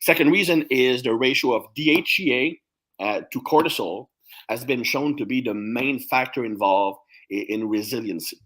Second 0.01 0.31
reason 0.31 0.65
is 0.69 1.03
the 1.03 1.13
ratio 1.13 1.53
of 1.53 1.65
DHEA 1.75 2.59
uh, 2.99 3.21
to 3.31 3.41
cortisol 3.41 4.07
has 4.49 4.65
been 4.65 4.83
shown 4.83 5.17
to 5.17 5.25
be 5.25 5.41
the 5.41 5.53
main 5.53 5.99
factor 5.99 6.45
involved 6.45 6.99
i- 7.31 7.45
in 7.49 7.67
resiliency. 7.69 8.37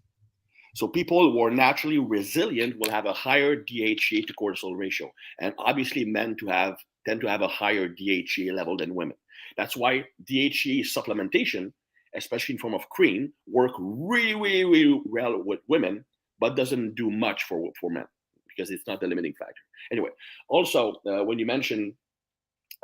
So 0.74 0.86
people 0.88 1.32
who 1.32 1.42
are 1.42 1.50
naturally 1.50 1.98
resilient 1.98 2.78
will 2.78 2.90
have 2.90 3.06
a 3.06 3.12
higher 3.12 3.56
DHEA 3.56 4.26
to 4.26 4.34
cortisol 4.34 4.76
ratio, 4.76 5.10
and 5.40 5.54
obviously 5.58 6.04
men 6.04 6.36
to 6.36 6.46
have 6.46 6.76
tend 7.06 7.20
to 7.22 7.26
have 7.26 7.42
a 7.42 7.48
higher 7.48 7.88
DHEA 7.88 8.52
level 8.52 8.76
than 8.76 8.94
women. 8.94 9.16
That's 9.56 9.76
why 9.76 10.04
DHEA 10.24 10.82
supplementation, 10.82 11.72
especially 12.14 12.54
in 12.54 12.58
form 12.58 12.74
of 12.74 12.88
cream, 12.90 13.32
work 13.46 13.72
really, 13.78 14.34
really, 14.34 14.64
really 14.64 15.02
well 15.06 15.42
with 15.42 15.60
women, 15.66 16.04
but 16.38 16.56
doesn't 16.56 16.94
do 16.94 17.10
much 17.10 17.44
for 17.44 17.70
for 17.80 17.90
men 17.90 18.06
because 18.48 18.70
it's 18.70 18.86
not 18.86 19.00
the 19.00 19.06
limiting 19.06 19.34
factor. 19.38 19.62
Anyway, 19.92 20.10
also 20.48 20.94
uh, 21.06 21.24
when 21.24 21.38
you 21.38 21.46
mention, 21.46 21.94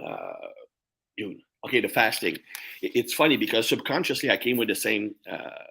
uh, 0.04 0.48
you 1.16 1.38
okay, 1.66 1.80
the 1.80 1.88
fasting, 1.88 2.38
it's 2.82 3.12
funny 3.12 3.36
because 3.36 3.68
subconsciously 3.68 4.30
I 4.30 4.36
came 4.36 4.56
with 4.56 4.68
the 4.68 4.74
same 4.74 5.14
uh, 5.30 5.64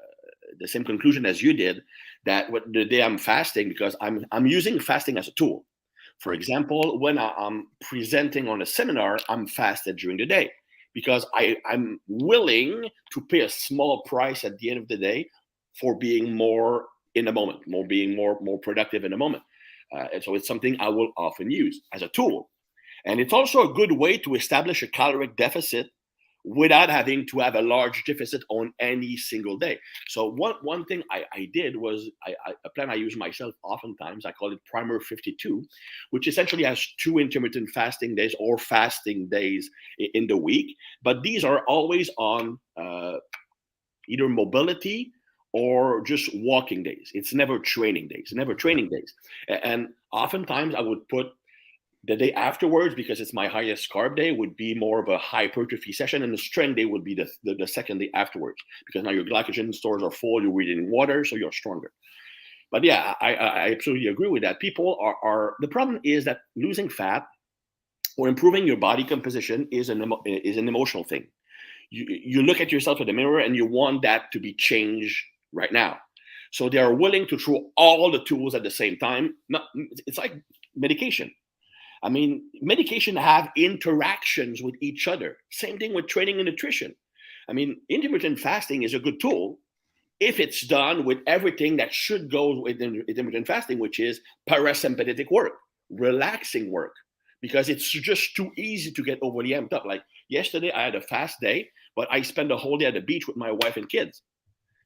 the 0.60 0.68
same 0.68 0.84
conclusion 0.84 1.26
as 1.26 1.42
you 1.42 1.54
did 1.54 1.82
that 2.26 2.50
the 2.72 2.86
day 2.86 3.04
I'm 3.04 3.18
fasting 3.18 3.70
because 3.70 3.96
I'm 4.02 4.26
I'm 4.32 4.46
using 4.46 4.80
fasting 4.80 5.18
as 5.18 5.28
a 5.28 5.32
tool. 5.32 5.66
For 6.20 6.34
example, 6.34 7.00
when 7.00 7.18
I'm 7.18 7.68
presenting 7.82 8.48
on 8.48 8.62
a 8.62 8.66
seminar, 8.66 9.18
I'm 9.30 9.48
fasted 9.48 9.98
during 9.98 10.18
the 10.18 10.26
day 10.26 10.52
because 10.94 11.26
I, 11.36 11.58
I'm 11.66 12.00
willing 12.08 12.90
to 13.14 13.22
pay 13.22 13.42
a 13.42 13.50
small 13.50 14.02
price 14.04 14.46
at 14.46 14.58
the 14.58 14.70
end 14.70 14.80
of 14.80 14.88
the 14.88 14.98
day 14.98 15.30
for 15.80 15.98
being 15.98 16.34
more 16.34 16.86
in 17.16 17.26
the 17.26 17.34
moment, 17.34 17.68
more 17.68 17.86
being 17.86 18.16
more 18.16 18.40
more 18.42 18.60
productive 18.60 19.04
in 19.04 19.12
the 19.12 19.18
moment. 19.18 19.44
Uh, 19.96 20.08
and 20.14 20.24
so 20.24 20.36
it's 20.36 20.48
something 20.48 20.78
I 20.80 20.90
will 20.90 21.12
often 21.18 21.52
use 21.52 21.82
as 21.94 22.02
a 22.02 22.08
tool. 22.10 22.50
And 23.06 23.20
it's 23.20 23.34
also 23.34 23.70
a 23.70 23.74
good 23.74 23.92
way 23.92 24.18
to 24.20 24.36
establish 24.36 24.82
a 24.82 24.88
caloric 24.88 25.36
deficit 25.36 25.88
without 26.46 26.90
having 26.90 27.26
to 27.28 27.40
have 27.40 27.56
a 27.56 27.62
large 27.62 28.04
deficit 28.04 28.44
on 28.50 28.72
any 28.80 29.18
single 29.18 29.58
day. 29.58 29.80
So 30.08 30.30
one 30.30 30.56
one 30.62 30.86
thing 30.86 31.02
I, 31.12 31.26
I 31.34 31.50
did 31.54 31.76
was 31.76 32.10
I, 32.26 32.36
I, 32.46 32.54
a 32.64 32.70
plan 32.70 32.90
I 32.90 32.96
use 32.96 33.18
myself 33.18 33.56
oftentimes. 33.64 34.26
I 34.26 34.32
call 34.32 34.54
it 34.54 34.64
Primer 34.66 35.00
52, 35.00 35.66
which 36.12 36.28
essentially 36.28 36.64
has 36.64 36.86
two 36.98 37.18
intermittent 37.18 37.70
fasting 37.72 38.16
days 38.16 38.36
or 38.40 38.58
fasting 38.58 39.28
days 39.28 39.70
in 39.98 40.28
the 40.28 40.38
week. 40.38 40.78
But 41.04 41.24
these 41.24 41.44
are 41.44 41.64
always 41.68 42.10
on 42.18 42.60
uh, 42.78 43.18
either 44.08 44.30
mobility 44.30 45.12
or 45.52 46.02
just 46.02 46.30
walking 46.36 46.84
days. 46.84 47.12
It's 47.14 47.34
never 47.34 47.58
training 47.58 48.10
days, 48.10 48.34
never 48.34 48.54
training 48.54 48.90
days. 48.90 49.14
And 49.48 49.88
oftentimes 50.12 50.76
I 50.76 50.82
would 50.82 51.08
put 51.08 51.28
the 52.08 52.16
day 52.16 52.34
afterwards, 52.34 52.96
because 52.96 53.22
it's 53.22 53.34
my 53.34 53.48
highest 53.48 53.92
carb 53.92 54.16
day, 54.16 54.32
would 54.32 54.56
be 54.56 54.76
more 54.76 55.00
of 55.00 55.10
a 55.10 55.18
hypertrophy 55.18 55.92
session, 55.92 56.24
and 56.24 56.34
the 56.34 56.38
strength 56.38 56.76
day 56.78 56.86
would 56.86 57.04
be 57.04 57.16
the, 57.16 57.28
the, 57.44 57.56
the 57.56 57.68
second 57.68 58.00
day 58.00 58.10
afterwards, 58.14 58.62
because 58.86 59.04
now 59.04 59.12
your 59.12 59.26
glycogen 59.26 59.74
stores 59.74 60.04
are 60.04 60.12
full, 60.12 60.42
you're 60.42 60.62
eating 60.62 60.90
water, 60.90 61.24
so 61.24 61.36
you're 61.36 61.52
stronger. 61.52 61.92
But 62.72 62.84
yeah, 62.84 63.14
I, 63.22 63.36
I 63.36 63.72
absolutely 63.72 64.08
agree 64.08 64.28
with 64.28 64.44
that. 64.44 64.60
People 64.60 64.98
are, 65.00 65.16
are 65.24 65.56
the 65.62 65.68
problem 65.68 66.00
is 66.04 66.26
that 66.26 66.40
losing 66.56 66.90
fat 66.90 67.26
or 68.18 68.28
improving 68.28 68.68
your 68.68 68.78
body 68.78 69.04
composition 69.04 69.68
is 69.72 69.90
an 69.90 70.12
is 70.26 70.58
an 70.58 70.68
emotional 70.68 71.04
thing. 71.04 71.28
You 71.92 72.06
you 72.10 72.42
look 72.44 72.60
at 72.60 72.72
yourself 72.72 73.00
in 73.00 73.08
the 73.08 73.14
mirror 73.14 73.40
and 73.40 73.56
you 73.56 73.66
want 73.66 74.02
that 74.02 74.32
to 74.34 74.40
be 74.40 74.54
changed 74.54 75.18
right 75.54 75.72
now. 75.72 75.98
So 76.52 76.68
they 76.70 76.80
are 76.80 76.94
willing 76.94 77.28
to 77.28 77.38
throw 77.38 77.70
all 77.78 78.12
the 78.12 78.24
tools 78.26 78.56
at 78.56 78.64
the 78.64 78.72
same 78.72 78.98
time. 78.98 79.36
Not, 79.48 79.64
it's 80.08 80.18
like 80.18 80.34
medication. 80.76 81.32
I 82.06 82.10
mean, 82.10 82.44
medication 82.62 83.16
have 83.16 83.50
interactions 83.58 84.62
with 84.62 84.76
each 84.80 85.08
other. 85.08 85.38
Same 85.50 85.80
thing 85.80 85.96
with 85.96 86.08
training 86.08 86.36
and 86.36 86.46
nutrition. 86.46 86.96
I 87.50 87.54
mean, 87.54 87.82
intermittent 87.90 88.40
fasting 88.40 88.84
is 88.84 88.94
a 88.94 89.00
good 89.00 89.20
tool 89.20 89.58
if 90.20 90.40
it's 90.40 90.62
done 90.68 91.04
with 91.04 91.18
everything 91.26 91.78
that 91.78 91.92
should 91.92 92.32
go 92.32 92.62
with 92.62 92.80
intermittent 92.80 93.48
fasting, 93.48 93.80
which 93.80 94.00
is 94.00 94.22
parasympathetic 94.48 95.32
work, 95.32 95.54
relaxing 95.90 96.72
work, 96.72 96.94
because 97.42 97.70
it's 97.70 97.90
just 97.90 98.36
too 98.36 98.52
easy 98.56 98.92
to 98.92 99.04
get 99.04 99.18
overly 99.24 99.50
amped 99.50 99.74
up. 99.74 99.84
Like 99.84 100.04
yesterday, 100.30 100.72
I 100.72 100.84
had 100.84 100.94
a 100.94 101.02
fast 101.02 101.42
day, 101.42 101.70
but 101.96 102.08
I 102.12 102.22
spent 102.22 102.50
the 102.50 102.58
whole 102.58 102.78
day 102.78 102.86
at 102.86 102.94
the 102.94 103.02
beach 103.02 103.28
with 103.28 103.36
my 103.36 103.52
wife 103.52 103.78
and 103.78 103.90
kids. 103.90 104.22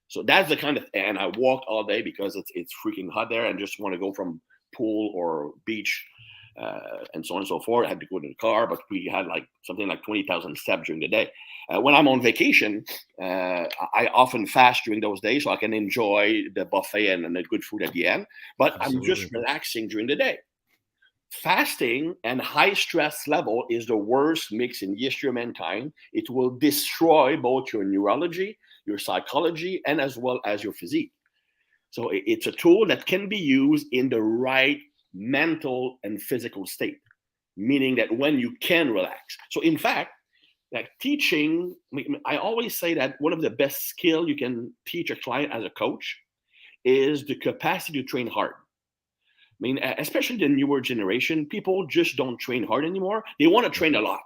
So 0.07 0.23
that's 0.23 0.47
the 0.47 0.55
kind 0.55 0.77
of, 0.77 0.85
and 0.93 1.19
I 1.19 1.27
walked 1.37 1.65
all 1.67 1.83
day 1.83 2.01
because 2.01 2.37
it's 2.37 2.51
it's 2.55 2.73
freaking 2.83 3.11
hot 3.11 3.27
there, 3.29 3.45
and 3.45 3.59
just 3.59 3.77
want 3.77 3.93
to 3.93 3.99
go 3.99 4.13
from 4.13 4.39
pool 4.73 5.11
or 5.13 5.51
beach 5.65 6.07
uh, 6.57 6.79
and 7.13 7.25
so 7.25 7.35
on 7.35 7.41
and 7.41 7.47
so 7.47 7.59
forth. 7.59 7.85
I 7.85 7.89
had 7.89 7.99
to 7.99 8.05
go 8.07 8.19
to 8.19 8.27
the 8.27 8.35
car, 8.35 8.67
but 8.67 8.79
we 8.89 9.09
had 9.11 9.27
like 9.27 9.47
something 9.63 9.87
like 9.87 10.03
20,000 10.03 10.57
steps 10.57 10.87
during 10.87 11.01
the 11.01 11.07
day. 11.07 11.31
Uh, 11.73 11.81
when 11.81 11.95
I'm 11.95 12.07
on 12.07 12.21
vacation, 12.21 12.83
uh, 13.21 13.65
I 13.93 14.09
often 14.13 14.47
fast 14.47 14.83
during 14.85 15.01
those 15.01 15.21
days 15.21 15.43
so 15.43 15.51
I 15.51 15.57
can 15.57 15.73
enjoy 15.73 16.43
the 16.55 16.65
buffet 16.65 17.07
and, 17.07 17.25
and 17.25 17.35
the 17.35 17.43
good 17.43 17.63
food 17.63 17.83
at 17.83 17.93
the 17.93 18.07
end, 18.07 18.25
but 18.57 18.73
Absolutely. 18.75 18.97
I'm 18.97 19.15
just 19.15 19.31
relaxing 19.31 19.87
during 19.87 20.07
the 20.07 20.15
day. 20.15 20.39
Fasting 21.31 22.15
and 22.23 22.41
high 22.41 22.73
stress 22.73 23.27
level 23.27 23.65
is 23.69 23.85
the 23.85 23.95
worst 23.95 24.51
mix 24.51 24.81
in 24.81 24.93
the 24.93 24.99
history 24.99 25.29
of 25.29 25.35
mankind. 25.35 25.93
It 26.11 26.27
will 26.29 26.57
destroy 26.57 27.37
both 27.37 27.71
your 27.71 27.83
neurology, 27.83 28.57
your 28.85 28.97
psychology, 28.97 29.79
and 29.85 30.01
as 30.01 30.17
well 30.17 30.39
as 30.45 30.63
your 30.63 30.73
physique. 30.73 31.11
So 31.91 32.09
it's 32.11 32.47
a 32.47 32.51
tool 32.51 32.85
that 32.87 33.05
can 33.05 33.29
be 33.29 33.37
used 33.37 33.87
in 33.91 34.09
the 34.09 34.21
right 34.21 34.79
mental 35.13 35.99
and 36.03 36.21
physical 36.21 36.65
state, 36.65 36.99
meaning 37.57 37.95
that 37.95 38.15
when 38.15 38.39
you 38.39 38.55
can 38.61 38.91
relax. 38.91 39.37
So, 39.49 39.61
in 39.61 39.77
fact, 39.77 40.11
like 40.71 40.89
teaching, 41.01 41.75
I 42.25 42.37
always 42.37 42.77
say 42.77 42.93
that 42.93 43.19
one 43.19 43.33
of 43.33 43.41
the 43.41 43.49
best 43.49 43.87
skill 43.87 44.27
you 44.27 44.35
can 44.35 44.71
teach 44.85 45.09
a 45.09 45.15
client 45.15 45.51
as 45.51 45.63
a 45.63 45.69
coach 45.71 46.17
is 46.85 47.25
the 47.25 47.35
capacity 47.35 48.01
to 48.01 48.07
train 48.07 48.27
hard. 48.27 48.53
I 48.53 49.61
mean, 49.61 49.79
especially 49.97 50.37
the 50.37 50.47
newer 50.47 50.79
generation, 50.79 51.45
people 51.45 51.85
just 51.87 52.15
don't 52.15 52.39
train 52.39 52.63
hard 52.63 52.85
anymore. 52.85 53.23
They 53.39 53.47
want 53.47 53.65
to 53.65 53.77
train 53.77 53.95
a 53.95 54.01
lot. 54.01 54.23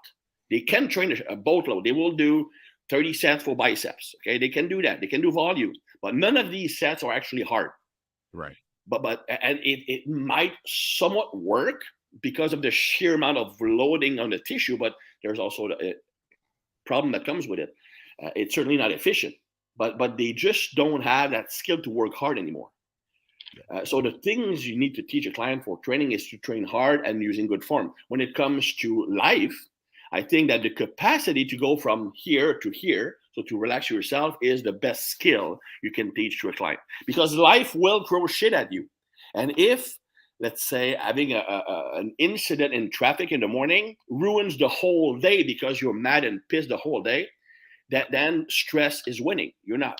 They 0.51 0.59
can 0.59 0.87
train 0.87 1.17
a 1.29 1.35
boatload. 1.35 1.85
They 1.85 1.91
will 1.91 2.11
do 2.11 2.49
30 2.89 3.13
sets 3.13 3.43
for 3.43 3.55
biceps. 3.55 4.13
Okay, 4.21 4.37
they 4.37 4.49
can 4.49 4.67
do 4.67 4.81
that. 4.83 4.99
They 4.99 5.07
can 5.07 5.21
do 5.21 5.31
volume, 5.31 5.73
but 6.01 6.13
none 6.13 6.37
of 6.37 6.51
these 6.51 6.77
sets 6.77 7.01
are 7.01 7.13
actually 7.13 7.41
hard. 7.43 7.71
Right 8.33 8.55
but 8.87 9.01
but 9.01 9.25
and 9.27 9.59
it, 9.59 9.79
it 9.87 10.07
might 10.07 10.53
somewhat 10.65 11.35
work 11.37 11.81
because 12.21 12.53
of 12.53 12.61
the 12.61 12.71
sheer 12.71 13.15
amount 13.15 13.37
of 13.37 13.55
loading 13.59 14.19
on 14.19 14.29
the 14.29 14.39
tissue 14.39 14.77
but 14.77 14.93
there's 15.21 15.39
also 15.39 15.69
a 15.81 15.93
problem 16.85 17.11
that 17.11 17.25
comes 17.25 17.47
with 17.47 17.59
it. 17.59 17.73
Uh, 18.21 18.29
it's 18.35 18.53
certainly 18.55 18.77
not 18.77 18.91
efficient 18.91 19.33
but 19.77 19.97
but 19.97 20.17
they 20.17 20.33
just 20.33 20.75
don't 20.75 21.01
have 21.01 21.31
that 21.31 21.51
skill 21.51 21.81
to 21.81 21.89
work 21.89 22.13
hard 22.13 22.37
anymore. 22.37 22.69
Uh, 23.69 23.85
so 23.85 24.01
the 24.01 24.13
things 24.23 24.67
you 24.67 24.77
need 24.77 24.95
to 24.95 25.03
teach 25.03 25.27
a 25.27 25.31
client 25.31 25.63
for 25.63 25.77
training 25.79 26.11
is 26.11 26.27
to 26.27 26.37
train 26.37 26.63
hard 26.63 27.05
and 27.05 27.21
using 27.21 27.45
good 27.45 27.63
form. 27.63 27.93
When 28.07 28.19
it 28.19 28.33
comes 28.33 28.73
to 28.75 29.05
life 29.07 29.55
i 30.13 30.21
think 30.21 30.47
that 30.47 30.61
the 30.61 30.69
capacity 30.69 31.43
to 31.43 31.57
go 31.57 31.75
from 31.75 32.13
here 32.15 32.57
to 32.59 32.69
here 32.69 33.17
so 33.33 33.43
to 33.43 33.57
relax 33.57 33.89
yourself 33.89 34.35
is 34.41 34.63
the 34.63 34.71
best 34.71 35.09
skill 35.09 35.59
you 35.81 35.91
can 35.91 36.13
teach 36.13 36.39
to 36.41 36.49
a 36.49 36.53
client 36.53 36.79
because 37.07 37.35
life 37.35 37.75
will 37.75 38.05
throw 38.05 38.27
shit 38.27 38.53
at 38.53 38.71
you. 38.71 38.87
And 39.35 39.53
if 39.57 39.97
let's 40.39 40.63
say 40.63 40.95
having 40.99 41.31
a, 41.33 41.39
a, 41.39 41.91
an 41.95 42.13
incident 42.17 42.73
in 42.73 42.91
traffic 42.91 43.31
in 43.31 43.39
the 43.39 43.47
morning 43.47 43.95
ruins 44.09 44.57
the 44.57 44.67
whole 44.67 45.17
day 45.17 45.43
because 45.43 45.81
you're 45.81 45.93
mad 45.93 46.23
and 46.23 46.41
pissed 46.49 46.69
the 46.69 46.77
whole 46.77 47.01
day, 47.01 47.27
that 47.91 48.11
then 48.11 48.45
stress 48.49 49.01
is 49.07 49.21
winning. 49.21 49.51
You're 49.63 49.77
not. 49.77 49.99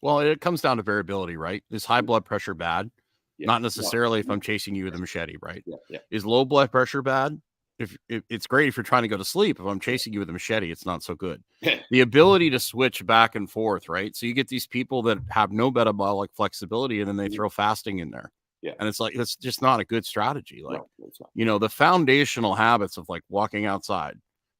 Well, 0.00 0.20
it 0.20 0.40
comes 0.40 0.60
down 0.60 0.78
to 0.78 0.82
variability, 0.82 1.36
right? 1.36 1.62
Is 1.70 1.84
high 1.84 1.98
mm-hmm. 1.98 2.06
blood 2.06 2.24
pressure 2.24 2.54
bad? 2.54 2.90
Yeah. 3.38 3.46
Not 3.46 3.62
necessarily 3.62 4.20
if 4.20 4.26
mm-hmm. 4.26 4.32
I'm 4.32 4.40
chasing 4.40 4.74
you 4.74 4.84
with 4.84 4.94
a 4.94 4.98
machete, 4.98 5.36
right? 5.40 5.64
Yeah. 5.88 5.98
Is 6.10 6.26
low 6.26 6.44
blood 6.44 6.70
pressure 6.70 7.02
bad? 7.02 7.40
If, 7.78 7.96
if, 8.08 8.22
it's 8.28 8.46
great 8.46 8.68
if 8.68 8.76
you're 8.76 8.84
trying 8.84 9.02
to 9.02 9.08
go 9.08 9.16
to 9.16 9.24
sleep. 9.24 9.58
If 9.58 9.66
I'm 9.66 9.80
chasing 9.80 10.12
you 10.12 10.18
with 10.20 10.30
a 10.30 10.32
machete, 10.32 10.70
it's 10.70 10.86
not 10.86 11.02
so 11.02 11.14
good. 11.14 11.42
the 11.90 12.00
ability 12.00 12.50
to 12.50 12.60
switch 12.60 13.04
back 13.06 13.34
and 13.34 13.50
forth, 13.50 13.88
right? 13.88 14.14
So 14.14 14.26
you 14.26 14.34
get 14.34 14.48
these 14.48 14.66
people 14.66 15.02
that 15.02 15.18
have 15.30 15.52
no 15.52 15.70
metabolic 15.70 16.30
flexibility, 16.34 17.00
and 17.00 17.08
then 17.08 17.16
they 17.16 17.26
mm-hmm. 17.26 17.34
throw 17.34 17.48
fasting 17.50 17.98
in 17.98 18.10
there. 18.10 18.30
Yeah. 18.62 18.72
And 18.78 18.88
it's 18.88 19.00
like 19.00 19.16
it's 19.16 19.34
just 19.34 19.60
not 19.60 19.80
a 19.80 19.84
good 19.84 20.06
strategy. 20.06 20.62
Like, 20.64 20.80
no, 20.98 21.28
you 21.34 21.44
know, 21.44 21.58
the 21.58 21.68
foundational 21.68 22.54
habits 22.54 22.96
of 22.96 23.08
like 23.08 23.22
walking 23.28 23.66
outside, 23.66 24.16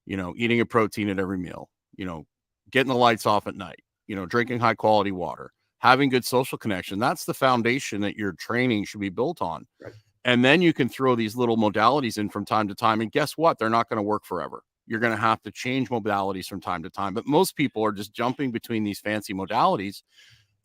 you 0.06 0.16
know, 0.16 0.34
eating 0.36 0.60
a 0.60 0.66
protein 0.66 1.08
at 1.08 1.20
every 1.20 1.38
meal, 1.38 1.68
you 1.96 2.04
know, 2.04 2.26
getting 2.70 2.88
the 2.92 2.98
lights 2.98 3.26
off 3.26 3.46
at 3.46 3.54
night, 3.54 3.80
you 4.08 4.16
know, 4.16 4.26
drinking 4.26 4.58
high 4.58 4.74
quality 4.74 5.12
water, 5.12 5.52
having 5.78 6.08
good 6.08 6.24
social 6.24 6.58
connection. 6.58 6.98
That's 6.98 7.24
the 7.24 7.34
foundation 7.34 8.00
that 8.00 8.16
your 8.16 8.32
training 8.32 8.86
should 8.86 9.00
be 9.00 9.08
built 9.08 9.40
on. 9.40 9.66
Right. 9.80 9.92
And 10.24 10.44
then 10.44 10.62
you 10.62 10.72
can 10.72 10.88
throw 10.88 11.14
these 11.16 11.36
little 11.36 11.56
modalities 11.56 12.16
in 12.18 12.28
from 12.28 12.44
time 12.44 12.68
to 12.68 12.74
time. 12.74 13.00
And 13.00 13.10
guess 13.10 13.36
what? 13.36 13.58
They're 13.58 13.68
not 13.68 13.88
going 13.88 13.96
to 13.96 14.02
work 14.02 14.24
forever. 14.24 14.62
You're 14.86 15.00
going 15.00 15.14
to 15.14 15.20
have 15.20 15.42
to 15.42 15.50
change 15.50 15.88
modalities 15.88 16.46
from 16.46 16.60
time 16.60 16.82
to 16.84 16.90
time. 16.90 17.14
But 17.14 17.26
most 17.26 17.56
people 17.56 17.84
are 17.84 17.92
just 17.92 18.12
jumping 18.12 18.50
between 18.50 18.84
these 18.84 19.00
fancy 19.00 19.34
modalities 19.34 20.02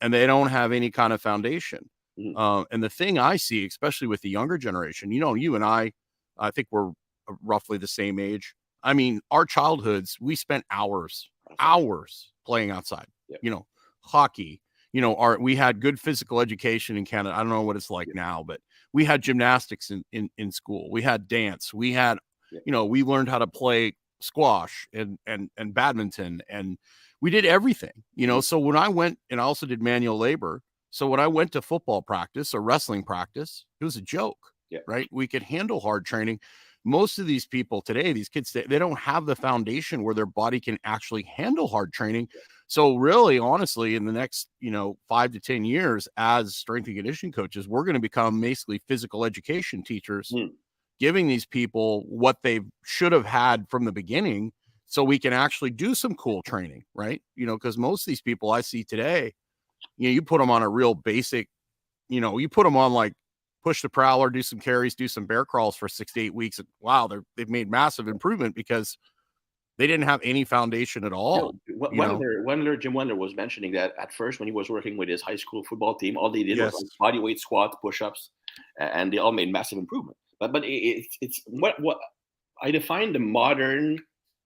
and 0.02 0.14
they 0.14 0.28
don't 0.28 0.50
have 0.50 0.72
any 0.72 0.92
kind 0.92 1.14
of 1.14 1.22
foundation. 1.22 1.90
Mm-hmm. 2.20 2.38
Uh, 2.38 2.64
and 2.72 2.84
the 2.84 2.90
thing 2.90 3.18
I 3.18 3.36
see, 3.36 3.66
especially 3.66 4.08
with 4.08 4.22
the 4.22 4.30
younger 4.30 4.58
generation, 4.58 5.12
you 5.12 5.20
know, 5.20 5.34
you 5.34 5.56
and 5.56 5.64
I, 5.64 5.94
I 6.38 6.52
think 6.52 6.68
we're 6.72 6.90
uh, 6.90 7.36
roughly 7.44 7.78
the 7.78 7.88
same 7.88 8.20
age. 8.20 8.56
I 8.84 8.94
mean, 8.94 9.22
our 9.32 9.46
childhoods, 9.46 10.18
we 10.20 10.36
spent 10.36 10.66
hours, 10.72 11.30
hours 11.60 12.32
playing 12.46 12.72
outside, 12.72 13.08
yep. 13.28 13.40
you 13.42 13.52
know, 13.52 13.66
hockey, 14.02 14.62
you 14.94 15.02
know, 15.02 15.16
our, 15.16 15.40
we 15.40 15.56
had 15.56 15.80
good 15.80 16.00
physical 16.00 16.40
education 16.40 16.98
in 16.98 17.06
Canada. 17.06 17.36
I 17.36 17.40
don't 17.40 17.50
know 17.50 17.62
what 17.64 17.76
it's 17.76 17.92
like 17.92 18.10
now, 18.14 18.44
but 18.48 18.62
we 18.98 19.06
had 19.06 19.22
gymnastics 19.22 19.92
in, 19.92 20.04
in, 20.12 20.28
in 20.40 20.52
school. 20.52 20.90
We 20.90 21.04
had 21.04 21.28
dance. 21.28 21.72
We 21.72 21.94
had, 21.94 22.18
you 22.66 22.72
know, 22.72 22.84
we 22.84 23.04
learned 23.04 23.30
how 23.30 23.38
to 23.38 23.46
play 23.46 23.94
squash 24.22 24.88
and, 24.92 25.20
and, 25.28 25.52
and 25.56 25.72
badminton 25.72 26.42
and 26.50 26.80
we 27.22 27.30
did 27.30 27.46
everything, 27.46 27.92
you 28.16 28.26
know? 28.26 28.38
Mm-hmm. 28.38 28.50
So 28.50 28.58
when 28.58 28.76
I 28.76 28.90
went 28.90 29.20
and 29.30 29.40
I 29.40 29.44
also 29.44 29.68
did 29.68 29.84
manual 29.84 30.18
labor. 30.18 30.64
So 30.90 31.06
when 31.06 31.20
I 31.20 31.28
went 31.28 31.52
to 31.52 31.62
football 31.62 32.02
practice 32.02 32.56
or 32.56 32.62
wrestling 32.64 33.04
practice, 33.04 33.66
it 33.80 33.86
was 33.86 33.98
a 33.98 34.02
joke, 34.02 34.40
yeah. 34.72 34.80
right? 34.88 35.08
We 35.12 35.28
could 35.28 35.44
handle 35.44 35.80
hard 35.80 36.04
training. 36.04 36.40
Most 36.84 37.20
of 37.20 37.28
these 37.28 37.46
people 37.46 37.84
today, 37.84 38.14
these 38.14 38.30
kids, 38.30 38.52
they, 38.52 38.64
they 38.64 38.80
don't 38.80 38.98
have 38.98 39.28
the 39.28 39.36
foundation 39.36 40.02
where 40.02 40.16
their 40.16 40.26
body 40.26 40.60
can 40.60 40.80
actually 40.86 41.22
handle 41.22 41.68
hard 41.68 41.94
training. 41.94 42.30
So 42.68 42.96
really, 42.96 43.40
honestly, 43.40 43.96
in 43.96 44.06
the 44.06 44.12
next, 44.12 44.50
you 44.60 44.72
know, 44.72 44.98
five 45.08 45.32
to 45.32 45.40
10 45.40 45.64
years 45.64 46.08
as 46.18 46.56
strength 46.56 46.88
and 46.88 46.98
conditioning 46.98 47.32
coaches, 47.32 47.68
we're 47.68 47.86
going 47.86 47.96
to 47.96 48.00
become 48.00 48.42
basically 48.42 48.82
physical 48.88 49.24
education 49.24 49.84
teachers, 49.84 50.32
mm. 50.36 50.50
giving 51.00 51.28
these 51.30 51.46
people 51.46 52.04
what 52.10 52.38
they 52.44 52.60
should 52.84 53.14
have 53.14 53.26
had 53.26 53.66
from 53.70 53.86
the 53.86 53.92
beginning 53.92 54.52
so 54.86 55.04
we 55.04 55.18
can 55.18 55.34
actually 55.34 55.70
do 55.70 55.96
some 55.96 56.14
cool 56.16 56.42
training, 56.42 56.84
right? 56.94 57.22
You 57.36 57.46
know, 57.46 57.56
because 57.56 57.78
most 57.78 58.08
of 58.08 58.12
these 58.12 58.22
people 58.22 58.52
I 58.52 58.62
see 58.62 58.84
today, 58.84 59.34
you 59.98 60.10
know, 60.10 60.14
you 60.14 60.22
put 60.22 60.40
them 60.40 60.50
on 60.50 60.62
a 60.62 60.70
real 60.70 60.94
basic, 60.94 61.48
you 62.10 62.20
know, 62.20 62.38
you 62.38 62.50
put 62.50 62.64
them 62.66 62.76
on 62.76 62.94
like 62.94 63.14
push 63.64 63.82
the 63.82 63.90
prowler, 63.90 64.30
do 64.30 64.42
some 64.42 64.60
carries, 64.60 64.96
do 64.96 65.08
some 65.08 65.26
bear 65.26 65.46
crawls 65.46 65.76
for 65.76 65.90
six 65.90 66.14
to 66.14 66.22
eight 66.22 66.34
weeks. 66.34 66.60
And 66.60 66.68
wow, 66.80 67.08
they're 67.08 67.24
they've 67.36 67.50
made 67.50 67.70
massive 67.70 68.08
improvement 68.08 68.56
because 68.56 68.98
they 69.78 69.88
didn't 69.88 70.06
have 70.06 70.22
any 70.24 70.44
foundation 70.44 71.04
at 71.04 71.14
all. 71.14 71.56
No, 71.68 71.88
Wendler, 71.90 72.44
Wendler, 72.44 72.80
Jim 72.80 72.94
Wendler 72.94 73.16
was 73.16 73.36
mentioning 73.36 73.72
that 73.74 73.94
at 74.00 74.14
first 74.14 74.40
when 74.40 74.48
he 74.48 74.52
was 74.52 74.70
working 74.70 74.98
with 74.98 75.08
his 75.08 75.22
high 75.22 75.36
school 75.36 75.64
football 75.64 75.96
team, 75.96 76.18
all 76.18 76.32
they 76.32 76.44
did 76.44 76.58
yes. 76.58 76.74
was 76.74 76.96
body 77.00 77.20
weight 77.20 77.40
squats, 77.40 77.78
push-ups, 77.82 78.32
and 78.80 79.14
they 79.14 79.20
all 79.20 79.32
made 79.32 79.52
massive 79.52 79.78
improvement. 79.78 80.18
But 80.40 80.52
but 80.52 80.64
it, 80.66 81.08
it's 81.22 81.42
what 81.46 81.80
what 81.80 81.98
I 82.62 82.72
define 82.72 83.14
the 83.14 83.20
modern, 83.20 84.00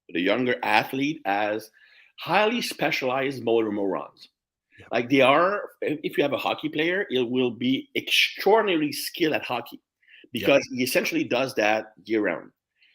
the 0.10 0.20
younger 0.20 0.56
athlete 0.64 1.22
as 1.26 1.70
highly 2.20 2.62
specialized 2.62 3.44
motor 3.44 3.72
neurons. 3.72 4.30
Yeah. 4.78 4.86
Like 4.92 5.10
they 5.10 5.22
are, 5.22 5.70
if 5.82 6.18
you 6.18 6.24
have 6.24 6.34
a 6.34 6.38
hockey 6.38 6.70
player, 6.70 7.06
it 7.10 7.30
will 7.30 7.52
be 7.52 7.90
extraordinarily 7.96 8.92
skilled 8.92 9.34
at 9.34 9.44
hockey 9.44 9.80
because 10.34 10.68
he 10.72 10.84
essentially 10.84 11.24
does 11.24 11.54
that 11.56 11.94
year 12.04 12.22
round. 12.22 12.52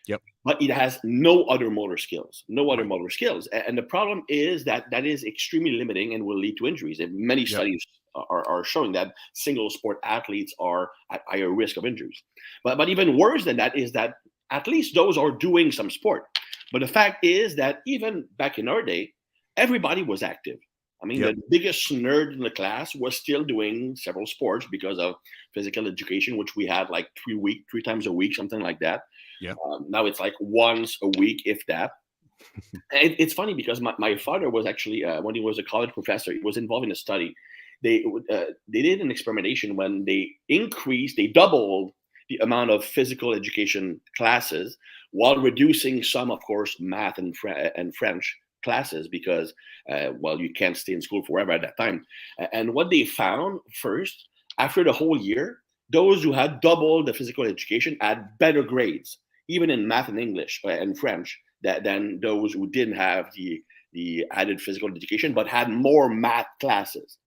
Yep. 0.06 0.22
But 0.44 0.62
it 0.62 0.70
has 0.70 0.98
no 1.02 1.44
other 1.44 1.70
motor 1.70 1.96
skills, 1.96 2.44
no 2.48 2.70
other 2.70 2.84
motor 2.84 3.10
skills. 3.10 3.48
And 3.48 3.76
the 3.76 3.82
problem 3.82 4.22
is 4.28 4.64
that 4.64 4.84
that 4.90 5.04
is 5.04 5.24
extremely 5.24 5.72
limiting 5.72 6.14
and 6.14 6.24
will 6.24 6.38
lead 6.38 6.56
to 6.58 6.66
injuries. 6.66 7.00
And 7.00 7.14
many 7.14 7.42
yep. 7.42 7.50
studies 7.50 7.84
are, 8.14 8.46
are 8.48 8.64
showing 8.64 8.92
that 8.92 9.14
single 9.34 9.68
sport 9.70 9.98
athletes 10.04 10.54
are 10.58 10.90
at 11.10 11.22
higher 11.26 11.50
risk 11.50 11.76
of 11.76 11.84
injuries. 11.84 12.22
But, 12.62 12.78
but 12.78 12.88
even 12.88 13.18
worse 13.18 13.44
than 13.44 13.56
that 13.56 13.76
is 13.76 13.92
that 13.92 14.14
at 14.50 14.68
least 14.68 14.94
those 14.94 15.18
are 15.18 15.32
doing 15.32 15.72
some 15.72 15.90
sport. 15.90 16.24
But 16.72 16.80
the 16.80 16.88
fact 16.88 17.24
is 17.24 17.56
that 17.56 17.80
even 17.86 18.28
back 18.38 18.58
in 18.58 18.68
our 18.68 18.82
day, 18.82 19.12
everybody 19.56 20.02
was 20.02 20.22
active. 20.22 20.58
I 21.02 21.06
mean, 21.06 21.20
yep. 21.20 21.34
the 21.34 21.42
biggest 21.50 21.90
nerd 21.90 22.32
in 22.32 22.40
the 22.40 22.50
class 22.50 22.94
was 22.94 23.16
still 23.16 23.44
doing 23.44 23.96
several 23.96 24.26
sports 24.26 24.66
because 24.70 24.98
of 24.98 25.16
physical 25.52 25.86
education, 25.86 26.36
which 26.36 26.56
we 26.56 26.66
had 26.66 26.88
like 26.90 27.08
three 27.22 27.34
week, 27.34 27.64
three 27.70 27.82
times 27.82 28.06
a 28.06 28.12
week, 28.12 28.34
something 28.34 28.60
like 28.60 28.78
that. 28.80 29.02
Yeah. 29.40 29.54
Um, 29.64 29.86
now 29.88 30.06
it's 30.06 30.20
like 30.20 30.34
once 30.40 30.98
a 31.02 31.08
week, 31.18 31.42
if 31.44 31.64
that. 31.66 31.92
it, 32.92 33.16
it's 33.18 33.34
funny 33.34 33.54
because 33.54 33.80
my, 33.80 33.94
my 33.98 34.16
father 34.16 34.50
was 34.50 34.66
actually 34.66 35.04
uh, 35.04 35.20
when 35.22 35.34
he 35.34 35.40
was 35.40 35.58
a 35.58 35.62
college 35.62 35.92
professor, 35.92 36.32
he 36.32 36.40
was 36.40 36.56
involved 36.56 36.84
in 36.84 36.92
a 36.92 36.96
study. 36.96 37.34
They 37.82 38.04
uh, 38.30 38.44
they 38.68 38.82
did 38.82 39.00
an 39.00 39.10
experimentation 39.10 39.76
when 39.76 40.04
they 40.04 40.30
increased, 40.48 41.16
they 41.16 41.26
doubled 41.26 41.92
the 42.28 42.38
amount 42.38 42.70
of 42.70 42.84
physical 42.84 43.34
education 43.34 44.00
classes 44.16 44.76
while 45.12 45.36
reducing 45.36 46.02
some, 46.02 46.30
of 46.30 46.40
course, 46.40 46.76
math 46.80 47.18
and 47.18 47.34
and 47.76 47.94
French 47.94 48.36
classes 48.64 49.06
because 49.06 49.54
uh, 49.90 50.10
well 50.18 50.40
you 50.40 50.52
can't 50.52 50.76
stay 50.76 50.92
in 50.92 51.00
school 51.00 51.24
forever 51.24 51.52
at 51.52 51.60
that 51.60 51.76
time. 51.76 52.04
And 52.52 52.74
what 52.74 52.90
they 52.90 53.04
found 53.04 53.60
first 53.80 54.28
after 54.58 54.82
the 54.82 54.92
whole 54.92 55.16
year 55.16 55.58
those 55.90 56.22
who 56.22 56.32
had 56.32 56.60
double 56.60 57.04
the 57.04 57.14
physical 57.14 57.44
education 57.44 57.96
had 58.00 58.36
better 58.38 58.62
grades, 58.62 59.18
even 59.48 59.70
in 59.70 59.86
math 59.86 60.08
and 60.08 60.18
English 60.18 60.60
uh, 60.64 60.68
and 60.68 60.98
French, 60.98 61.38
that, 61.62 61.84
than 61.84 62.20
those 62.20 62.52
who 62.52 62.68
didn't 62.68 62.96
have 62.96 63.30
the, 63.34 63.62
the 63.92 64.24
added 64.32 64.60
physical 64.60 64.90
education 64.94 65.32
but 65.32 65.48
had 65.48 65.70
more 65.70 66.08
math 66.08 66.46
classes. 66.60 67.18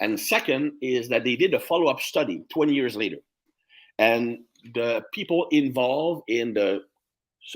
And 0.00 0.18
second 0.18 0.72
is 0.80 1.08
that 1.08 1.24
they 1.24 1.36
did 1.36 1.54
a 1.54 1.60
follow 1.60 1.90
up 1.90 2.00
study 2.00 2.44
20 2.52 2.72
years 2.72 2.96
later. 2.96 3.18
And 3.98 4.38
the 4.74 5.02
people 5.12 5.48
involved 5.50 6.22
in 6.28 6.54
the 6.54 6.82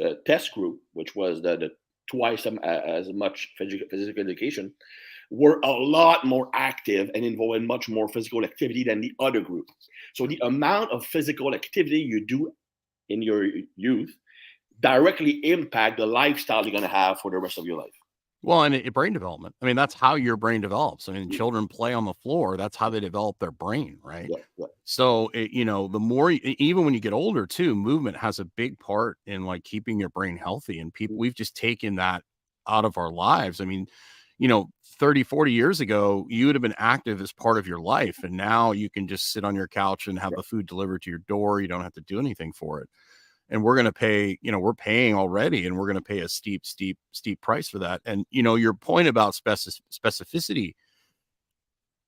uh, 0.03 0.14
test 0.27 0.53
group, 0.53 0.81
which 0.92 1.14
was 1.14 1.42
the, 1.42 1.57
the 1.57 1.70
twice 2.11 2.46
as 2.46 3.12
much 3.12 3.53
physical 3.57 3.87
education, 4.18 4.72
were 5.31 5.61
a 5.64 5.70
lot 5.70 6.27
more 6.27 6.51
active 6.55 7.11
and 7.14 7.25
involved 7.25 7.57
in 7.57 7.66
much 7.66 7.88
more 7.88 8.09
physical 8.09 8.44
activity 8.44 8.85
than 8.85 9.01
the 9.01 9.12
other 9.18 9.40
group. 9.40 9.66
So 10.14 10.27
the 10.27 10.38
amount 10.42 10.90
of 10.90 11.07
physical 11.07 11.55
activity 11.55 12.01
you 12.01 12.27
do 12.27 12.53
in 13.12 13.22
your 13.22 13.46
youth 13.77 14.16
directly 14.81 15.33
impact 15.44 15.98
the 15.98 16.07
lifestyle 16.07 16.62
you're 16.62 16.72
going 16.72 16.83
to 16.83 16.88
have 16.88 17.20
for 17.20 17.31
the 17.31 17.38
rest 17.38 17.59
of 17.59 17.64
your 17.64 17.79
life. 17.79 17.92
Well, 18.44 18.64
and 18.64 18.75
it, 18.75 18.92
brain 18.92 19.12
development. 19.12 19.55
I 19.62 19.66
mean, 19.66 19.77
that's 19.77 19.94
how 19.94 20.16
your 20.16 20.37
brain 20.37 20.61
develops. 20.61 21.09
I 21.09 21.12
mean, 21.12 21.29
mm-hmm. 21.29 21.37
children 21.37 21.68
play 21.68 21.94
on 21.94 22.05
the 22.05 22.14
floor. 22.14 22.57
That's 22.57 22.77
how 22.77 22.90
they 22.90 22.98
develop 22.98 23.38
their 23.38 23.53
brain, 23.53 23.98
right? 24.03 24.29
Yeah, 24.29 24.42
yeah. 24.57 24.66
So, 24.85 25.29
it, 25.33 25.53
you 25.53 25.64
know, 25.64 25.87
the 25.87 26.01
more, 26.01 26.33
even 26.33 26.85
when 26.85 26.92
you 26.92 26.98
get 26.98 27.12
older, 27.12 27.46
too, 27.46 27.77
movement 27.77 28.16
has 28.16 28.40
a 28.40 28.44
big 28.44 28.77
part 28.81 29.18
in 29.27 29.44
like 29.44 29.62
keeping 29.62 30.01
your 30.01 30.09
brain 30.09 30.37
healthy. 30.37 30.81
And 30.81 30.92
people, 30.92 31.14
mm-hmm. 31.14 31.20
we've 31.20 31.35
just 31.37 31.57
taken 31.57 31.94
that 31.96 32.25
out 32.66 32.85
of 32.85 32.98
our 32.98 33.12
lives. 33.12 33.61
I 33.61 33.64
mean, 33.64 33.87
you 34.38 34.49
know, 34.49 34.68
30, 34.99 35.23
40 35.23 35.53
years 35.53 35.81
ago, 35.81 36.27
you 36.29 36.47
would 36.47 36.55
have 36.55 36.62
been 36.62 36.75
active 36.79 37.21
as 37.21 37.33
part 37.33 37.59
of 37.59 37.66
your 37.66 37.81
life. 37.81 38.18
And 38.23 38.37
now 38.37 38.73
you 38.73 38.88
can 38.88 39.09
just 39.09 39.33
sit 39.33 39.45
on 39.45 39.55
your 39.55 39.68
couch 39.68 40.07
and 40.07 40.18
have 40.18 40.33
the 40.37 40.42
food 40.42 40.66
delivered 40.66 41.03
to 41.03 41.11
your 41.11 41.21
door. 41.21 41.61
You 41.61 41.68
don't 41.68 41.83
have 41.83 41.95
to 41.95 42.01
do 42.03 42.18
anything 42.18 42.53
for 42.53 42.81
it 42.81 42.88
and 43.53 43.62
we're 43.62 43.75
going 43.75 43.87
to 43.87 43.92
pay 43.92 44.38
you 44.42 44.51
know 44.51 44.59
we're 44.59 44.75
paying 44.75 45.14
already 45.14 45.66
and 45.66 45.77
we're 45.77 45.87
going 45.87 45.97
to 45.97 46.03
pay 46.03 46.21
a 46.21 46.29
steep 46.29 46.66
steep 46.66 46.99
steep 47.12 47.40
price 47.40 47.68
for 47.68 47.79
that 47.79 48.01
and 48.05 48.27
you 48.31 48.42
know 48.42 48.57
your 48.57 48.75
point 48.75 49.07
about 49.07 49.35
specific, 49.35 49.81
specificity 49.92 50.75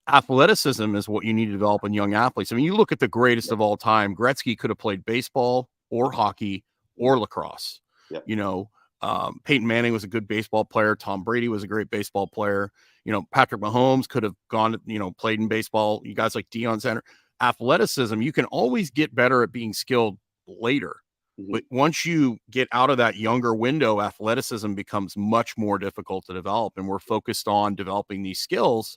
athleticism 0.08 0.96
is 0.96 1.08
what 1.08 1.24
you 1.24 1.32
need 1.32 1.46
to 1.46 1.52
develop 1.52 1.84
in 1.84 1.92
young 1.92 2.14
athletes 2.14 2.50
i 2.50 2.56
mean 2.56 2.64
you 2.64 2.74
look 2.74 2.90
at 2.90 2.98
the 2.98 3.08
greatest 3.08 3.52
of 3.52 3.60
all 3.60 3.76
time 3.76 4.16
gretzky 4.16 4.58
could 4.58 4.70
have 4.70 4.78
played 4.78 5.04
baseball 5.04 5.68
or 5.90 6.10
hockey 6.10 6.64
or 6.96 7.18
lacrosse 7.18 7.80
yep. 8.10 8.24
you 8.26 8.37
know 8.37 8.68
um, 9.04 9.40
Peyton 9.44 9.66
Manning 9.66 9.92
was 9.92 10.02
a 10.02 10.08
good 10.08 10.26
baseball 10.26 10.64
player. 10.64 10.96
Tom 10.96 11.22
Brady 11.22 11.48
was 11.48 11.62
a 11.62 11.66
great 11.66 11.90
baseball 11.90 12.26
player. 12.26 12.70
You 13.04 13.12
know, 13.12 13.24
Patrick 13.32 13.60
Mahomes 13.60 14.08
could 14.08 14.22
have 14.22 14.34
gone, 14.50 14.80
you 14.86 14.98
know, 14.98 15.10
played 15.10 15.38
in 15.38 15.46
baseball. 15.46 16.00
You 16.04 16.14
guys 16.14 16.34
like 16.34 16.48
Deion 16.48 16.80
Sanders. 16.80 17.04
Athleticism, 17.42 18.22
you 18.22 18.32
can 18.32 18.46
always 18.46 18.90
get 18.90 19.14
better 19.14 19.42
at 19.42 19.52
being 19.52 19.74
skilled 19.74 20.16
later. 20.48 20.96
Mm-hmm. 21.38 21.52
But 21.52 21.64
once 21.70 22.06
you 22.06 22.38
get 22.50 22.66
out 22.72 22.88
of 22.88 22.96
that 22.96 23.16
younger 23.16 23.54
window, 23.54 24.00
athleticism 24.00 24.72
becomes 24.72 25.18
much 25.18 25.54
more 25.58 25.78
difficult 25.78 26.24
to 26.26 26.32
develop. 26.32 26.72
And 26.78 26.88
we're 26.88 26.98
focused 26.98 27.46
on 27.46 27.74
developing 27.74 28.22
these 28.22 28.38
skills 28.38 28.96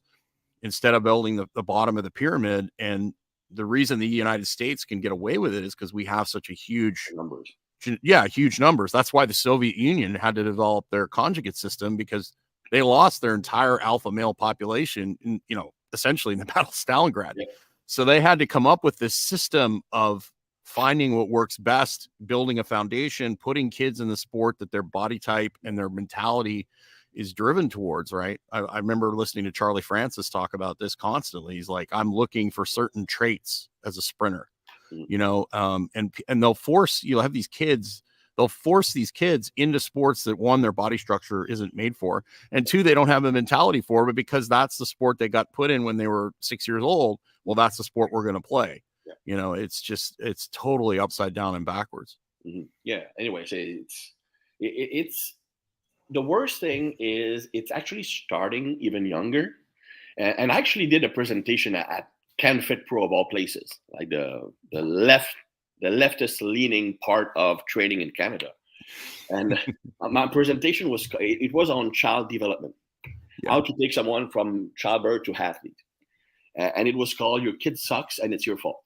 instead 0.64 0.94
of 0.94 1.04
building 1.04 1.36
the, 1.36 1.48
the 1.54 1.64
bottom 1.64 1.98
of 1.98 2.06
the 2.06 2.12
pyramid. 2.12 2.70
And 2.80 3.14
the 3.52 3.66
reason 3.66 4.00
the 4.00 4.08
United 4.08 4.48
States 4.48 4.86
can 4.86 5.02
get 5.02 5.12
away 5.12 5.38
with 5.38 5.54
it 5.54 5.66
is 5.66 5.76
because 5.76 5.92
we 5.92 6.06
have 6.06 6.30
such 6.30 6.50
a 6.50 6.54
huge 6.54 7.10
numbers. 7.12 7.54
Yeah, 8.02 8.28
huge 8.28 8.60
numbers. 8.60 8.92
That's 8.92 9.14
why 9.14 9.26
the 9.26 9.34
Soviet 9.34 9.76
Union 9.76 10.16
had 10.16 10.36
to 10.36 10.44
develop 10.44 10.86
their 10.90 11.08
conjugate 11.08 11.56
system 11.56 11.96
because 11.96 12.34
they 12.72 12.82
lost 12.82 13.22
their 13.22 13.36
entire 13.36 13.80
alpha 13.82 14.12
male 14.12 14.34
population, 14.34 15.18
in, 15.22 15.42
you 15.48 15.56
know, 15.56 15.72
essentially 15.94 16.34
in 16.34 16.40
the 16.40 16.46
Battle 16.54 16.70
of 16.70 16.74
Stalingrad. 16.74 17.34
Yeah. 17.36 17.46
So 17.86 18.04
they 18.04 18.20
had 18.20 18.40
to 18.40 18.48
come 18.48 18.68
up 18.68 18.84
with 18.84 18.98
this 18.98 19.16
system 19.16 19.82
of 19.92 20.30
finding 20.66 21.16
what 21.16 21.30
works 21.30 21.58
best, 21.58 22.10
building 22.26 22.60
a 22.60 22.64
foundation, 22.64 23.38
putting 23.38 23.70
kids 23.70 24.02
in 24.02 24.10
the 24.10 24.18
sport 24.18 24.60
that 24.60 24.72
their 24.72 24.84
body 24.84 25.18
type 25.18 25.58
and 25.64 25.78
their 25.78 25.88
mentality 25.88 26.68
is 27.14 27.34
driven 27.34 27.70
towards, 27.70 28.12
right? 28.12 28.40
I, 28.52 28.60
I, 28.60 28.78
remember 28.78 29.16
listening 29.16 29.46
to 29.46 29.52
Charlie 29.52 29.82
Francis 29.82 30.30
talk 30.30 30.54
about 30.54 30.78
this 30.78 30.94
constantly. 30.94 31.56
He's 31.56 31.70
like, 31.70 31.88
I'm 31.92 32.14
looking 32.14 32.52
for 32.52 32.66
certain 32.66 33.06
traits 33.06 33.70
as 33.86 33.98
a 33.98 34.02
sprinter. 34.02 34.50
You 34.92 35.18
know, 35.18 35.46
um, 35.54 35.90
and 35.96 36.14
and 36.28 36.42
they'll 36.42 36.54
force 36.54 37.04
you'll 37.04 37.22
have 37.22 37.34
these 37.34 37.48
kids, 37.48 38.04
they'll 38.38 38.48
force 38.48 38.94
these 38.94 39.12
kids 39.12 39.52
into 39.58 39.80
sports 39.80 40.24
that 40.24 40.38
one, 40.38 40.62
their 40.62 40.72
body 40.72 40.98
structure 40.98 41.46
isn't 41.46 41.76
made 41.76 41.96
for, 41.96 42.24
and 42.52 42.66
two, 42.66 42.84
they 42.84 42.94
don't 42.94 43.08
have 43.08 43.26
a 43.26 43.32
mentality 43.32 43.82
for, 43.82 44.06
but 44.06 44.16
because 44.16 44.48
that's 44.48 44.78
the 44.78 44.86
sport 44.86 45.20
they 45.20 45.30
got 45.30 45.52
put 45.54 45.72
in 45.72 45.84
when 45.84 45.98
they 45.98 46.08
were 46.08 46.32
six 46.40 46.68
years 46.68 46.84
old, 46.84 47.20
well, 47.46 47.56
that's 47.56 47.78
the 47.78 47.84
sport 47.84 48.12
we're 48.12 48.24
going 48.24 48.36
to 48.36 48.42
play 48.42 48.84
yeah. 49.08 49.14
You 49.26 49.38
know, 49.38 49.54
it's 49.54 49.82
just 49.82 50.16
it's 50.20 50.50
totally 50.52 51.00
upside 51.00 51.34
down 51.34 51.56
and 51.56 51.66
backwards. 51.66 52.18
Mm-hmm. 52.46 52.64
Yeah. 52.84 53.04
Anyway, 53.18 53.44
it's 53.44 54.14
it, 54.60 54.90
it's 54.92 55.36
the 56.10 56.22
worst 56.22 56.60
thing 56.60 56.96
is 57.00 57.48
it's 57.54 57.72
actually 57.72 58.04
starting 58.04 58.78
even 58.80 59.06
younger. 59.06 59.52
And, 60.18 60.40
and 60.40 60.52
I 60.52 60.58
actually 60.58 60.88
did 60.88 61.04
a 61.04 61.10
presentation 61.10 61.76
at, 61.76 62.10
at 62.40 62.46
CanFit 62.46 62.86
Pro 62.86 63.04
of 63.04 63.12
all 63.12 63.26
places, 63.30 63.70
like 63.94 64.10
the 64.10 64.52
the 64.72 64.82
left 64.82 65.36
the 65.82 65.90
leftist 65.90 66.42
leaning 66.42 66.98
part 67.00 67.30
of 67.36 67.64
training 67.66 68.02
in 68.02 68.12
Canada. 68.12 68.50
And 69.30 69.60
my 70.02 70.28
presentation 70.28 70.90
was 70.90 71.08
it 71.20 71.54
was 71.54 71.70
on 71.70 71.92
child 71.94 72.30
development, 72.30 72.76
yeah. 73.44 73.52
how 73.52 73.62
to 73.62 73.74
take 73.80 73.94
someone 73.94 74.30
from 74.30 74.72
childbirth 74.76 75.24
to 75.24 75.34
athlete, 75.36 75.82
and 76.56 76.88
it 76.88 76.96
was 76.96 77.14
called 77.14 77.44
"Your 77.44 77.56
Kid 77.58 77.78
Sucks 77.78 78.20
and 78.20 78.34
It's 78.34 78.48
Your 78.48 78.58
Fault." 78.58 78.82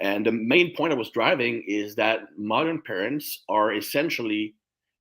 And 0.00 0.26
the 0.26 0.32
main 0.32 0.76
point 0.76 0.92
I 0.92 0.96
was 0.96 1.10
driving 1.10 1.64
is 1.66 1.94
that 1.94 2.20
modern 2.36 2.82
parents 2.82 3.44
are 3.48 3.72
essentially 3.72 4.54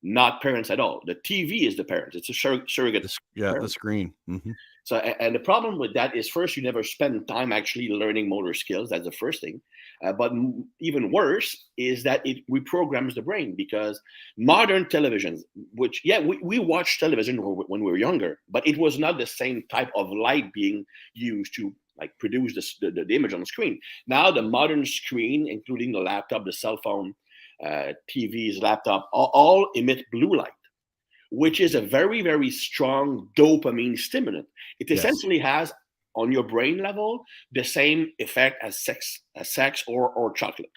not 0.04 0.42
parents 0.42 0.70
at 0.70 0.80
all. 0.80 1.02
The 1.06 1.16
TV 1.16 1.68
is 1.68 1.76
the 1.76 1.84
parents. 1.84 2.16
It's 2.16 2.30
a 2.30 2.34
sur- 2.34 2.68
surrogate. 2.68 3.04
The, 3.04 3.18
yeah, 3.36 3.48
parent. 3.48 3.64
the 3.64 3.70
screen. 3.70 4.14
Mm-hmm. 4.30 4.52
So, 4.84 4.98
and 4.98 5.36
the 5.36 5.40
problem 5.40 5.78
with 5.78 5.94
that 5.96 6.16
is 6.16 6.30
first, 6.30 6.56
you 6.56 6.64
never 6.64 6.82
spend 6.82 7.28
time 7.28 7.52
actually 7.52 7.90
learning 7.90 8.30
motor 8.30 8.54
skills. 8.54 8.90
That's 8.90 9.04
the 9.04 9.12
first 9.12 9.42
thing. 9.42 9.62
Uh, 10.02 10.14
but 10.14 10.32
m- 10.32 10.70
even 10.80 11.12
worse 11.12 11.66
is 11.76 12.04
that 12.04 12.26
it 12.26 12.38
reprograms 12.50 13.16
the 13.16 13.22
brain 13.22 13.54
because 13.58 14.00
modern 14.38 14.86
televisions, 14.86 15.42
which, 15.74 16.02
yeah, 16.06 16.20
we, 16.20 16.40
we 16.42 16.60
watched 16.60 17.02
television 17.02 17.38
when 17.38 17.84
we 17.84 17.92
were 17.92 17.98
younger, 17.98 18.40
but 18.50 18.66
it 18.66 18.78
was 18.78 18.98
not 18.98 19.18
the 19.18 19.28
same 19.28 19.62
type 19.70 19.92
of 19.96 20.10
light 20.10 20.54
being 20.54 20.86
used 21.14 21.54
to 21.56 21.74
like 22.00 22.18
produce 22.20 22.54
the, 22.54 22.92
the, 22.92 23.04
the, 23.04 23.16
image 23.16 23.34
on 23.34 23.40
the 23.40 23.46
screen. 23.46 23.80
Now 24.08 24.32
the 24.32 24.42
modern 24.42 24.86
screen, 24.86 25.48
including 25.50 25.92
the 25.92 26.00
laptop, 26.00 26.46
the 26.46 26.54
cell 26.54 26.80
phone, 26.84 27.14
uh, 27.64 27.94
TVs, 28.10 28.62
laptop, 28.62 29.10
all, 29.14 29.32
all 29.34 29.70
emit 29.76 30.06
blue 30.12 30.36
light, 30.36 30.52
which 31.32 31.60
is 31.60 31.76
a 31.76 31.82
very, 31.82 32.22
very 32.22 32.50
strong 32.50 33.30
dopamine 33.38 33.98
stimulant. 33.98 34.48
It 34.80 34.90
yes. 34.90 35.00
essentially 35.00 35.40
has 35.40 35.74
on 36.16 36.32
your 36.32 36.44
brain 36.44 36.82
level 36.82 37.24
the 37.52 37.64
same 37.64 38.12
effect 38.20 38.64
as 38.64 38.84
sex, 38.84 39.22
as 39.36 39.52
sex 39.52 39.84
or, 39.88 40.10
or 40.10 40.34
chocolate. 40.34 40.72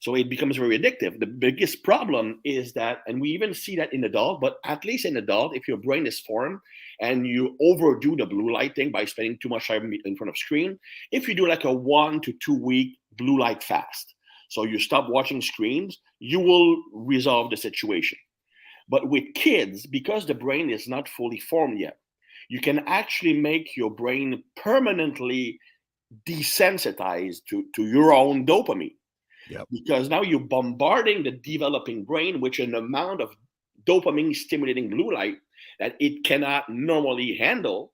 So 0.00 0.14
it 0.14 0.28
becomes 0.28 0.56
very 0.56 0.78
addictive. 0.78 1.18
The 1.18 1.26
biggest 1.26 1.82
problem 1.82 2.40
is 2.44 2.72
that, 2.74 2.98
and 3.06 3.20
we 3.20 3.30
even 3.30 3.54
see 3.54 3.76
that 3.76 3.92
in 3.92 4.04
adult, 4.04 4.40
but 4.40 4.58
at 4.64 4.84
least 4.84 5.06
in 5.06 5.16
adult, 5.16 5.56
if 5.56 5.66
your 5.66 5.78
brain 5.78 6.06
is 6.06 6.20
formed 6.20 6.60
and 7.00 7.26
you 7.26 7.56
overdo 7.60 8.16
the 8.16 8.26
blue 8.26 8.52
light 8.52 8.74
thing 8.74 8.90
by 8.90 9.04
spending 9.04 9.38
too 9.40 9.48
much 9.48 9.68
time 9.68 9.90
in 10.04 10.16
front 10.16 10.28
of 10.28 10.36
screen, 10.36 10.78
if 11.12 11.26
you 11.28 11.34
do 11.34 11.48
like 11.48 11.64
a 11.64 11.72
one 11.72 12.20
to 12.20 12.34
two 12.44 12.58
week 12.58 12.98
blue 13.16 13.38
light 13.38 13.62
fast, 13.62 14.15
so 14.48 14.64
you 14.64 14.78
stop 14.78 15.08
watching 15.08 15.40
screens, 15.40 15.98
you 16.18 16.40
will 16.40 16.82
resolve 16.92 17.50
the 17.50 17.56
situation. 17.56 18.18
But 18.88 19.08
with 19.08 19.34
kids, 19.34 19.86
because 19.86 20.26
the 20.26 20.34
brain 20.34 20.70
is 20.70 20.86
not 20.86 21.08
fully 21.08 21.40
formed 21.40 21.80
yet, 21.80 21.98
you 22.48 22.60
can 22.60 22.80
actually 22.86 23.40
make 23.40 23.76
your 23.76 23.90
brain 23.90 24.44
permanently 24.56 25.58
desensitized 26.26 27.44
to, 27.48 27.64
to 27.74 27.86
your 27.86 28.12
own 28.12 28.46
dopamine. 28.46 28.94
Yep. 29.50 29.66
Because 29.72 30.08
now 30.08 30.22
you're 30.22 30.40
bombarding 30.40 31.22
the 31.22 31.32
developing 31.32 32.04
brain 32.04 32.40
with 32.40 32.58
an 32.58 32.74
amount 32.74 33.20
of 33.20 33.30
dopamine 33.84 34.34
stimulating 34.34 34.90
blue 34.90 35.12
light 35.12 35.36
that 35.78 35.96
it 36.00 36.24
cannot 36.24 36.68
normally 36.68 37.36
handle 37.36 37.92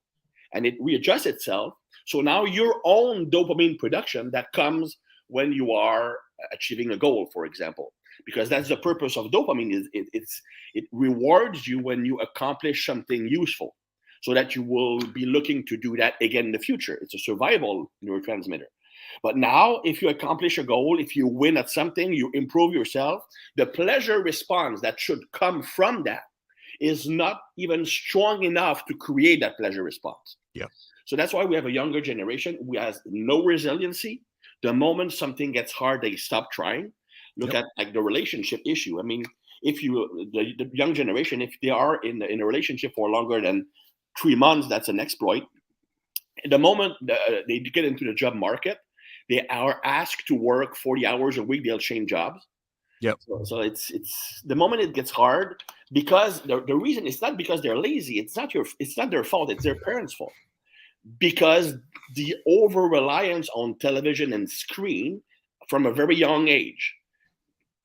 and 0.54 0.66
it 0.66 0.74
readjusts 0.80 1.26
itself. 1.26 1.74
So 2.06 2.20
now 2.20 2.44
your 2.44 2.80
own 2.84 3.30
dopamine 3.30 3.78
production 3.78 4.30
that 4.32 4.52
comes 4.52 4.96
when 5.28 5.52
you 5.52 5.72
are 5.72 6.18
achieving 6.52 6.90
a 6.90 6.96
goal, 6.96 7.28
for 7.32 7.46
example, 7.46 7.92
because 8.26 8.48
that's 8.48 8.68
the 8.68 8.76
purpose 8.76 9.16
of 9.16 9.26
dopamine 9.30 9.72
is 9.72 9.88
it, 9.92 10.06
it's 10.12 10.40
it 10.74 10.84
rewards 10.92 11.66
you 11.66 11.78
when 11.78 12.04
you 12.04 12.18
accomplish 12.20 12.86
something 12.86 13.28
useful 13.28 13.74
so 14.22 14.32
that 14.34 14.54
you 14.54 14.62
will 14.62 14.98
be 14.98 15.26
looking 15.26 15.64
to 15.66 15.76
do 15.76 15.96
that 15.96 16.14
again 16.20 16.46
in 16.46 16.52
the 16.52 16.58
future. 16.58 16.98
It's 17.02 17.14
a 17.14 17.18
survival 17.18 17.90
neurotransmitter. 18.04 18.70
But 19.22 19.36
now, 19.36 19.80
if 19.84 20.00
you 20.00 20.08
accomplish 20.08 20.58
a 20.58 20.64
goal, 20.64 20.98
if 21.00 21.16
you 21.16 21.26
win 21.26 21.56
at 21.56 21.70
something, 21.70 22.12
you 22.12 22.30
improve 22.34 22.72
yourself, 22.72 23.24
the 23.56 23.66
pleasure 23.66 24.22
response 24.22 24.80
that 24.80 24.98
should 24.98 25.20
come 25.32 25.62
from 25.62 26.04
that 26.04 26.22
is 26.80 27.08
not 27.08 27.40
even 27.56 27.84
strong 27.84 28.44
enough 28.44 28.84
to 28.86 28.94
create 28.94 29.40
that 29.40 29.56
pleasure 29.56 29.82
response. 29.82 30.36
Yeah. 30.54 30.66
So 31.04 31.16
that's 31.16 31.32
why 31.32 31.44
we 31.44 31.54
have 31.56 31.66
a 31.66 31.70
younger 31.70 32.00
generation 32.00 32.58
who 32.64 32.78
has 32.78 33.00
no 33.04 33.44
resiliency, 33.44 34.22
The 34.62 34.72
moment 34.72 35.12
something 35.12 35.52
gets 35.52 35.72
hard, 35.72 36.02
they 36.02 36.16
stop 36.16 36.50
trying. 36.52 36.92
Look 37.36 37.52
yep. 37.52 37.64
at 37.64 37.84
like 37.84 37.92
the 37.94 38.02
relationship 38.02 38.60
issue. 38.66 39.00
I 39.00 39.02
mean, 39.02 39.24
if 39.62 39.82
you 39.82 40.28
the, 40.32 40.52
the 40.58 40.70
young 40.74 40.94
generation, 40.94 41.40
if 41.40 41.54
they 41.62 41.70
are 41.70 41.96
in 42.02 42.22
in 42.22 42.40
a 42.40 42.46
relationship 42.46 42.94
for 42.94 43.10
longer 43.10 43.40
than 43.40 43.66
three 44.18 44.34
months, 44.34 44.68
that's 44.68 44.88
an 44.88 45.00
exploit. 45.00 45.44
The 46.48 46.58
moment 46.58 46.94
the, 47.00 47.44
they 47.48 47.60
get 47.60 47.84
into 47.84 48.04
the 48.04 48.14
job 48.14 48.34
market, 48.34 48.78
they 49.28 49.46
are 49.48 49.80
asked 49.84 50.26
to 50.26 50.34
work 50.34 50.76
40 50.76 51.06
hours 51.06 51.38
a 51.38 51.42
week, 51.42 51.64
they'll 51.64 51.78
change 51.78 52.10
jobs. 52.10 52.46
Yep. 53.00 53.18
So, 53.20 53.44
so, 53.44 53.60
it's 53.60 53.90
it's 53.90 54.42
the 54.44 54.54
moment 54.54 54.82
it 54.82 54.94
gets 54.94 55.10
hard 55.10 55.60
because 55.92 56.40
the, 56.42 56.62
the 56.64 56.76
reason 56.76 57.06
it's 57.06 57.20
not 57.20 57.36
because 57.36 57.60
they're 57.60 57.76
lazy. 57.76 58.18
It's 58.20 58.36
not 58.36 58.54
your 58.54 58.64
it's 58.78 58.96
not 58.96 59.10
their 59.10 59.24
fault. 59.24 59.50
It's 59.50 59.64
their 59.64 59.74
parents' 59.74 60.14
fault. 60.14 60.32
Because 61.18 61.74
the 62.14 62.36
over 62.46 62.82
reliance 62.82 63.48
on 63.54 63.78
television 63.78 64.32
and 64.32 64.48
screen 64.48 65.22
from 65.68 65.86
a 65.86 65.92
very 65.92 66.14
young 66.14 66.48
age 66.48 66.94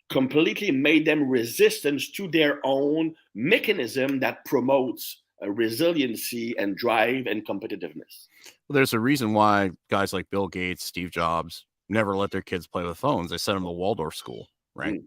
completely 0.10 0.72
made 0.72 1.06
them 1.06 1.28
resistance 1.28 2.12
to 2.12 2.28
their 2.30 2.60
own 2.64 3.14
mechanism 3.36 4.20
that 4.20 4.46
promotes 4.46 5.22
resiliency 5.46 6.58
and 6.58 6.76
drive 6.76 7.28
and 7.28 7.46
competitiveness. 7.46 8.28
Well, 8.68 8.76
there's 8.76 8.94
a 8.94 9.00
reason 9.00 9.34
why 9.34 9.72
guys 9.90 10.14
like 10.14 10.30
Bill 10.30 10.48
Gates, 10.48 10.86
Steve 10.86 11.12
Jobs 11.12 11.66
never 11.90 12.16
let 12.16 12.32
their 12.32 12.42
kids 12.42 12.68
play 12.68 12.84
with 12.84 12.98
phones. 12.98 13.30
They 13.30 13.38
sent 13.38 13.56
them 13.56 13.64
to 13.64 13.72
Waldorf 13.72 14.16
school, 14.16 14.48
right? 14.76 14.96
Mm. 14.96 15.04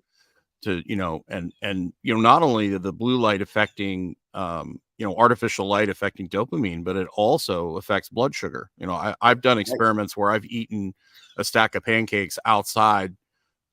To 0.63 0.83
you 0.85 0.97
know, 0.97 1.23
and 1.29 1.55
and 1.63 1.93
you 2.03 2.13
know, 2.13 2.21
not 2.21 2.43
only 2.43 2.77
the 2.77 2.93
blue 2.93 3.19
light 3.19 3.41
affecting, 3.41 4.15
um, 4.35 4.79
you 4.99 5.07
know, 5.07 5.15
artificial 5.17 5.67
light 5.67 5.89
affecting 5.89 6.29
dopamine, 6.29 6.85
but 6.85 6.97
it 6.97 7.09
also 7.15 7.79
affects 7.79 8.11
blood 8.11 8.35
sugar. 8.35 8.71
You 8.77 8.87
know, 8.87 8.93
I, 8.93 9.15
I've 9.23 9.41
done 9.41 9.57
experiments 9.59 10.19
where 10.19 10.31
I've 10.31 10.45
eaten 10.45 10.93
a 11.39 11.45
stack 11.45 11.75
of 11.77 11.83
pancakes 11.83 12.39
outside, 12.45 13.17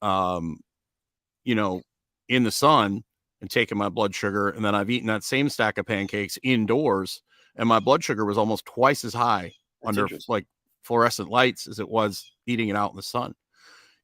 um, 0.01 0.59
you 1.43 1.55
know, 1.55 1.81
in 2.29 2.43
the 2.43 2.51
sun 2.51 3.03
and 3.41 3.49
taken 3.49 3.77
my 3.77 3.89
blood 3.89 4.15
sugar, 4.15 4.49
and 4.49 4.63
then 4.65 4.75
I've 4.75 4.89
eaten 4.89 5.07
that 5.07 5.23
same 5.23 5.49
stack 5.49 5.77
of 5.77 5.85
pancakes 5.85 6.37
indoors, 6.43 7.21
and 7.55 7.67
my 7.69 7.79
blood 7.79 8.03
sugar 8.03 8.25
was 8.25 8.37
almost 8.37 8.65
twice 8.65 9.05
as 9.05 9.13
high 9.13 9.53
That's 9.83 9.97
under 9.97 10.09
like 10.27 10.45
fluorescent 10.83 11.29
lights 11.29 11.67
as 11.67 11.79
it 11.79 11.89
was 11.89 12.31
eating 12.45 12.69
it 12.69 12.75
out 12.75 12.91
in 12.91 12.95
the 12.97 13.03
sun. 13.03 13.35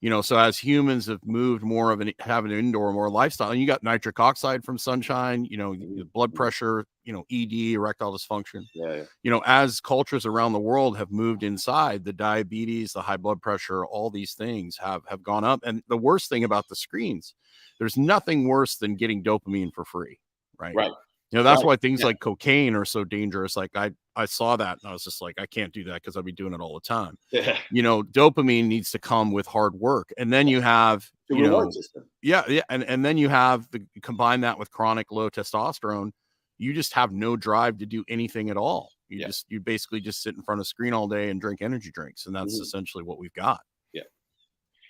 You 0.03 0.09
know, 0.09 0.21
so 0.21 0.37
as 0.37 0.57
humans 0.59 1.05
have 1.05 1.25
moved 1.25 1.63
more 1.63 1.89
of 1.91 2.01
an 2.01 2.11
having 2.19 2.51
an 2.51 2.59
indoor 2.59 2.91
more 2.91 3.09
lifestyle, 3.09 3.51
and 3.51 3.61
you 3.61 3.65
got 3.65 3.83
nitric 3.83 4.19
oxide 4.19 4.61
from 4.61 4.77
sunshine, 4.77 5.45
you 5.45 5.55
know, 5.55 5.71
mm-hmm. 5.71 6.01
blood 6.13 6.33
pressure, 6.33 6.83
you 7.05 7.13
know, 7.13 7.23
ED, 7.31 7.53
erectile 7.75 8.11
dysfunction. 8.11 8.65
Yeah, 8.75 8.95
yeah. 8.95 9.03
You 9.21 9.31
know, 9.31 9.41
as 9.45 9.79
cultures 9.79 10.25
around 10.25 10.51
the 10.51 10.59
world 10.59 10.97
have 10.97 11.09
moved 11.09 11.41
inside, 11.41 12.03
the 12.03 12.11
diabetes, 12.11 12.91
the 12.91 13.01
high 13.01 13.15
blood 13.15 13.41
pressure, 13.41 13.85
all 13.85 14.09
these 14.09 14.33
things 14.33 14.75
have 14.75 15.03
have 15.07 15.23
gone 15.23 15.45
up. 15.45 15.61
And 15.63 15.81
the 15.87 15.95
worst 15.95 16.27
thing 16.27 16.43
about 16.43 16.67
the 16.67 16.75
screens, 16.75 17.33
there's 17.79 17.95
nothing 17.95 18.45
worse 18.45 18.75
than 18.75 18.97
getting 18.97 19.23
dopamine 19.23 19.71
for 19.73 19.85
free, 19.85 20.19
right? 20.59 20.75
Right. 20.75 20.91
You 21.33 21.39
know, 21.39 21.43
that's 21.43 21.61
right. 21.61 21.65
why 21.65 21.75
things 21.77 22.01
yeah. 22.01 22.05
like 22.07 22.19
cocaine 22.19 22.75
are 22.75 22.85
so 22.85 23.03
dangerous. 23.03 23.57
Like 23.57 23.71
I 23.73 23.89
I 24.15 24.25
saw 24.25 24.55
that 24.55 24.77
and 24.79 24.87
I 24.87 24.93
was 24.93 25.03
just 25.03 25.19
like, 25.19 25.41
I 25.41 25.47
can't 25.47 25.73
do 25.73 25.83
that 25.85 25.95
because 25.95 26.15
I'll 26.15 26.21
be 26.21 26.31
doing 26.31 26.53
it 26.53 26.61
all 26.61 26.75
the 26.75 26.87
time. 26.87 27.17
Yeah. 27.31 27.57
You 27.71 27.81
know, 27.81 28.03
dopamine 28.03 28.65
needs 28.67 28.91
to 28.91 28.99
come 28.99 29.31
with 29.31 29.47
hard 29.47 29.73
work. 29.73 30.13
And 30.15 30.31
then 30.31 30.47
you 30.47 30.61
have 30.61 31.09
the 31.29 31.37
you 31.37 31.49
know, 31.49 31.71
system. 31.71 32.03
yeah, 32.21 32.43
yeah. 32.47 32.61
And, 32.69 32.83
and 32.83 33.03
then 33.03 33.17
you 33.17 33.29
have 33.29 33.67
the 33.71 33.83
combine 34.03 34.41
that 34.41 34.59
with 34.59 34.69
chronic 34.69 35.11
low 35.11 35.31
testosterone, 35.31 36.11
you 36.59 36.71
just 36.71 36.93
have 36.93 37.11
no 37.11 37.35
drive 37.35 37.79
to 37.79 37.87
do 37.87 38.03
anything 38.07 38.51
at 38.51 38.57
all. 38.57 38.91
You 39.09 39.21
yeah. 39.21 39.25
just 39.25 39.47
you 39.49 39.59
basically 39.59 40.01
just 40.01 40.21
sit 40.21 40.35
in 40.35 40.43
front 40.43 40.61
of 40.61 40.67
screen 40.67 40.93
all 40.93 41.07
day 41.07 41.31
and 41.31 41.41
drink 41.41 41.63
energy 41.63 41.89
drinks. 41.91 42.27
And 42.27 42.35
that's 42.35 42.53
mm-hmm. 42.53 42.61
essentially 42.61 43.03
what 43.03 43.17
we've 43.17 43.33
got. 43.33 43.61
Yeah. 43.91 44.03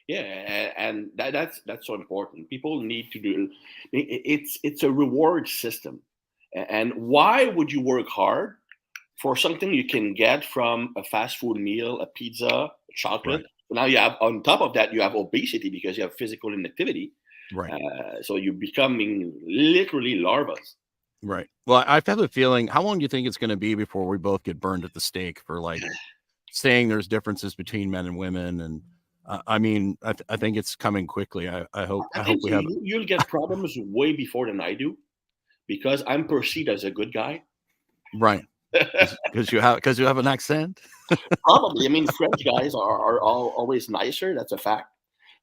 Yeah, 0.10 0.74
and 0.76 1.10
that, 1.16 1.32
that's 1.32 1.62
that's 1.66 1.88
so 1.88 1.94
important. 1.94 2.50
People 2.50 2.82
need 2.82 3.12
to 3.14 3.20
do 3.20 3.50
it's 3.94 4.60
it's 4.62 4.84
a 4.84 4.91
reward 4.91 5.48
system 5.48 6.02
and 6.56 6.93
why 6.95 7.45
would 7.45 7.72
you 7.72 7.82
work 7.82 8.08
hard 8.08 8.56
for 9.22 9.36
something 9.36 9.74
you 9.74 9.88
can 9.88 10.14
get 10.14 10.43
from 10.45 10.93
a 10.97 11.04
fast 11.04 11.38
food 11.38 11.58
meal, 11.58 11.99
a 12.01 12.08
pizza, 12.08 12.45
a 12.47 12.72
chocolate? 12.95 13.41
Right. 13.72 13.76
now 13.78 13.86
you 13.86 13.97
have 13.97 14.16
on 14.22 14.43
top 14.43 14.62
of 14.62 14.74
that 14.74 14.93
you 14.93 15.01
have 15.01 15.16
obesity 15.16 15.70
because 15.70 15.97
you 15.97 16.04
have 16.04 16.14
physical 16.16 16.54
inactivity. 16.54 17.14
Right. 17.54 17.72
Uh, 17.72 18.22
so 18.22 18.36
you're 18.36 18.54
becoming 18.54 19.34
literally 19.45 20.16
larvas. 20.16 20.76
Right. 21.22 21.47
Well, 21.66 21.84
I've 21.88 22.06
had 22.06 22.20
a 22.20 22.28
feeling. 22.28 22.68
How 22.68 22.82
long 22.82 22.99
do 22.99 23.04
you 23.04 23.08
think 23.08 23.28
it's 23.28 23.38
going 23.38 23.49
to 23.49 23.58
be 23.58 23.76
before 23.76 24.08
we 24.08 24.18
both 24.18 24.43
get 24.43 24.60
burned 24.60 24.84
at 24.84 24.93
the 24.93 24.99
stake 24.99 25.41
for 25.45 25.60
like 25.60 25.82
saying 26.51 26.89
there's 26.89 27.08
differences 27.08 27.56
between 27.56 27.89
men 27.89 28.06
and 28.06 28.18
women? 28.18 28.62
And 28.62 28.82
uh, 29.26 29.41
I 29.47 29.60
mean, 29.60 29.97
I, 30.04 30.14
th- 30.14 30.26
I, 30.28 30.36
think 30.36 30.58
it's 30.58 30.76
coming 30.76 31.08
quickly. 31.08 31.47
I, 31.47 31.66
I 31.74 31.86
hope. 31.86 32.06
I, 32.14 32.20
I 32.20 32.24
hope 32.24 32.39
we 32.43 32.51
have. 32.51 32.66
You'll 32.82 33.06
get 33.06 33.26
problems 33.28 33.78
way 33.78 34.12
before 34.14 34.47
than 34.47 34.60
I 34.60 34.74
do 34.74 34.97
because 35.76 36.03
I'm 36.07 36.28
perceived 36.28 36.69
as 36.69 36.84
a 36.84 36.91
good 36.91 37.13
guy. 37.13 37.43
Right. 38.15 38.45
Because 39.32 39.51
you 39.51 39.59
have 39.59 39.76
because 39.78 39.97
you 39.97 40.05
have 40.05 40.17
an 40.17 40.28
accent. 40.28 40.80
Probably. 41.43 41.86
I 41.86 41.89
mean, 41.89 42.07
French 42.07 42.43
guys 42.43 42.76
are, 42.76 42.99
are 42.99 43.21
all, 43.21 43.49
always 43.57 43.89
nicer. 43.89 44.36
That's 44.36 44.51
a 44.51 44.57
fact. 44.57 44.89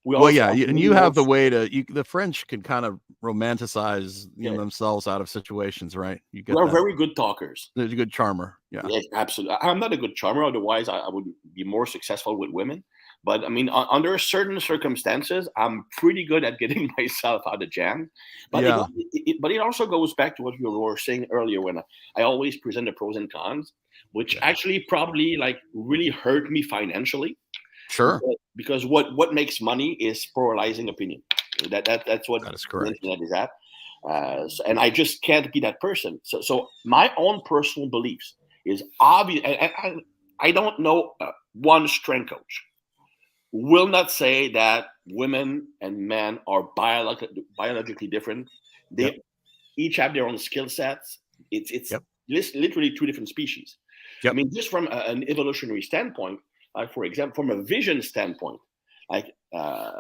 We 0.05 0.17
well, 0.17 0.31
yeah, 0.31 0.51
and 0.51 0.81
you 0.81 0.93
have 0.93 1.15
the 1.15 1.25
way 1.25 1.51
to. 1.51 1.73
You, 1.73 1.85
the 1.89 2.05
French 2.05 2.47
can 2.47 2.63
kind 2.63 2.87
of 2.87 2.99
romanticize 3.23 4.25
you 4.37 4.45
yeah. 4.45 4.51
know, 4.53 4.57
themselves 4.59 5.07
out 5.07 5.21
of 5.21 5.29
situations, 5.29 5.97
right? 5.97 6.21
You 6.33 6.43
get. 6.43 6.57
We're 6.57 6.71
very 6.71 6.97
good 6.97 7.15
talkers. 7.15 7.71
They're 7.77 7.87
a 7.87 7.89
good 7.89 8.13
charmer. 8.13 8.57
Yeah. 8.71 8.83
yeah, 8.89 9.01
absolutely. 9.15 9.57
I'm 9.61 9.79
not 9.79 9.93
a 9.93 9.97
good 9.97 10.15
charmer. 10.15 10.45
Otherwise, 10.45 10.89
I, 10.89 10.99
I 10.99 11.09
would 11.11 11.25
be 11.53 11.65
more 11.65 11.87
successful 11.87 12.39
with 12.39 12.51
women. 12.51 12.83
But 13.23 13.45
I 13.45 13.49
mean, 13.49 13.69
under 13.69 14.17
certain 14.17 14.59
circumstances, 14.61 15.49
I'm 15.57 15.85
pretty 15.99 16.25
good 16.25 16.45
at 16.45 16.59
getting 16.59 16.91
myself 16.97 17.43
out 17.47 17.63
of 17.63 17.71
jam. 17.71 18.11
But 18.51 18.65
yeah. 18.65 18.85
it, 18.97 19.23
it, 19.27 19.37
but 19.41 19.51
it 19.51 19.59
also 19.59 19.87
goes 19.87 20.15
back 20.15 20.37
to 20.37 20.43
what 20.43 20.59
you 20.59 20.71
were 20.71 20.97
saying 20.97 21.27
earlier 21.31 21.61
when 21.61 21.79
I, 21.79 21.83
I 22.17 22.23
always 22.23 22.57
present 22.57 22.87
the 22.87 22.93
pros 22.93 23.17
and 23.17 23.31
cons, 23.31 23.73
which 24.13 24.35
yeah. 24.35 24.45
actually 24.45 24.87
probably 24.89 25.37
like 25.37 25.59
really 25.75 26.09
hurt 26.09 26.51
me 26.51 26.63
financially. 26.63 27.37
Sure. 27.91 28.21
Because, 28.21 28.37
because 28.57 28.87
what 28.87 29.15
what 29.17 29.35
makes 29.35 29.61
money 29.61 29.93
is 29.95 30.27
polarizing 30.35 30.89
opinion. 30.89 31.23
That 31.69 31.85
that 31.85 32.05
that's 32.07 32.29
what 32.29 32.43
that 32.43 32.55
is 32.55 32.65
correct. 32.65 32.99
The 33.03 33.11
internet 33.11 33.39
at. 33.39 33.51
Uh, 34.09 34.49
so, 34.49 34.65
and 34.65 34.79
I 34.79 34.89
just 34.89 35.23
can't 35.23 35.53
be 35.53 35.61
that 35.61 35.79
person. 35.79 36.19
So, 36.25 36.41
so 36.41 36.69
my 36.87 37.13
own 37.19 37.43
personal 37.45 37.91
beliefs 37.91 38.35
is 38.65 38.83
obvious. 38.99 39.43
I, 39.45 39.71
I, 39.77 39.97
I 40.41 40.53
don't 40.53 40.81
know 40.81 41.13
uh, 41.21 41.33
one 41.53 41.87
strength 41.87 42.31
coach 42.31 42.65
will 43.53 43.89
not 43.89 44.11
say 44.11 44.53
that 44.53 44.87
women 45.07 45.69
and 45.81 45.99
men 45.99 46.39
are 46.47 46.69
biolog- 46.77 47.27
biologically 47.57 48.07
different. 48.07 48.49
They 48.91 49.05
yep. 49.05 49.15
each 49.77 49.97
have 49.97 50.15
their 50.15 50.27
own 50.27 50.39
skill 50.39 50.69
sets. 50.69 51.19
It's 51.51 51.71
it's 51.71 51.91
yep. 51.91 52.03
literally 52.29 52.95
two 52.97 53.07
different 53.07 53.29
species. 53.29 53.77
Yep. 54.23 54.33
I 54.33 54.35
mean, 54.35 54.51
just 54.53 54.71
from 54.71 54.87
a, 54.87 55.05
an 55.07 55.29
evolutionary 55.29 55.83
standpoint, 55.83 56.41
like 56.75 56.93
for 56.93 57.05
example, 57.05 57.43
from 57.43 57.51
a 57.51 57.63
vision 57.63 58.03
standpoint, 58.03 58.61
like 59.09 59.33
uh, 59.55 59.91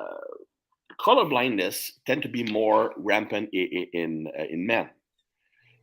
color 0.98 1.28
blindness 1.28 2.00
tend 2.06 2.22
to 2.22 2.28
be 2.28 2.44
more 2.44 2.92
rampant 2.96 3.48
in 3.52 3.86
in, 3.92 4.28
uh, 4.38 4.44
in 4.44 4.66
men 4.66 4.90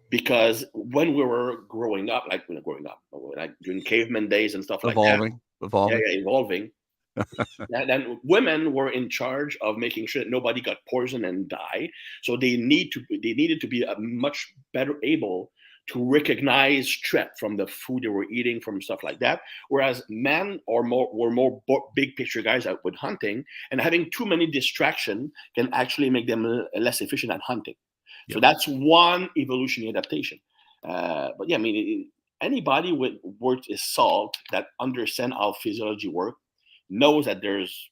because 0.09 0.65
when 0.73 1.13
we 1.13 1.23
were 1.23 1.63
growing 1.67 2.09
up, 2.09 2.25
like 2.29 2.47
when 2.47 2.61
growing 2.61 2.87
up, 2.87 3.01
like 3.35 3.51
during 3.63 3.81
caveman 3.81 4.29
days 4.29 4.55
and 4.55 4.63
stuff 4.63 4.81
evolving, 4.83 5.19
like 5.19 5.31
that, 5.31 5.65
evolving, 5.65 5.97
yeah, 5.97 6.13
yeah, 6.13 6.19
evolving 6.19 6.71
and 7.73 7.89
then 7.89 8.19
women 8.23 8.73
were 8.73 8.89
in 8.89 9.09
charge 9.09 9.57
of 9.61 9.77
making 9.77 10.07
sure 10.07 10.23
that 10.23 10.29
nobody 10.29 10.61
got 10.61 10.77
poisoned 10.89 11.25
and 11.25 11.47
died. 11.47 11.89
So 12.23 12.37
they 12.37 12.57
need 12.57 12.91
to 12.91 13.01
they 13.09 13.33
needed 13.33 13.61
to 13.61 13.67
be 13.67 13.83
a 13.83 13.97
much 13.99 14.53
better 14.73 14.95
able 15.03 15.51
to 15.87 16.03
recognize 16.03 16.93
threat 17.05 17.31
from 17.39 17.55
the 17.55 17.65
food 17.65 18.03
they 18.03 18.09
were 18.09 18.29
eating, 18.29 18.59
from 18.59 18.81
stuff 18.81 19.03
like 19.03 19.19
that. 19.19 19.41
Whereas 19.69 20.03
men 20.09 20.59
are 20.69 20.83
more 20.83 21.09
were 21.13 21.31
more 21.31 21.61
big 21.95 22.15
picture 22.15 22.41
guys 22.41 22.65
out 22.65 22.83
with 22.83 22.95
hunting, 22.95 23.45
and 23.71 23.81
having 23.81 24.09
too 24.11 24.25
many 24.25 24.47
distraction 24.47 25.31
can 25.55 25.69
actually 25.73 26.09
make 26.09 26.27
them 26.27 26.65
less 26.75 27.01
efficient 27.01 27.31
at 27.31 27.41
hunting. 27.41 27.75
Yep. 28.27 28.35
So 28.35 28.39
that's 28.41 28.67
one 28.67 29.29
evolutionary 29.37 29.89
adaptation. 29.89 30.39
Uh, 30.83 31.29
but 31.37 31.49
yeah, 31.49 31.55
I 31.55 31.59
mean, 31.59 32.09
anybody 32.41 32.91
with 32.91 33.13
worth 33.39 33.63
is 33.69 33.81
salt 33.81 34.37
that 34.51 34.67
understand 34.79 35.33
how 35.33 35.53
physiology 35.53 36.07
work 36.07 36.35
knows 36.89 37.25
that 37.25 37.41
there's 37.41 37.89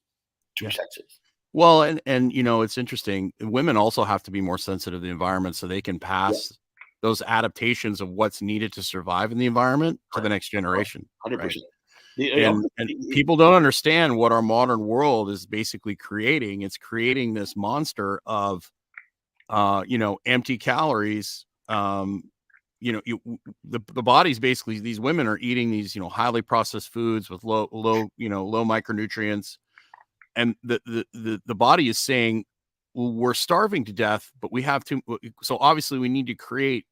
two 0.57 0.65
yeah. 0.65 0.71
sexes. 0.71 1.19
Well, 1.53 1.83
and 1.83 2.01
and 2.05 2.33
you 2.33 2.43
know 2.43 2.61
it's 2.61 2.77
interesting. 2.77 3.31
Women 3.39 3.77
also 3.77 4.03
have 4.03 4.23
to 4.23 4.31
be 4.31 4.41
more 4.41 4.57
sensitive 4.57 4.99
to 4.99 5.05
the 5.05 5.11
environment, 5.11 5.55
so 5.55 5.67
they 5.67 5.81
can 5.81 5.99
pass 5.99 6.51
yeah. 6.51 6.57
those 7.01 7.21
adaptations 7.21 8.01
of 8.01 8.09
what's 8.09 8.41
needed 8.41 8.73
to 8.73 8.83
survive 8.83 9.31
in 9.31 9.37
the 9.37 9.45
environment 9.45 9.99
to 10.13 10.21
the 10.21 10.29
next 10.29 10.49
generation. 10.49 11.07
Hundred 11.23 11.37
right? 11.37 11.45
percent. 11.45 11.65
And, 12.17 12.65
and 12.77 12.89
people 13.11 13.35
don't 13.35 13.53
understand 13.53 14.15
what 14.15 14.31
our 14.31 14.41
modern 14.41 14.79
world 14.79 15.29
is 15.29 15.45
basically 15.45 15.97
creating. 15.97 16.61
It's 16.61 16.77
creating 16.77 17.33
this 17.33 17.57
monster 17.57 18.21
of, 18.25 18.71
uh, 19.49 19.83
you 19.85 19.97
know, 19.97 20.19
empty 20.25 20.57
calories, 20.57 21.45
um, 21.67 22.23
you 22.80 22.91
know 22.91 23.01
you 23.05 23.19
the, 23.63 23.80
the 23.93 24.03
body's 24.03 24.39
basically 24.39 24.80
these 24.80 24.99
women 24.99 25.28
are 25.28 25.38
eating 25.39 25.71
these 25.71 25.95
you 25.95 26.01
know 26.01 26.09
highly 26.09 26.41
processed 26.41 26.91
foods 26.91 27.30
with 27.30 27.43
low 27.43 27.67
low 27.71 28.07
you 28.17 28.30
know 28.30 28.45
low 28.45 28.63
micronutrients. 28.63 29.57
And 30.36 30.55
the, 30.63 30.82
the 30.86 31.05
the 31.13 31.41
the 31.45 31.55
body 31.55 31.88
is 31.88 31.97
saying 31.97 32.45
well, 32.93 33.13
we're 33.13 33.34
starving 33.34 33.86
to 33.86 33.93
death 33.93 34.32
but 34.41 34.51
we 34.51 34.61
have 34.63 34.84
to 34.86 35.01
so 35.41 35.57
obviously 35.59 35.97
we 35.97 36.09
need 36.09 36.28
to 36.28 36.36
create 36.36 36.86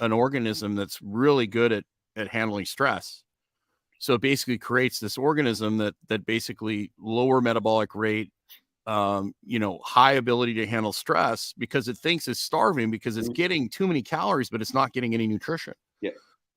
an 0.00 0.12
organism 0.12 0.74
that's 0.74 0.98
really 1.02 1.46
good 1.46 1.72
at 1.72 1.84
at 2.16 2.28
handling 2.28 2.64
stress. 2.64 3.22
So 3.98 4.14
it 4.14 4.20
basically 4.20 4.58
creates 4.58 5.00
this 5.00 5.16
organism 5.16 5.78
that 5.78 5.94
that 6.08 6.26
basically 6.26 6.92
lower 6.98 7.40
metabolic 7.40 7.94
rate 7.94 8.30
um 8.86 9.34
you 9.44 9.58
know 9.58 9.78
high 9.84 10.12
ability 10.12 10.54
to 10.54 10.66
handle 10.66 10.92
stress 10.92 11.54
because 11.58 11.88
it 11.88 11.96
thinks 11.98 12.28
it's 12.28 12.40
starving 12.40 12.90
because 12.90 13.16
it's 13.16 13.28
Mhm. 13.30 13.34
getting 13.34 13.68
too 13.68 13.86
many 13.86 14.02
calories 14.02 14.50
but 14.50 14.60
it's 14.60 14.74
not 14.74 14.92
getting 14.92 15.14
any 15.14 15.26
nutrition 15.26 15.74
Yeah. 16.02 16.10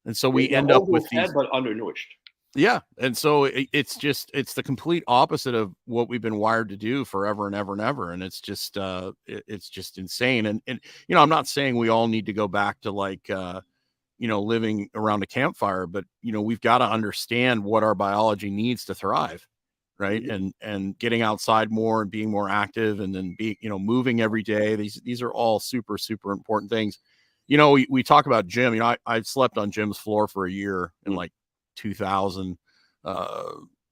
and 0.05 0.15
so 0.15 0.29
we 0.29 0.49
end 0.49 0.71
up 0.71 0.87
with 0.87 1.07
these 1.09 1.31
but 1.33 1.47
undernourished. 1.53 2.13
yeah, 2.55 2.79
and 2.97 3.15
so 3.15 3.45
it, 3.45 3.69
it's 3.71 3.95
just 3.97 4.31
it's 4.33 4.53
the 4.53 4.63
complete 4.63 5.03
opposite 5.07 5.53
of 5.55 5.73
what 5.85 6.09
we've 6.09 6.21
been 6.21 6.37
wired 6.37 6.69
to 6.69 6.77
do 6.77 7.05
forever 7.05 7.45
and 7.45 7.55
ever 7.55 7.73
and 7.73 7.81
ever, 7.81 8.11
and 8.11 8.21
it's 8.23 8.41
just 8.41 8.77
uh 8.77 9.11
it- 9.25 9.43
it's 9.47 9.69
just 9.69 9.97
insane. 9.97 10.47
And 10.47 10.61
and 10.67 10.79
you 11.07 11.15
know 11.15 11.21
I'm 11.21 11.29
not 11.29 11.47
saying 11.47 11.77
we 11.77 11.89
all 11.89 12.07
need 12.07 12.25
to 12.25 12.33
go 12.33 12.47
back 12.47 12.81
to 12.81 12.91
like 12.91 13.29
uh 13.29 13.61
you 14.17 14.27
know 14.27 14.41
living 14.41 14.89
around 14.95 15.21
a 15.23 15.27
campfire, 15.27 15.85
but 15.87 16.03
you 16.23 16.31
know 16.31 16.41
we've 16.41 16.61
got 16.61 16.79
to 16.79 16.85
understand 16.89 17.63
what 17.63 17.83
our 17.83 17.93
biology 17.95 18.49
needs 18.49 18.85
to 18.85 18.95
thrive, 18.95 19.45
right? 19.99 20.23
And 20.23 20.53
and 20.61 20.97
getting 20.99 21.21
outside 21.21 21.71
more 21.71 22.01
and 22.03 22.11
being 22.11 22.29
more 22.31 22.49
active, 22.49 22.99
and 22.99 23.13
then 23.13 23.35
be 23.37 23.57
you 23.61 23.69
know 23.69 23.79
moving 23.79 24.21
every 24.21 24.43
day. 24.43 24.75
These 24.75 25.01
these 25.03 25.21
are 25.21 25.31
all 25.31 25.59
super 25.59 25.97
super 25.97 26.31
important 26.31 26.71
things. 26.71 26.99
You 27.47 27.57
know 27.57 27.71
we 27.71 27.87
we 27.89 28.03
talk 28.03 28.25
about 28.25 28.47
Jim. 28.47 28.73
You 28.73 28.79
know 28.81 28.87
I 28.87 28.97
I 29.05 29.21
slept 29.21 29.57
on 29.57 29.71
Jim's 29.71 29.97
floor 29.97 30.27
for 30.27 30.45
a 30.45 30.51
year 30.51 30.93
in 31.05 31.13
Mm. 31.13 31.17
like 31.17 31.31
2000 31.75 32.57
uh, 33.05 33.51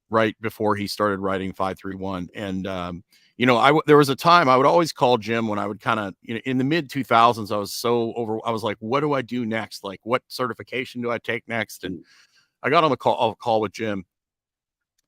right 0.10 0.36
before 0.42 0.76
he 0.76 0.88
started 0.88 1.20
writing 1.20 1.54
531 1.54 2.28
and 2.36 2.68
um, 2.68 3.04
you 3.38 3.46
know 3.46 3.58
I 3.58 3.68
w- 3.68 3.82
there 3.88 3.98
was 3.98 4.10
a 4.10 4.16
time 4.16 4.50
I 4.50 4.58
would 4.58 4.66
always 4.66 4.92
call 4.92 5.18
Jim 5.18 5.48
when 5.48 5.60
I 5.60 5.68
would 5.68 5.80
kind 5.82 6.00
of 6.00 6.14
you 6.22 6.36
know 6.36 6.42
in 6.46 6.58
the 6.58 6.64
mid 6.64 6.90
2000s 6.90 7.52
I 7.52 7.58
was 7.58 7.74
so 7.74 8.14
over 8.16 8.40
I 8.46 8.52
was 8.52 8.64
like 8.64 8.78
what 8.80 9.00
do 9.02 9.14
I 9.14 9.22
do 9.22 9.46
next 9.46 9.84
like 9.84 10.00
what 10.04 10.22
certification 10.28 11.02
do 11.02 11.12
I 11.12 11.18
take 11.18 11.48
next 11.48 11.84
and 11.84 12.04
I 12.64 12.70
got 12.70 12.84
on 12.84 12.92
the 12.92 12.98
call 12.98 13.32
a 13.32 13.36
call 13.36 13.62
with 13.62 13.74
Jim 13.74 14.06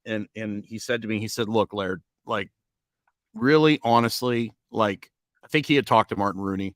and 0.08 0.28
and 0.36 0.66
he 0.66 0.80
said 0.80 1.02
to 1.04 1.08
me 1.08 1.20
he 1.20 1.28
said 1.28 1.48
look 1.50 1.74
Laird 1.74 2.02
like 2.26 2.50
really 3.34 3.80
honestly 3.84 4.52
like 4.72 5.12
I 5.44 5.48
think 5.48 5.66
he 5.66 5.76
had 5.76 5.86
talked 5.86 6.10
to 6.10 6.16
Martin 6.16 6.42
Rooney 6.42 6.76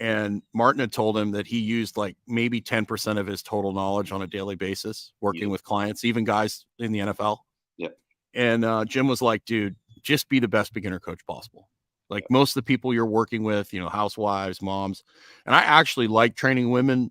and 0.00 0.42
Martin 0.54 0.80
had 0.80 0.92
told 0.92 1.18
him 1.18 1.32
that 1.32 1.46
he 1.46 1.58
used 1.58 1.96
like 1.96 2.16
maybe 2.26 2.60
10% 2.60 3.18
of 3.18 3.26
his 3.26 3.42
total 3.42 3.72
knowledge 3.72 4.12
on 4.12 4.22
a 4.22 4.26
daily 4.26 4.54
basis 4.54 5.12
working 5.20 5.42
Yeah. 5.42 5.48
with 5.48 5.64
clients, 5.64 6.04
even 6.04 6.24
guys 6.24 6.64
in 6.78 6.92
the 6.92 7.00
NFL. 7.00 7.38
Yeah. 7.76 7.88
And 8.32 8.64
uh, 8.64 8.84
Jim 8.84 9.08
was 9.08 9.20
like, 9.20 9.44
dude, 9.44 9.74
just 10.02 10.28
be 10.28 10.38
the 10.38 10.46
best 10.48 10.72
beginner 10.72 11.00
coach 11.00 11.20
possible. 11.26 11.68
Like 12.10 12.24
most 12.30 12.52
of 12.52 12.62
the 12.62 12.66
people 12.66 12.94
you're 12.94 13.06
working 13.06 13.42
with, 13.42 13.74
you 13.74 13.80
know, 13.80 13.88
housewives, 13.88 14.62
moms. 14.62 15.02
And 15.44 15.54
I 15.54 15.62
actually 15.62 16.06
like 16.06 16.36
training 16.36 16.70
women 16.70 17.10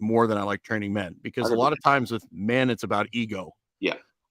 more 0.00 0.26
than 0.26 0.38
I 0.38 0.42
like 0.42 0.62
training 0.62 0.92
men 0.94 1.16
because 1.22 1.50
a 1.50 1.54
lot 1.54 1.72
of 1.72 1.82
times 1.82 2.10
with 2.10 2.24
men, 2.32 2.70
it's 2.70 2.82
about 2.82 3.06
ego. 3.12 3.52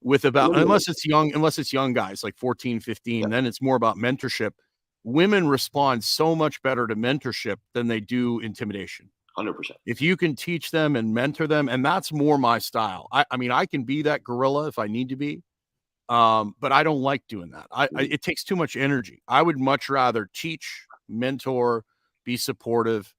With 0.04 0.26
about, 0.26 0.50
Women- 0.52 0.64
unless 0.64 0.88
it's 0.88 1.06
young, 1.06 1.34
unless 1.34 1.60
it's 1.60 1.72
young 1.72 1.94
guys 1.94 2.24
like 2.24 2.36
14, 2.36 2.80
15, 2.80 3.22
Yeah. 3.22 3.28
then 3.28 3.46
it's 3.46 3.62
more 3.62 3.76
about 3.76 3.98
mentorship 3.98 4.52
women 5.04 5.48
respond 5.48 6.04
so 6.04 6.36
much 6.36 6.62
better 6.62 6.88
to 6.88 6.96
mentorship 6.96 7.58
than 7.74 7.88
they 7.88 8.00
do 8.00 8.40
intimidation. 8.40 9.10
Hundred 9.36 9.54
percent. 9.54 9.80
If 9.86 10.02
you 10.02 10.18
can 10.18 10.36
teach 10.36 10.72
them 10.72 10.96
and 10.96 11.14
mentor 11.14 11.48
them, 11.48 11.70
and 11.70 11.86
that's 11.86 12.12
more 12.12 12.38
my 12.38 12.60
style. 12.60 13.08
I, 13.12 13.26
I 13.32 13.38
mean, 13.38 13.52
I 13.52 13.66
can 13.66 13.84
be 13.84 14.02
that 14.02 14.24
gorilla 14.24 14.68
if 14.68 14.78
I 14.78 14.88
need 14.88 15.10
to 15.10 15.16
be, 15.16 15.42
um, 16.10 16.54
but 16.60 16.72
I 16.74 16.84
don't 16.84 17.02
like 17.02 17.24
doing 17.30 17.50
that. 17.52 17.68
I, 17.72 17.86
I 17.96 18.02
it 18.04 18.22
takes 18.22 18.44
too 18.44 18.58
much 18.58 18.76
energy. 18.76 19.22
I 19.30 19.42
would 19.42 19.58
much 19.58 19.90
rather 19.90 20.30
teach, 20.34 20.86
mentor, 21.08 21.86
be 22.26 22.36
supportive. 22.36 23.14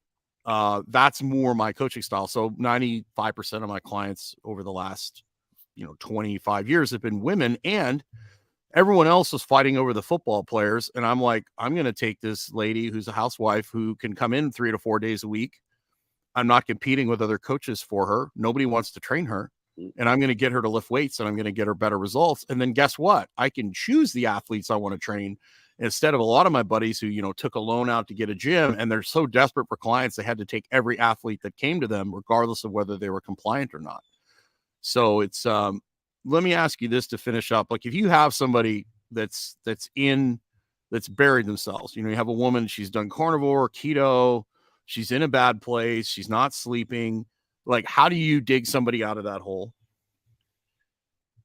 Uh, 0.44 0.82
that's 0.88 1.22
more 1.22 1.54
my 1.54 1.72
coaching 1.72 2.02
style. 2.02 2.26
So 2.26 2.54
ninety 2.58 3.06
five 3.16 3.34
percent 3.34 3.64
of 3.64 3.70
my 3.70 3.80
clients 3.80 4.34
over 4.44 4.62
the 4.62 4.72
last, 4.72 5.24
you 5.74 5.84
know, 5.84 5.94
twenty 5.98 6.38
five 6.38 6.68
years 6.68 6.90
have 6.90 7.02
been 7.02 7.20
women, 7.20 7.56
and 7.64 8.02
everyone 8.74 9.06
else 9.06 9.32
was 9.32 9.42
fighting 9.42 9.76
over 9.76 9.92
the 9.92 10.02
football 10.02 10.42
players 10.42 10.90
and 10.94 11.04
i'm 11.04 11.20
like 11.20 11.44
i'm 11.58 11.74
going 11.74 11.84
to 11.84 11.92
take 11.92 12.18
this 12.22 12.50
lady 12.54 12.88
who's 12.90 13.06
a 13.06 13.12
housewife 13.12 13.68
who 13.70 13.94
can 13.96 14.14
come 14.14 14.32
in 14.32 14.50
three 14.50 14.70
to 14.70 14.78
four 14.78 14.98
days 14.98 15.24
a 15.24 15.28
week. 15.28 15.60
I'm 16.34 16.46
not 16.46 16.66
competing 16.66 17.06
with 17.08 17.20
other 17.20 17.36
coaches 17.36 17.82
for 17.82 18.06
her. 18.06 18.30
Nobody 18.34 18.64
wants 18.64 18.90
to 18.92 19.00
train 19.00 19.26
her 19.26 19.50
Mm. 19.78 19.90
and 19.96 20.06
i'm 20.06 20.20
going 20.20 20.28
to 20.28 20.34
get 20.34 20.52
her 20.52 20.60
to 20.60 20.68
lift 20.68 20.90
weights 20.90 21.18
and 21.18 21.26
i'm 21.26 21.34
going 21.34 21.46
to 21.46 21.52
get 21.52 21.66
her 21.66 21.74
better 21.74 21.98
results 21.98 22.44
and 22.50 22.60
then 22.60 22.74
guess 22.74 22.98
what? 22.98 23.30
I 23.38 23.48
can 23.48 23.72
choose 23.72 24.12
the 24.12 24.26
athletes 24.26 24.70
i 24.70 24.76
want 24.76 24.92
to 24.94 24.98
train 24.98 25.38
instead 25.78 26.12
of 26.12 26.20
a 26.20 26.24
lot 26.24 26.44
of 26.44 26.52
my 26.52 26.62
buddies 26.62 27.00
who 27.00 27.06
you 27.06 27.22
know 27.22 27.32
took 27.32 27.54
a 27.54 27.60
loan 27.60 27.88
out 27.88 28.06
to 28.08 28.14
get 28.14 28.28
a 28.28 28.34
gym 28.34 28.76
and 28.78 28.92
they're 28.92 29.02
so 29.02 29.26
desperate 29.26 29.68
for 29.68 29.78
clients 29.78 30.16
they 30.16 30.22
had 30.24 30.36
to 30.36 30.44
take 30.44 30.66
every 30.70 30.98
athlete 30.98 31.40
that 31.42 31.56
came 31.56 31.80
to 31.80 31.86
them 31.88 32.14
regardless 32.14 32.64
of 32.64 32.70
whether 32.70 32.98
they 32.98 33.08
were 33.08 33.20
compliant 33.22 33.72
or 33.72 33.80
not 33.80 34.02
so 34.82 35.20
it's 35.20 35.46
um 35.46 35.80
let 36.24 36.42
me 36.42 36.54
ask 36.54 36.80
you 36.80 36.88
this 36.88 37.06
to 37.06 37.18
finish 37.18 37.50
up 37.50 37.68
like 37.70 37.86
if 37.86 37.94
you 37.94 38.08
have 38.08 38.34
somebody 38.34 38.86
that's 39.10 39.56
that's 39.64 39.88
in 39.96 40.38
that's 40.90 41.08
buried 41.08 41.46
themselves 41.46 41.96
you 41.96 42.02
know 42.02 42.10
you 42.10 42.16
have 42.16 42.28
a 42.28 42.32
woman 42.32 42.66
she's 42.66 42.90
done 42.90 43.08
carnivore 43.08 43.68
keto 43.70 44.44
she's 44.84 45.10
in 45.10 45.22
a 45.22 45.28
bad 45.28 45.60
place 45.62 46.06
she's 46.06 46.28
not 46.28 46.52
sleeping 46.52 47.24
like 47.64 47.86
how 47.86 48.08
do 48.08 48.16
you 48.16 48.40
dig 48.40 48.66
somebody 48.66 49.02
out 49.02 49.16
of 49.16 49.24
that 49.24 49.40
hole 49.40 49.72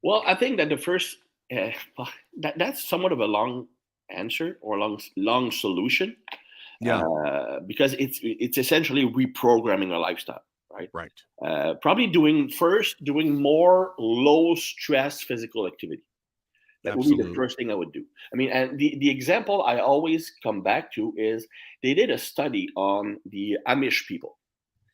Well, 0.04 0.24
I 0.26 0.36
think 0.36 0.58
that 0.58 0.70
the 0.70 0.78
first 0.78 1.18
uh, 1.52 1.72
that 2.40 2.58
that's 2.58 2.88
somewhat 2.88 3.12
of 3.12 3.20
a 3.20 3.26
long 3.26 3.68
answer 4.10 4.58
or 4.62 4.78
long 4.78 5.00
long 5.16 5.52
solution. 5.52 6.16
Yeah. 6.80 7.02
Uh, 7.02 7.60
because 7.62 7.94
it's 7.94 8.20
it's 8.24 8.58
essentially 8.58 9.06
reprogramming 9.06 9.92
a 9.92 9.98
lifestyle, 9.98 10.44
right? 10.72 10.90
right 10.94 11.12
Uh, 11.46 11.74
probably 11.82 12.08
doing 12.08 12.50
first 12.50 13.04
doing 13.04 13.42
more 13.42 13.94
low 14.00 14.56
stress 14.56 15.22
physical 15.22 15.68
activity. 15.68 16.02
That 16.84 16.96
would 16.96 17.10
be 17.10 17.22
the 17.22 17.36
first 17.36 17.58
thing 17.58 17.70
I 17.70 17.76
would 17.76 17.92
do. 17.92 18.06
I 18.32 18.36
mean, 18.38 18.50
and 18.50 18.78
the, 18.80 18.96
the 19.00 19.10
example 19.10 19.64
I 19.64 19.80
always 19.80 20.32
come 20.42 20.62
back 20.62 20.94
to 20.94 21.14
is 21.18 21.46
they 21.84 21.94
did 21.94 22.10
a 22.10 22.18
study 22.18 22.70
on 22.78 23.20
the 23.26 23.58
Amish 23.68 24.08
people. 24.08 24.37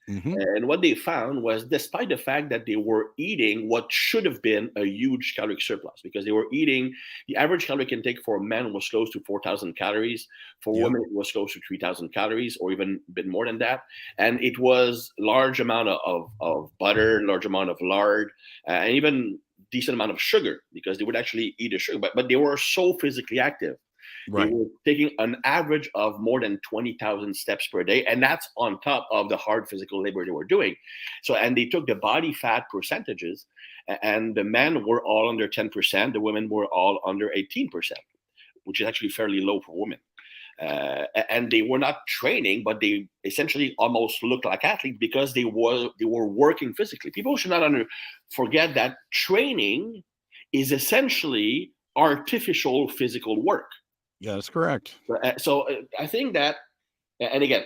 Mhm. 0.07 0.43
And 0.55 0.67
what 0.67 0.81
they 0.81 0.95
found 0.95 1.43
was 1.43 1.63
despite 1.65 2.09
the 2.09 2.17
fact 2.17 2.49
that 2.49 2.65
they 2.65 2.75
were 2.75 3.11
eating 3.17 3.69
what 3.69 3.91
should 3.91 4.25
have 4.25 4.41
been 4.41 4.71
a 4.75 4.85
huge 4.85 5.33
caloric 5.35 5.61
surplus, 5.61 6.01
because 6.03 6.25
they 6.25 6.31
were 6.31 6.47
eating 6.51 6.93
the 7.27 7.35
average 7.35 7.65
caloric 7.67 7.91
intake 7.91 8.21
for 8.23 8.39
men 8.39 8.73
was 8.73 8.89
close 8.89 9.11
to 9.11 9.19
4,000 9.27 9.75
calories. 9.77 10.27
For 10.61 10.73
Yep. 10.73 10.87
women, 10.87 11.03
it 11.03 11.13
was 11.13 11.31
close 11.31 11.53
to 11.53 11.61
3,000 11.67 12.13
calories 12.13 12.57
or 12.59 12.71
even 12.71 12.99
a 13.07 13.11
bit 13.11 13.27
more 13.27 13.45
than 13.45 13.59
that. 13.59 13.81
And 14.17 14.43
it 14.43 14.57
was 14.59 15.11
large 15.19 15.59
amount 15.59 15.89
of, 15.89 16.31
of, 16.41 16.71
butter, 16.79 17.21
large 17.23 17.45
amount 17.45 17.69
of 17.69 17.77
lard, 17.81 18.31
uh, 18.67 18.71
and 18.71 18.95
even 18.95 19.39
decent 19.71 19.93
amount 19.95 20.11
of 20.11 20.21
sugar 20.21 20.63
because 20.73 20.97
they 20.97 21.03
would 21.03 21.15
actually 21.15 21.55
eat 21.59 21.71
the 21.71 21.79
sugar. 21.79 21.99
But, 21.99 22.13
but 22.15 22.27
they 22.27 22.35
were 22.35 22.57
so 22.57 22.97
physically 22.99 23.39
active 23.39 23.77
right 24.29 24.49
they 24.49 24.53
were 24.53 24.65
taking 24.85 25.11
an 25.19 25.37
average 25.43 25.89
of 25.95 26.19
more 26.19 26.39
than 26.41 26.59
20,000 26.69 27.33
steps 27.35 27.67
per 27.67 27.83
day. 27.83 28.05
And 28.05 28.21
that's 28.21 28.49
on 28.57 28.79
top 28.81 29.07
of 29.11 29.29
the 29.29 29.37
hard 29.37 29.67
physical 29.67 30.01
labor 30.01 30.25
they 30.25 30.31
were 30.31 30.43
doing. 30.43 30.75
So, 31.23 31.35
and 31.35 31.57
they 31.57 31.65
took 31.65 31.87
the 31.87 31.95
body 31.95 32.33
fat 32.33 32.65
percentages, 32.71 33.45
and 34.01 34.35
the 34.35 34.43
men 34.43 34.85
were 34.85 35.03
all 35.05 35.29
under 35.29 35.47
10%, 35.47 36.13
the 36.13 36.19
women 36.19 36.49
were 36.49 36.67
all 36.67 36.99
under 37.05 37.29
18%, 37.29 37.69
which 38.63 38.81
is 38.81 38.87
actually 38.87 39.09
fairly 39.09 39.41
low 39.41 39.61
for 39.61 39.79
women. 39.79 39.99
Uh, 40.61 41.05
and 41.29 41.51
they 41.51 41.63
were 41.63 41.79
not 41.79 42.05
training, 42.07 42.61
but 42.63 42.79
they 42.79 43.07
essentially 43.23 43.73
almost 43.79 44.21
looked 44.21 44.45
like 44.45 44.63
athletes 44.63 44.97
because 44.99 45.33
they 45.33 45.45
were 45.45 45.89
they 45.99 46.05
were 46.05 46.27
working 46.27 46.73
physically. 46.75 47.09
People 47.09 47.35
should 47.35 47.49
not 47.49 47.63
under, 47.63 47.85
forget 48.29 48.75
that 48.75 48.97
training 49.11 50.03
is 50.53 50.71
essentially 50.71 51.71
artificial 51.95 52.87
physical 52.87 53.43
work. 53.43 53.69
Yeah 54.23 54.33
that's 54.35 54.49
correct. 54.49 54.95
So, 55.07 55.17
uh, 55.17 55.37
so 55.37 55.61
uh, 55.69 55.75
I 55.99 56.07
think 56.07 56.33
that, 56.33 56.55
and 57.19 57.43
again, 57.43 57.65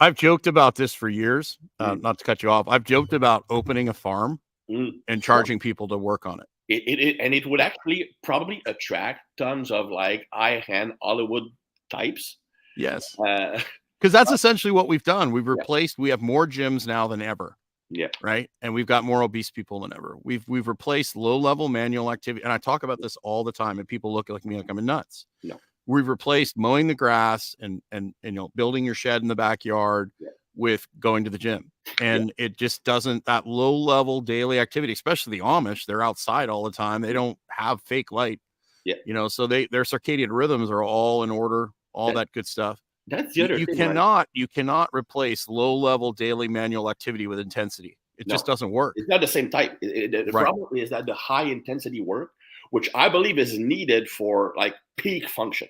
i've 0.00 0.14
joked 0.14 0.46
about 0.46 0.74
this 0.74 0.94
for 0.94 1.08
years 1.10 1.58
uh, 1.78 1.92
Mm. 1.94 2.02
not 2.02 2.18
to 2.18 2.24
cut 2.24 2.42
you 2.42 2.50
off. 2.50 2.66
I've 2.68 2.84
joked 2.84 3.12
about 3.12 3.44
opening 3.50 3.88
a 3.90 3.94
farm 3.94 4.40
mm, 4.70 4.90
and 5.08 5.22
charging 5.22 5.58
people 5.58 5.86
to 5.88 5.98
work 5.98 6.24
on 6.26 6.40
it. 6.40 6.46
It, 6.68 6.82
it, 6.86 6.98
it 7.00 7.16
and 7.20 7.34
it 7.34 7.44
would 7.46 7.60
actually 7.60 8.16
probably 8.22 8.62
attract 8.66 9.20
tons 9.36 9.70
of 9.70 9.90
like 9.90 10.26
high 10.32 10.64
hand 10.66 10.94
Hollywood 11.02 11.44
types. 11.90 12.38
yes. 12.76 13.04
Uh, 13.18 13.60
because 14.00 14.12
that's 14.12 14.32
essentially 14.32 14.70
what 14.70 14.88
we've 14.88 15.02
done. 15.02 15.30
We've 15.32 15.44
Yeah. 15.44 15.56
replaced 15.58 15.98
we 15.98 16.08
have 16.08 16.22
more 16.22 16.46
gyms 16.46 16.86
now 16.86 17.06
than 17.06 17.20
ever 17.20 17.58
yeah, 17.90 18.06
right? 18.22 18.48
And 18.62 18.72
we've 18.72 18.86
got 18.86 19.02
more 19.04 19.22
obese 19.22 19.50
people 19.50 19.80
than 19.80 19.92
ever. 19.94 20.16
We've 20.22 20.44
we've 20.46 20.68
replaced 20.68 21.16
low 21.16 21.36
level 21.36 21.68
manual 21.68 22.12
activity 22.12 22.44
and 22.44 22.52
i 22.52 22.58
talk 22.58 22.84
about 22.84 23.02
this 23.02 23.16
all 23.24 23.42
the 23.44 23.52
time 23.52 23.78
and 23.80 23.86
people 23.88 24.14
look 24.14 24.28
like 24.28 24.44
me 24.44 24.56
like 24.56 24.70
i'm 24.70 24.82
nuts. 24.86 25.26
No. 25.42 25.58
We've 25.86 26.08
replaced 26.08 26.56
mowing 26.56 26.86
the 26.86 26.94
grass 26.94 27.54
and 27.60 27.82
and, 27.92 28.14
and 28.22 28.34
you 28.34 28.40
know 28.40 28.48
building 28.54 28.84
your 28.84 28.94
shed 28.94 29.22
in 29.22 29.28
the 29.28 29.34
backyard 29.36 30.10
Yeah. 30.18 30.28
with 30.54 30.86
going 30.98 31.24
to 31.24 31.30
the 31.30 31.38
gym 31.38 31.70
and 32.00 32.32
it 32.38 32.56
just 32.56 32.84
doesn't 32.84 33.24
that 33.24 33.46
low 33.46 33.76
level 33.76 34.20
daily 34.20 34.58
activity 34.60 34.92
especially 34.92 35.38
the 35.38 35.44
amish 35.44 35.86
they're 35.86 36.02
outside 36.02 36.48
all 36.48 36.62
the 36.64 36.70
time 36.70 37.00
they 37.02 37.12
don't 37.12 37.38
have 37.48 37.80
fake 37.82 38.12
light 38.12 38.40
Yeah. 38.84 38.94
You 39.04 39.14
know, 39.14 39.28
so 39.28 39.46
they 39.46 39.66
their 39.70 39.84
circadian 39.84 40.28
rhythms 40.30 40.70
are 40.70 40.82
all 40.82 41.22
in 41.22 41.30
order, 41.30 41.70
all 41.92 42.08
Yeah. 42.08 42.14
that 42.14 42.32
good 42.32 42.46
stuff. 42.46 42.80
That's 43.08 43.34
the 43.34 43.40
You, 43.40 43.44
other 43.44 43.58
you 43.58 43.66
thing. 43.66 43.78
right? 43.78 43.86
cannot 43.88 44.28
you 44.32 44.48
cannot 44.48 44.88
replace 44.94 45.48
low 45.48 45.74
level 45.76 46.12
daily 46.12 46.48
manual 46.48 46.88
activity 46.90 47.26
with 47.26 47.38
intensity. 47.40 47.96
It 48.16 48.26
just 48.28 48.46
doesn't 48.46 48.70
work. 48.70 48.94
It's 48.96 49.08
not 49.08 49.20
the 49.20 49.26
same 49.26 49.50
type. 49.50 49.76
It- 49.82 49.96
it- 50.04 50.10
the 50.12 50.22
the 50.24 50.32
Right. 50.32 50.44
problem 50.44 50.76
is 50.78 50.88
that 50.90 51.04
the 51.06 51.14
high 51.14 51.44
intensity 51.44 52.00
work, 52.00 52.32
which 52.70 52.88
I 52.94 53.08
believe 53.08 53.38
is 53.38 53.58
needed 53.58 54.08
for 54.08 54.54
like 54.56 54.74
peak 54.96 55.28
function, 55.28 55.68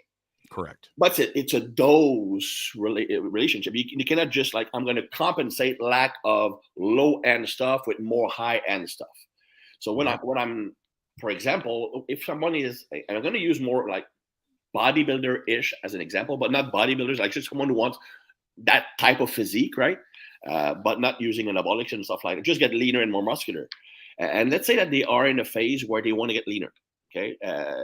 Correct. 0.51 0.91
but 0.97 1.19
it's 1.19 1.19
a, 1.19 1.39
it's 1.39 1.55
a 1.55 1.61
dose 1.61 2.73
uh, 2.77 2.81
relationship. 2.81 3.75
You, 3.75 3.85
you 3.87 4.05
cannot 4.05 4.31
just 4.31 4.55
like 4.55 4.69
I'm 4.75 4.85
going 4.85 4.97
to 4.97 5.09
compensate 5.09 5.81
lack 5.83 6.15
of 6.25 6.61
low 6.77 7.21
end 7.21 7.49
stuff 7.49 7.87
with 7.87 8.01
more 8.01 8.29
high 8.29 8.61
end 8.67 8.89
stuff. 8.89 9.09
So 9.79 9.93
when 9.93 10.07
I 10.07 10.17
when 10.23 10.39
I'm, 10.39 10.77
for 11.21 11.31
example, 11.31 12.05
if 12.09 12.25
someone 12.25 12.55
is, 12.55 12.87
and 12.93 13.17
I'm 13.17 13.23
going 13.23 13.35
to 13.35 13.41
use 13.41 13.61
more 13.61 13.89
like 13.89 14.07
bodybuilder 14.77 15.41
ish 15.49 15.75
as 15.85 15.95
an 15.95 16.01
example, 16.01 16.37
but 16.37 16.53
not 16.53 16.73
bodybuilders, 16.73 17.19
like 17.19 17.33
just 17.33 17.49
someone 17.49 17.69
who 17.69 17.75
wants 17.75 17.99
that 18.59 18.87
type 18.99 19.21
of 19.21 19.31
physique, 19.31 19.77
right? 19.77 19.99
Uh, 20.47 20.75
but 20.75 21.01
not 21.01 21.21
using 21.21 21.47
anabolics 21.47 21.93
and 21.93 22.05
stuff 22.05 22.25
like 22.25 22.37
that. 22.37 22.45
Just 22.45 22.61
get 22.61 22.75
leaner 22.75 23.03
and 23.03 23.11
more 23.11 23.23
muscular. 23.23 23.69
And 24.19 24.51
let's 24.51 24.67
say 24.67 24.77
that 24.77 24.91
they 24.91 25.03
are 25.05 25.27
in 25.27 25.41
a 25.41 25.45
phase 25.45 25.87
where 25.87 26.03
they 26.03 26.13
want 26.13 26.31
to 26.31 26.35
get 26.35 26.47
leaner. 26.47 26.73
Okay. 27.11 27.37
Uh, 27.45 27.83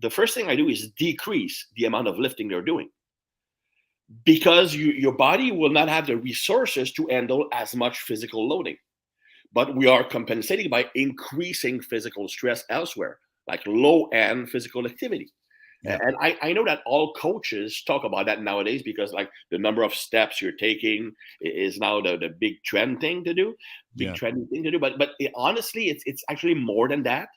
the 0.00 0.10
first 0.10 0.34
thing 0.34 0.48
I 0.48 0.56
do 0.56 0.68
is 0.68 0.90
decrease 0.98 1.66
the 1.76 1.84
amount 1.84 2.08
of 2.08 2.18
lifting 2.18 2.48
they're 2.48 2.62
doing 2.62 2.90
because 4.24 4.74
you, 4.74 4.92
your 4.92 5.12
body 5.12 5.52
will 5.52 5.70
not 5.70 5.88
have 5.88 6.06
the 6.06 6.16
resources 6.16 6.92
to 6.92 7.06
handle 7.10 7.48
as 7.52 7.74
much 7.74 8.00
physical 8.00 8.48
loading. 8.48 8.76
But 9.52 9.76
we 9.76 9.86
are 9.86 10.04
compensating 10.04 10.68
by 10.68 10.86
increasing 10.94 11.80
physical 11.80 12.28
stress 12.28 12.64
elsewhere, 12.68 13.18
like 13.46 13.62
low 13.66 14.06
end 14.06 14.50
physical 14.50 14.84
activity. 14.86 15.32
Yeah. 15.82 15.98
And 16.02 16.16
I, 16.20 16.36
I 16.42 16.52
know 16.52 16.64
that 16.64 16.80
all 16.86 17.12
coaches 17.14 17.82
talk 17.86 18.04
about 18.04 18.26
that 18.26 18.42
nowadays 18.42 18.82
because 18.82 19.12
like 19.12 19.30
the 19.50 19.58
number 19.58 19.82
of 19.82 19.94
steps 19.94 20.42
you're 20.42 20.52
taking 20.52 21.12
is 21.40 21.78
now 21.78 22.00
the, 22.00 22.16
the 22.16 22.30
big 22.40 22.54
trend 22.64 23.00
thing 23.00 23.22
to 23.24 23.32
do, 23.32 23.54
big 23.96 24.08
Yeah. 24.08 24.14
trendy 24.14 24.48
thing 24.50 24.64
to 24.64 24.70
do. 24.70 24.78
But 24.78 24.98
but 24.98 25.10
it, 25.20 25.30
honestly, 25.34 25.88
it's 25.88 26.02
it's 26.06 26.24
actually 26.28 26.54
more 26.54 26.88
than 26.88 27.02
that. 27.04 27.28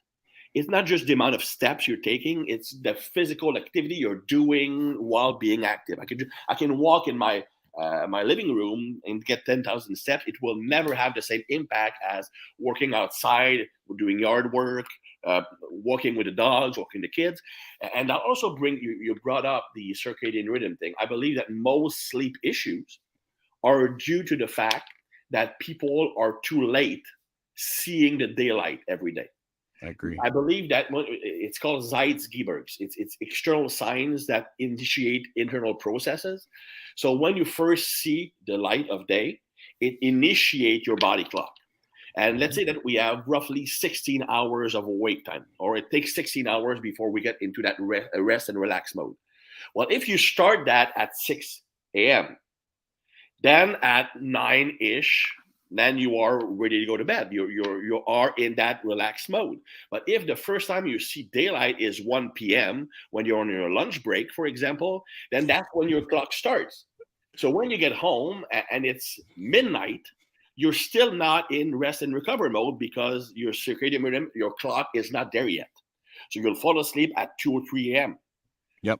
It's 0.55 0.69
not 0.69 0.85
just 0.85 1.05
the 1.05 1.13
amount 1.13 1.35
of 1.35 1.43
steps 1.43 1.87
you're 1.87 1.97
taking; 1.97 2.45
it's 2.47 2.75
the 2.81 2.95
physical 2.95 3.55
activity 3.57 3.95
you're 3.95 4.23
doing 4.27 4.95
while 4.99 5.33
being 5.37 5.65
active. 5.65 5.99
I 5.99 6.05
can 6.05 6.19
I 6.49 6.55
can 6.55 6.77
walk 6.77 7.07
in 7.07 7.17
my 7.17 7.45
uh, 7.79 8.07
my 8.07 8.23
living 8.23 8.53
room 8.55 8.99
and 9.05 9.23
get 9.25 9.45
ten 9.45 9.63
thousand 9.63 9.95
steps. 9.95 10.23
It 10.27 10.35
will 10.41 10.55
never 10.61 10.93
have 10.95 11.13
the 11.13 11.21
same 11.21 11.43
impact 11.49 11.97
as 12.07 12.29
working 12.59 12.93
outside, 12.95 13.59
doing 13.97 14.19
yard 14.19 14.51
work, 14.53 14.87
uh, 15.25 15.41
walking 15.69 16.15
with 16.15 16.25
the 16.25 16.31
dogs, 16.31 16.77
walking 16.77 17.01
the 17.01 17.09
kids. 17.09 17.41
And 17.95 18.11
I'll 18.11 18.17
also 18.19 18.55
bring 18.55 18.77
you, 18.81 18.97
you 19.01 19.15
brought 19.23 19.45
up 19.45 19.67
the 19.75 19.95
circadian 19.95 20.49
rhythm 20.49 20.77
thing. 20.77 20.93
I 20.99 21.05
believe 21.05 21.37
that 21.37 21.49
most 21.51 22.09
sleep 22.09 22.35
issues 22.43 22.99
are 23.63 23.89
due 23.89 24.23
to 24.23 24.35
the 24.37 24.47
fact 24.47 24.89
that 25.31 25.59
people 25.59 26.13
are 26.17 26.37
too 26.43 26.65
late 26.67 27.03
seeing 27.55 28.17
the 28.17 28.27
daylight 28.27 28.81
every 28.87 29.13
day. 29.13 29.27
I 29.81 29.87
agree. 29.87 30.17
I 30.21 30.29
believe 30.29 30.69
that 30.69 30.87
it's 30.91 31.57
called 31.57 31.83
Zeitgebers. 31.83 32.75
It's 32.79 32.97
it's 32.97 33.15
external 33.21 33.69
signs 33.69 34.27
that 34.27 34.47
initiate 34.59 35.27
internal 35.35 35.73
processes. 35.73 36.47
So 36.95 37.13
when 37.13 37.37
you 37.37 37.45
first 37.45 38.01
see 38.01 38.33
the 38.45 38.57
light 38.57 38.89
of 38.89 39.07
day, 39.07 39.39
it 39.79 39.97
initiates 40.01 40.85
your 40.85 40.97
body 40.97 41.23
clock. 41.23 41.53
And 42.17 42.39
let's 42.39 42.55
say 42.55 42.65
that 42.65 42.83
we 42.83 42.95
have 42.95 43.23
roughly 43.27 43.65
16 43.65 44.25
hours 44.27 44.75
of 44.75 44.85
awake 44.85 45.23
time, 45.23 45.45
or 45.59 45.77
it 45.77 45.89
takes 45.91 46.15
16 46.15 46.47
hours 46.47 46.79
before 46.81 47.11
we 47.11 47.21
get 47.21 47.37
into 47.39 47.61
that 47.61 47.77
rest 47.79 48.49
and 48.49 48.59
relax 48.59 48.95
mode. 48.95 49.15
Well, 49.75 49.87
if 49.89 50.09
you 50.09 50.17
start 50.17 50.65
that 50.65 50.91
at 50.97 51.15
6 51.15 51.61
a.m., 51.95 52.37
then 53.41 53.77
at 53.81 54.09
9 54.19 54.77
ish, 54.81 55.33
then 55.71 55.97
you 55.97 56.17
are 56.17 56.45
ready 56.45 56.79
to 56.79 56.85
go 56.85 56.97
to 56.97 57.05
bed. 57.05 57.29
You're, 57.31 57.51
you're, 57.51 57.83
you 57.83 58.03
are 58.07 58.33
in 58.37 58.55
that 58.55 58.83
relaxed 58.83 59.29
mode. 59.29 59.59
But 59.91 60.03
if 60.07 60.25
the 60.25 60.35
first 60.35 60.67
time 60.67 60.87
you 60.87 60.99
see 60.99 61.29
daylight 61.31 61.79
is 61.79 62.01
1 62.01 62.31
p.m., 62.31 62.89
when 63.11 63.25
you're 63.25 63.39
on 63.39 63.49
your 63.49 63.69
lunch 63.69 64.03
break, 64.03 64.31
for 64.31 64.47
example, 64.47 65.03
then 65.31 65.45
that's 65.45 65.67
when 65.73 65.89
your 65.89 66.05
clock 66.05 66.33
starts. 66.33 66.85
So 67.35 67.49
when 67.49 67.69
you 67.69 67.77
get 67.77 67.93
home 67.93 68.43
and 68.71 68.85
it's 68.85 69.19
midnight, 69.37 70.01
you're 70.55 70.73
still 70.73 71.13
not 71.13 71.49
in 71.51 71.75
rest 71.75 72.01
and 72.01 72.13
recover 72.13 72.49
mode 72.49 72.79
because 72.79 73.31
your 73.35 73.53
circadian 73.53 74.03
rhythm, 74.03 74.29
your 74.35 74.53
clock 74.59 74.89
is 74.95 75.11
not 75.11 75.31
there 75.31 75.47
yet. 75.47 75.69
So 76.31 76.41
you'll 76.41 76.55
fall 76.55 76.79
asleep 76.79 77.13
at 77.15 77.29
2 77.39 77.53
or 77.53 77.61
3 77.69 77.95
a.m. 77.95 78.17
Yep. 78.83 78.99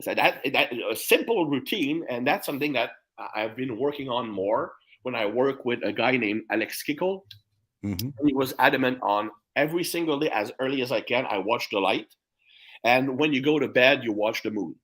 So 0.00 0.14
that, 0.14 0.42
that 0.52 0.72
a 0.90 0.94
simple 0.94 1.46
routine, 1.46 2.04
and 2.08 2.26
that's 2.26 2.46
something 2.46 2.72
that 2.74 2.90
I've 3.34 3.56
been 3.56 3.78
working 3.78 4.08
on 4.08 4.30
more 4.30 4.72
when 5.02 5.14
I 5.14 5.26
work 5.26 5.64
with 5.64 5.82
a 5.84 5.92
guy 5.92 6.16
named 6.16 6.42
Alex 6.50 6.82
Kickel. 6.82 7.24
Mhm. 7.84 8.12
He 8.24 8.32
was 8.32 8.54
adamant 8.58 8.98
on 9.02 9.30
every 9.56 9.84
single 9.84 10.18
day, 10.18 10.30
as 10.30 10.52
early 10.58 10.82
as 10.82 10.92
I 10.92 11.00
can, 11.00 11.26
I 11.26 11.38
watch 11.38 11.68
the 11.70 11.80
light. 11.80 12.14
And 12.84 13.18
when 13.18 13.32
you 13.32 13.40
go 13.40 13.58
to 13.58 13.68
bed, 13.68 14.02
you 14.02 14.12
watch 14.12 14.42
the 14.42 14.50
moon. 14.50 14.74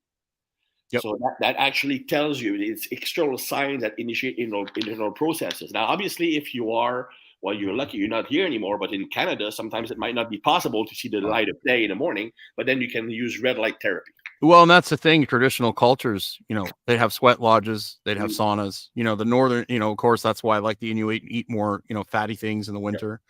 Yep. 0.90 1.02
So 1.02 1.18
that, 1.20 1.36
that 1.40 1.56
actually 1.58 2.00
tells 2.00 2.40
you 2.40 2.54
it's 2.54 2.86
external 2.90 3.36
signs 3.36 3.82
that 3.82 3.94
initiate 3.98 4.38
internal, 4.38 4.66
internal 4.74 5.12
processes. 5.12 5.70
Now, 5.72 5.84
obviously, 5.84 6.36
if 6.36 6.54
you 6.54 6.72
are, 6.72 7.10
well, 7.42 7.54
you're 7.54 7.74
lucky 7.74 7.98
you're 7.98 8.08
not 8.08 8.26
here 8.26 8.46
anymore, 8.46 8.78
but 8.78 8.92
in 8.92 9.06
Canada, 9.08 9.52
sometimes 9.52 9.90
it 9.90 9.98
might 9.98 10.14
not 10.14 10.30
be 10.30 10.38
possible 10.38 10.86
to 10.86 10.94
see 10.94 11.08
the 11.08 11.20
light 11.20 11.48
of 11.48 11.56
day 11.64 11.84
in 11.84 11.90
the 11.90 11.94
morning, 11.94 12.32
but 12.56 12.66
then 12.66 12.80
you 12.80 12.90
can 12.90 13.10
use 13.10 13.40
red 13.40 13.58
light 13.58 13.76
therapy. 13.82 14.12
Well, 14.40 14.62
and 14.62 14.70
that's 14.70 14.88
the 14.88 14.96
thing. 14.96 15.26
Traditional 15.26 15.72
cultures, 15.72 16.38
you 16.48 16.54
know, 16.54 16.66
they'd 16.86 16.98
have 16.98 17.12
sweat 17.12 17.40
lodges, 17.40 17.98
they'd 18.04 18.16
have 18.16 18.30
Mhm. 18.30 18.36
saunas. 18.36 18.88
You 18.94 19.04
know, 19.04 19.16
the 19.16 19.24
northern, 19.24 19.66
you 19.68 19.78
know, 19.78 19.90
of 19.90 19.96
course, 19.96 20.22
that's 20.22 20.42
why 20.42 20.56
I 20.56 20.60
like 20.60 20.78
the 20.78 20.90
Inuit 20.90 21.22
eat 21.26 21.50
more, 21.50 21.82
you 21.88 21.94
know, 21.94 22.04
fatty 22.04 22.36
things 22.36 22.68
in 22.68 22.74
the 22.74 22.80
winter. 22.80 23.20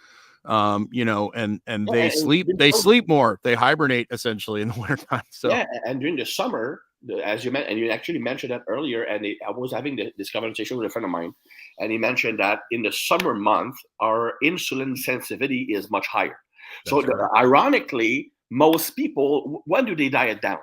Um, 0.44 0.88
you 0.92 1.04
know, 1.04 1.30
and 1.32 1.60
and 1.66 1.86
Yeah, 1.86 1.94
they 1.94 2.10
and 2.12 2.12
sleep, 2.12 2.48
they 2.58 2.72
sleep 2.72 3.08
more. 3.08 3.40
They 3.42 3.54
hibernate 3.54 4.08
essentially 4.10 4.62
in 4.62 4.68
the 4.68 4.74
wintertime. 4.80 5.22
So 5.30 5.48
Yeah, 5.50 5.64
and 5.86 6.00
during 6.00 6.16
the 6.16 6.26
summer, 6.26 6.82
as 7.24 7.44
you 7.44 7.50
mentioned, 7.50 7.72
and 7.72 7.80
you 7.80 7.90
actually 7.90 8.18
mentioned 8.18 8.52
that 8.52 8.62
earlier, 8.68 9.04
and 9.04 9.24
it, 9.24 9.38
I 9.46 9.50
was 9.50 9.72
having 9.72 9.96
the, 9.96 10.12
this 10.18 10.30
conversation 10.30 10.76
with 10.76 10.86
a 10.86 10.90
friend 10.90 11.04
of 11.04 11.10
mine, 11.10 11.32
and 11.78 11.92
he 11.92 11.98
mentioned 11.98 12.38
that 12.40 12.60
in 12.70 12.82
the 12.82 12.92
summer 12.92 13.34
month, 13.34 13.76
our 14.00 14.34
insulin 14.42 14.96
sensitivity 14.96 15.68
is 15.70 15.90
much 15.90 16.06
higher. 16.06 16.38
so, 16.86 16.96
That's 16.96 17.06
the, 17.06 17.14
right. 17.14 17.30
ironically, 17.36 18.32
most 18.50 18.96
people, 18.96 19.62
when 19.66 19.84
do 19.84 19.94
they 19.94 20.08
diet 20.08 20.40
down? 20.42 20.58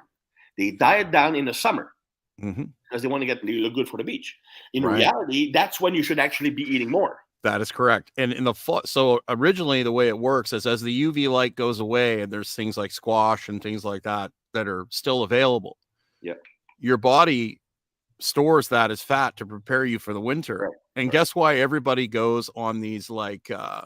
They 0.58 0.72
diet 0.72 1.12
down 1.12 1.36
in 1.36 1.46
the 1.46 1.54
summer 1.54 1.92
Mhm. 2.42 2.72
because 2.90 3.02
they 3.02 3.08
want 3.08 3.22
to 3.22 3.26
get 3.26 3.46
they 3.46 3.54
look 3.54 3.74
good 3.74 3.90
for 3.90 3.98
the 3.98 4.04
beach. 4.04 4.38
In 4.74 4.84
Right. 4.84 4.98
reality, 5.00 5.52
that's 5.52 5.80
when 5.82 5.96
you 5.96 6.04
should 6.04 6.20
actually 6.20 6.50
be 6.52 6.64
eating 6.64 6.90
more. 6.90 7.20
that 7.44 7.62
is 7.62 7.72
correct. 7.72 8.12
And 8.18 8.34
in 8.34 8.44
the 8.44 8.56
fall, 8.56 8.82
so 8.86 9.22
originally 9.30 9.84
the 9.84 9.92
way 9.92 10.08
it 10.08 10.18
works 10.18 10.52
is 10.52 10.66
as 10.66 10.82
the 10.82 10.92
UV 10.92 11.28
light 11.28 11.56
goes 11.56 11.80
away, 11.80 12.22
and 12.22 12.34
there's 12.34 12.56
things 12.56 12.76
like 12.76 12.90
squash 12.92 13.50
and 13.50 13.62
things 13.62 13.86
like 13.86 14.02
that 14.02 14.32
that 14.54 14.68
are 14.68 14.88
still 14.90 15.22
available. 15.22 15.78
Yeah. 16.24 16.34
Your 16.80 16.98
body 16.98 17.62
stores 18.20 18.70
that 18.70 18.90
as 18.90 19.04
fat 19.04 19.38
to 19.38 19.46
prepare 19.46 19.86
you 19.86 20.00
for 20.00 20.12
the 20.12 20.20
winter. 20.22 20.58
Right, 20.58 20.72
And 20.96 21.06
right. 21.08 21.12
guess 21.12 21.36
why 21.36 21.58
everybody 21.58 22.08
goes 22.08 22.50
on 22.56 22.82
these 22.82 23.12
like 23.12 23.52
uh 23.52 23.84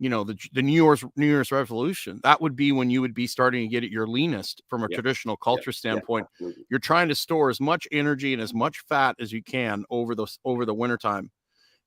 you 0.00 0.10
know 0.10 0.24
the 0.24 0.38
the 0.54 0.62
New 0.62 0.72
Year's 0.84 1.04
New 1.16 1.26
Year's 1.26 1.52
revolution. 1.52 2.20
That 2.24 2.40
would 2.42 2.56
be 2.56 2.72
when 2.72 2.90
you 2.90 3.02
would 3.02 3.14
be 3.14 3.28
starting 3.28 3.62
to 3.62 3.68
get 3.68 3.84
at 3.84 3.90
your 3.90 4.08
leanest 4.08 4.62
from 4.68 4.84
a 4.84 4.88
Yeah, 4.88 4.96
traditional 4.96 5.36
culture 5.38 5.72
Yeah, 5.90 6.00
standpoint. 6.00 6.28
absolutely. 6.38 6.64
You're 6.70 6.80
trying 6.80 7.08
to 7.10 7.16
store 7.16 7.50
as 7.50 7.60
much 7.60 7.88
energy 7.92 8.32
and 8.34 8.42
as 8.42 8.54
much 8.54 8.80
fat 8.88 9.16
as 9.20 9.32
you 9.32 9.42
can 9.44 9.84
over 9.90 10.14
the 10.16 10.26
over 10.44 10.66
the 10.66 10.74
wintertime. 10.74 11.30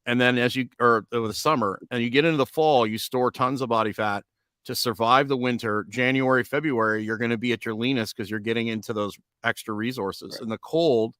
And 0.06 0.20
then 0.20 0.38
as 0.38 0.56
you 0.56 0.70
or 0.80 1.06
over 1.12 1.28
the 1.28 1.34
summer 1.34 1.80
and 1.92 2.04
you 2.04 2.10
get 2.10 2.26
into 2.26 2.38
the 2.38 2.46
fall, 2.46 2.86
you 2.88 2.98
store 2.98 3.32
tons 3.32 3.62
of 3.62 3.70
body 3.70 3.94
fat 3.94 4.24
to 4.66 4.76
survive 4.76 5.28
the 5.30 5.38
winter. 5.38 5.86
January, 5.90 6.44
February, 6.44 7.04
you're 7.04 7.18
going 7.18 7.32
to 7.32 7.38
be 7.38 7.54
at 7.54 7.66
your 7.66 7.76
leanest 7.76 8.16
because 8.16 8.30
you're 8.30 8.40
getting 8.40 8.68
into 8.68 8.94
those 8.94 9.18
extra 9.44 9.74
resources. 9.74 10.40
Right. 10.40 10.42
And 10.42 10.52
the 10.52 10.58
cold 10.60 11.16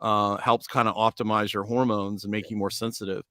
uh, 0.00 0.38
helps 0.38 0.66
kind 0.66 0.88
of 0.88 0.96
optimize 0.96 1.52
your 1.52 1.64
hormones 1.64 2.24
and 2.24 2.30
make 2.30 2.50
you 2.50 2.56
more 2.56 2.70
sensitive. 2.70 3.22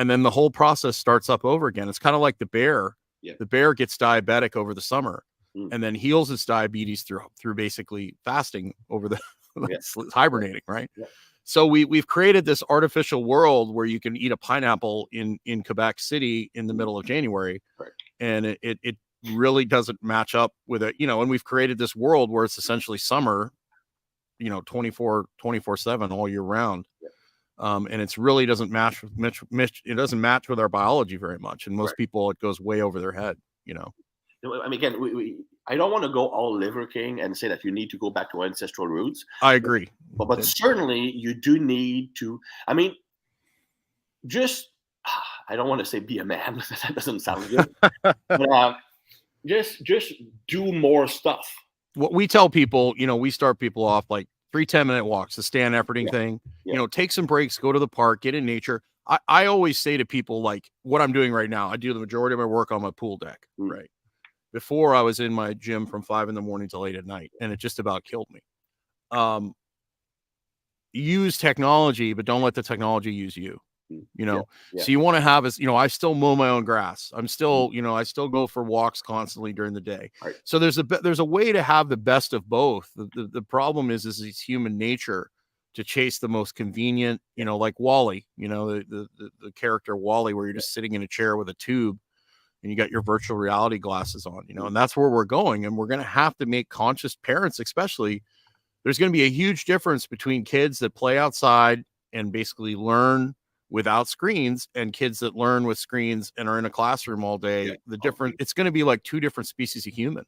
And 0.00 0.08
then 0.08 0.22
the 0.22 0.30
whole 0.30 0.50
process 0.50 0.96
starts 0.96 1.28
up 1.28 1.44
over 1.44 1.66
again. 1.66 1.88
It's 1.88 1.98
kind 1.98 2.16
of 2.16 2.22
like 2.22 2.38
the 2.38 2.46
bear. 2.46 2.96
Yeah. 3.20 3.34
The 3.38 3.44
bear 3.44 3.74
gets 3.74 3.98
diabetic 3.98 4.56
over 4.56 4.72
the 4.74 4.80
summer 4.80 5.22
Mm. 5.56 5.68
and 5.72 5.82
then 5.82 5.96
heals 5.96 6.30
its 6.30 6.44
diabetes 6.44 7.02
through 7.02 7.22
through 7.36 7.56
basically 7.56 8.16
fasting 8.24 8.72
over 8.88 9.08
the 9.08 9.18
Yeah. 9.68 9.78
hibernating, 10.14 10.60
right? 10.68 10.88
Yeah. 10.96 11.06
So 11.42 11.66
we 11.66 11.84
we've 11.84 12.06
created 12.06 12.44
this 12.44 12.62
artificial 12.70 13.24
world 13.24 13.74
where 13.74 13.84
you 13.84 13.98
can 13.98 14.16
eat 14.16 14.30
a 14.30 14.36
pineapple 14.36 15.08
in 15.10 15.38
in 15.44 15.64
Quebec 15.64 15.98
City 15.98 16.50
in 16.54 16.68
the 16.68 16.72
middle 16.74 16.96
of 16.98 17.04
January, 17.04 17.60
Right. 17.78 17.90
and 18.20 18.46
it, 18.46 18.58
it 18.62 18.78
it 18.84 18.96
really 19.34 19.64
doesn't 19.64 20.00
match 20.02 20.36
up 20.36 20.52
with 20.68 20.84
it, 20.84 20.94
you 21.00 21.06
know. 21.08 21.20
And 21.20 21.28
we've 21.28 21.44
created 21.44 21.78
this 21.78 21.96
world 21.96 22.30
where 22.30 22.44
it's 22.44 22.56
essentially 22.56 22.98
summer, 22.98 23.50
you 24.38 24.50
know, 24.50 24.60
24 24.66 25.26
24 25.38 25.76
seven 25.78 26.12
all 26.12 26.28
year 26.28 26.42
round. 26.42 26.86
Yeah. 27.02 27.08
Um, 27.60 27.86
and 27.90 28.00
it's 28.00 28.16
really 28.16 28.46
doesn't 28.46 28.72
match 28.72 29.02
with 29.02 29.16
mitch, 29.18 29.42
mitch, 29.50 29.82
it 29.84 29.94
doesn't 29.94 30.20
match 30.20 30.48
with 30.48 30.58
our 30.58 30.68
biology 30.68 31.16
very 31.16 31.38
much. 31.38 31.66
And 31.66 31.76
most 31.76 31.90
Right. 31.90 31.98
people, 31.98 32.30
it 32.30 32.40
goes 32.40 32.58
way 32.58 32.80
over 32.80 33.00
their 33.00 33.12
head, 33.12 33.36
you 33.66 33.74
know. 33.74 33.92
I 34.42 34.68
mean, 34.68 34.78
again, 34.78 34.98
we, 34.98 35.14
we, 35.14 35.36
I 35.66 35.76
don't 35.76 35.92
want 35.92 36.02
to 36.04 36.08
go 36.08 36.26
all 36.28 36.56
Liver 36.56 36.86
King 36.86 37.20
and 37.20 37.36
say 37.36 37.48
that 37.48 37.62
you 37.62 37.70
need 37.70 37.90
to 37.90 37.98
go 37.98 38.08
back 38.08 38.32
to 38.32 38.44
ancestral 38.44 38.88
roots. 38.88 39.26
I 39.42 39.54
agree. 39.54 39.90
But 40.16 40.28
but 40.28 40.42
certainly 40.42 40.98
you 40.98 41.34
do 41.34 41.58
need 41.58 42.16
to. 42.16 42.40
I 42.66 42.72
mean, 42.72 42.96
just 44.26 44.70
I 45.48 45.56
don't 45.56 45.68
want 45.68 45.80
to 45.80 45.84
say 45.84 45.98
be 45.98 46.18
a 46.18 46.24
man. 46.24 46.62
that 46.82 46.94
doesn't 46.94 47.20
sound 47.20 47.48
good. 47.50 47.74
but, 48.02 48.50
uh, 48.50 48.74
just 49.46 49.84
just 49.84 50.14
do 50.48 50.72
more 50.72 51.06
stuff. 51.06 51.54
What 51.94 52.14
we 52.14 52.26
tell 52.26 52.48
people, 52.48 52.94
you 52.96 53.06
know, 53.06 53.16
we 53.16 53.30
start 53.30 53.58
people 53.58 53.84
off 53.84 54.06
like 54.08 54.28
three 54.52 54.66
10 54.66 54.86
minute 54.86 55.04
walks, 55.04 55.36
the 55.36 55.42
Stan 55.42 55.72
Efferding 55.72 56.06
yeah. 56.06 56.10
thing. 56.10 56.40
Yeah. 56.64 56.72
You 56.72 56.78
know, 56.78 56.86
take 56.86 57.12
some 57.12 57.26
breaks, 57.26 57.58
go 57.58 57.72
to 57.72 57.78
the 57.78 57.88
park, 57.88 58.22
get 58.22 58.34
in 58.34 58.44
nature. 58.44 58.82
I, 59.06 59.18
I 59.28 59.46
always 59.46 59.78
say 59.78 59.96
to 59.96 60.04
people 60.04 60.42
like 60.42 60.70
what 60.82 61.02
I'm 61.02 61.12
doing 61.12 61.32
right 61.32 61.50
now, 61.50 61.68
I 61.68 61.76
do 61.76 61.92
the 61.92 62.00
majority 62.00 62.34
of 62.34 62.38
my 62.38 62.46
work 62.46 62.70
on 62.72 62.82
my 62.82 62.90
pool 62.90 63.16
deck, 63.16 63.46
mm. 63.58 63.70
right? 63.70 63.90
Before 64.52 64.94
I 64.94 65.02
was 65.02 65.20
in 65.20 65.32
my 65.32 65.54
gym 65.54 65.86
from 65.86 66.02
five 66.02 66.28
in 66.28 66.34
the 66.34 66.42
morning 66.42 66.68
till 66.68 66.80
late 66.80 66.96
at 66.96 67.06
night, 67.06 67.30
and 67.40 67.52
it 67.52 67.58
just 67.58 67.78
about 67.78 68.04
killed 68.04 68.26
me. 68.30 68.40
Um, 69.12 69.54
use 70.92 71.38
technology, 71.38 72.14
but 72.14 72.24
don't 72.24 72.42
let 72.42 72.54
the 72.54 72.62
technology 72.62 73.12
use 73.12 73.36
you. 73.36 73.60
You 73.90 74.26
know, 74.26 74.36
yeah, 74.36 74.42
yeah. 74.74 74.82
so 74.82 74.92
you 74.92 75.00
want 75.00 75.16
to 75.16 75.20
have 75.20 75.44
is 75.46 75.58
you 75.58 75.66
know, 75.66 75.76
I 75.76 75.86
still 75.88 76.14
mow 76.14 76.36
my 76.36 76.48
own 76.48 76.64
grass. 76.64 77.12
I'm 77.14 77.28
still, 77.28 77.70
you 77.72 77.82
know, 77.82 77.94
I 77.94 78.04
still 78.04 78.28
go 78.28 78.46
for 78.46 78.62
walks 78.62 79.02
constantly 79.02 79.52
during 79.52 79.74
the 79.74 79.80
day. 79.80 80.10
Right. 80.22 80.34
So 80.44 80.58
there's 80.58 80.78
a 80.78 80.82
there's 80.82 81.18
a 81.18 81.24
way 81.24 81.52
to 81.52 81.62
have 81.62 81.88
the 81.88 81.96
best 81.96 82.32
of 82.32 82.48
both. 82.48 82.90
The, 82.96 83.08
the, 83.14 83.28
the 83.32 83.42
problem 83.42 83.90
is 83.90 84.06
is 84.06 84.20
it's 84.20 84.40
human 84.40 84.78
nature 84.78 85.30
to 85.74 85.84
chase 85.84 86.18
the 86.18 86.28
most 86.28 86.54
convenient, 86.54 87.20
you 87.36 87.44
know, 87.44 87.56
like 87.56 87.78
WALL-E, 87.78 88.26
you 88.36 88.48
know, 88.48 88.78
the, 88.78 89.08
the, 89.16 89.30
the 89.40 89.52
character 89.52 89.96
WALL-E, 89.96 90.34
where 90.34 90.46
you're 90.46 90.54
just 90.54 90.74
sitting 90.74 90.94
in 90.94 91.02
a 91.02 91.06
chair 91.06 91.36
with 91.36 91.48
a 91.48 91.54
tube 91.54 91.96
and 92.62 92.70
you 92.70 92.76
got 92.76 92.90
your 92.90 93.02
mm-hmm. 93.02 93.12
virtual 93.12 93.36
reality 93.36 93.78
glasses 93.78 94.26
on, 94.26 94.44
you 94.48 94.54
know, 94.54 94.62
mm-hmm. 94.62 94.68
and 94.68 94.76
that's 94.76 94.96
where 94.96 95.08
we're 95.08 95.24
going. 95.24 95.64
And 95.64 95.76
we're 95.76 95.86
going 95.86 96.00
to 96.00 96.06
have 96.06 96.36
to 96.38 96.46
make 96.46 96.68
conscious 96.68 97.14
parents, 97.14 97.60
especially. 97.60 98.22
There's 98.82 98.98
going 98.98 99.12
to 99.12 99.16
be 99.16 99.24
a 99.24 99.30
huge 99.30 99.66
difference 99.66 100.06
between 100.06 100.44
kids 100.44 100.78
that 100.78 100.94
play 100.94 101.18
outside 101.18 101.84
and 102.12 102.32
basically 102.32 102.74
learn 102.74 103.34
without 103.70 104.08
screens 104.08 104.68
and 104.74 104.92
kids 104.92 105.20
that 105.20 105.36
learn 105.36 105.64
with 105.64 105.78
screens 105.78 106.32
and 106.36 106.48
are 106.48 106.58
in 106.58 106.64
a 106.64 106.70
classroom 106.70 107.24
all 107.24 107.38
day. 107.38 107.68
Yeah. 107.68 107.74
The 107.86 107.98
different, 107.98 108.36
it's 108.38 108.52
going 108.52 108.66
to 108.66 108.72
be 108.72 108.82
like 108.82 109.02
two 109.04 109.20
different 109.20 109.48
species 109.48 109.86
of 109.86 109.92
human. 109.92 110.24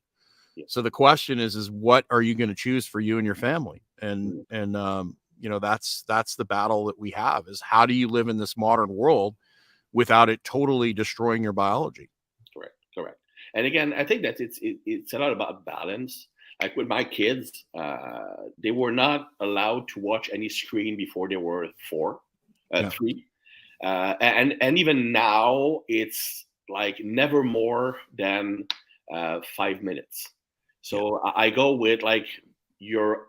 Yeah. 0.55 0.65
So 0.69 0.83
the 0.83 0.91
question 0.91 1.39
is, 1.39 1.57
is 1.57 1.71
what 1.71 2.05
are 2.11 2.23
you 2.23 2.35
going 2.35 2.51
to 2.51 2.55
choose 2.55 2.87
for 2.87 3.01
you 3.01 3.19
and 3.19 3.27
your 3.27 3.35
family? 3.35 3.83
And, 4.01 4.33
mm-hmm. 4.33 4.55
and, 4.55 4.77
um, 4.77 5.17
you 5.43 5.51
know 5.51 5.59
that's 5.59 6.05
that's 6.09 6.37
the 6.37 6.45
battle 6.45 6.87
that 6.87 6.99
we 6.99 7.11
have 7.11 7.47
is 7.49 7.61
how 7.61 7.85
do 7.85 7.93
you 7.93 8.09
live 8.09 8.29
in 8.29 8.39
this 8.39 8.57
modern 8.57 8.89
world 8.89 9.35
without 9.93 10.31
it 10.31 10.43
totally 10.45 10.95
destroying 10.95 11.43
your 11.43 11.53
biology 11.53 12.09
correct 12.57 12.77
correct 12.97 13.19
and 13.55 13.67
again 13.67 13.93
i 13.93 14.05
think 14.05 14.23
that 14.23 14.41
it's 14.41 14.59
it, 14.63 14.79
it's 14.87 15.13
a 15.13 15.19
lot 15.19 15.33
about 15.33 15.65
balance 15.67 16.29
like 16.63 16.75
with 16.77 16.87
my 16.87 17.03
kids 17.03 17.65
uh, 17.77 18.37
they 18.63 18.71
were 18.71 18.93
not 18.93 19.29
allowed 19.41 19.87
to 19.89 19.99
watch 19.99 20.31
any 20.33 20.49
screen 20.49 20.97
before 20.97 21.29
they 21.29 21.37
were 21.37 21.67
four 21.91 22.21
uh, 22.73 22.79
yeah. 22.79 22.89
three 22.89 23.27
uh, 23.83 24.15
and 24.21 24.55
and 24.61 24.79
even 24.79 25.13
now 25.13 25.81
it's 25.89 26.47
like 26.69 27.01
never 27.03 27.43
more 27.43 27.97
than 28.17 28.65
uh, 29.13 29.41
five 29.57 29.83
minutes 29.83 30.31
so 30.83 31.21
yeah. 31.25 31.31
I, 31.31 31.47
I 31.47 31.51
go 31.51 31.73
with 31.73 32.03
like 32.03 32.27
your 32.79 33.29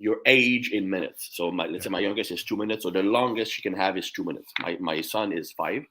your 0.00 0.16
age 0.24 0.72
in 0.72 0.88
minutes. 0.88 1.28
So 1.32 1.52
my, 1.52 1.66
let's 1.66 1.84
say 1.84 1.90
my 1.90 2.00
youngest 2.00 2.30
is 2.30 2.42
two 2.42 2.56
minutes, 2.56 2.82
so 2.82 2.90
the 2.90 3.02
longest 3.02 3.52
she 3.52 3.62
can 3.62 3.74
have 3.74 3.96
is 3.96 4.10
two 4.10 4.24
minutes. 4.24 4.52
My 4.58 4.76
my 4.80 5.00
son 5.02 5.32
is 5.32 5.52
five, 5.52 5.84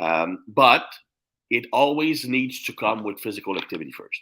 um, 0.00 0.44
but 0.48 0.86
it 1.50 1.66
always 1.72 2.26
needs 2.26 2.64
to 2.64 2.72
come 2.72 3.04
with 3.04 3.20
physical 3.20 3.58
activity 3.58 3.92
first. 3.92 4.20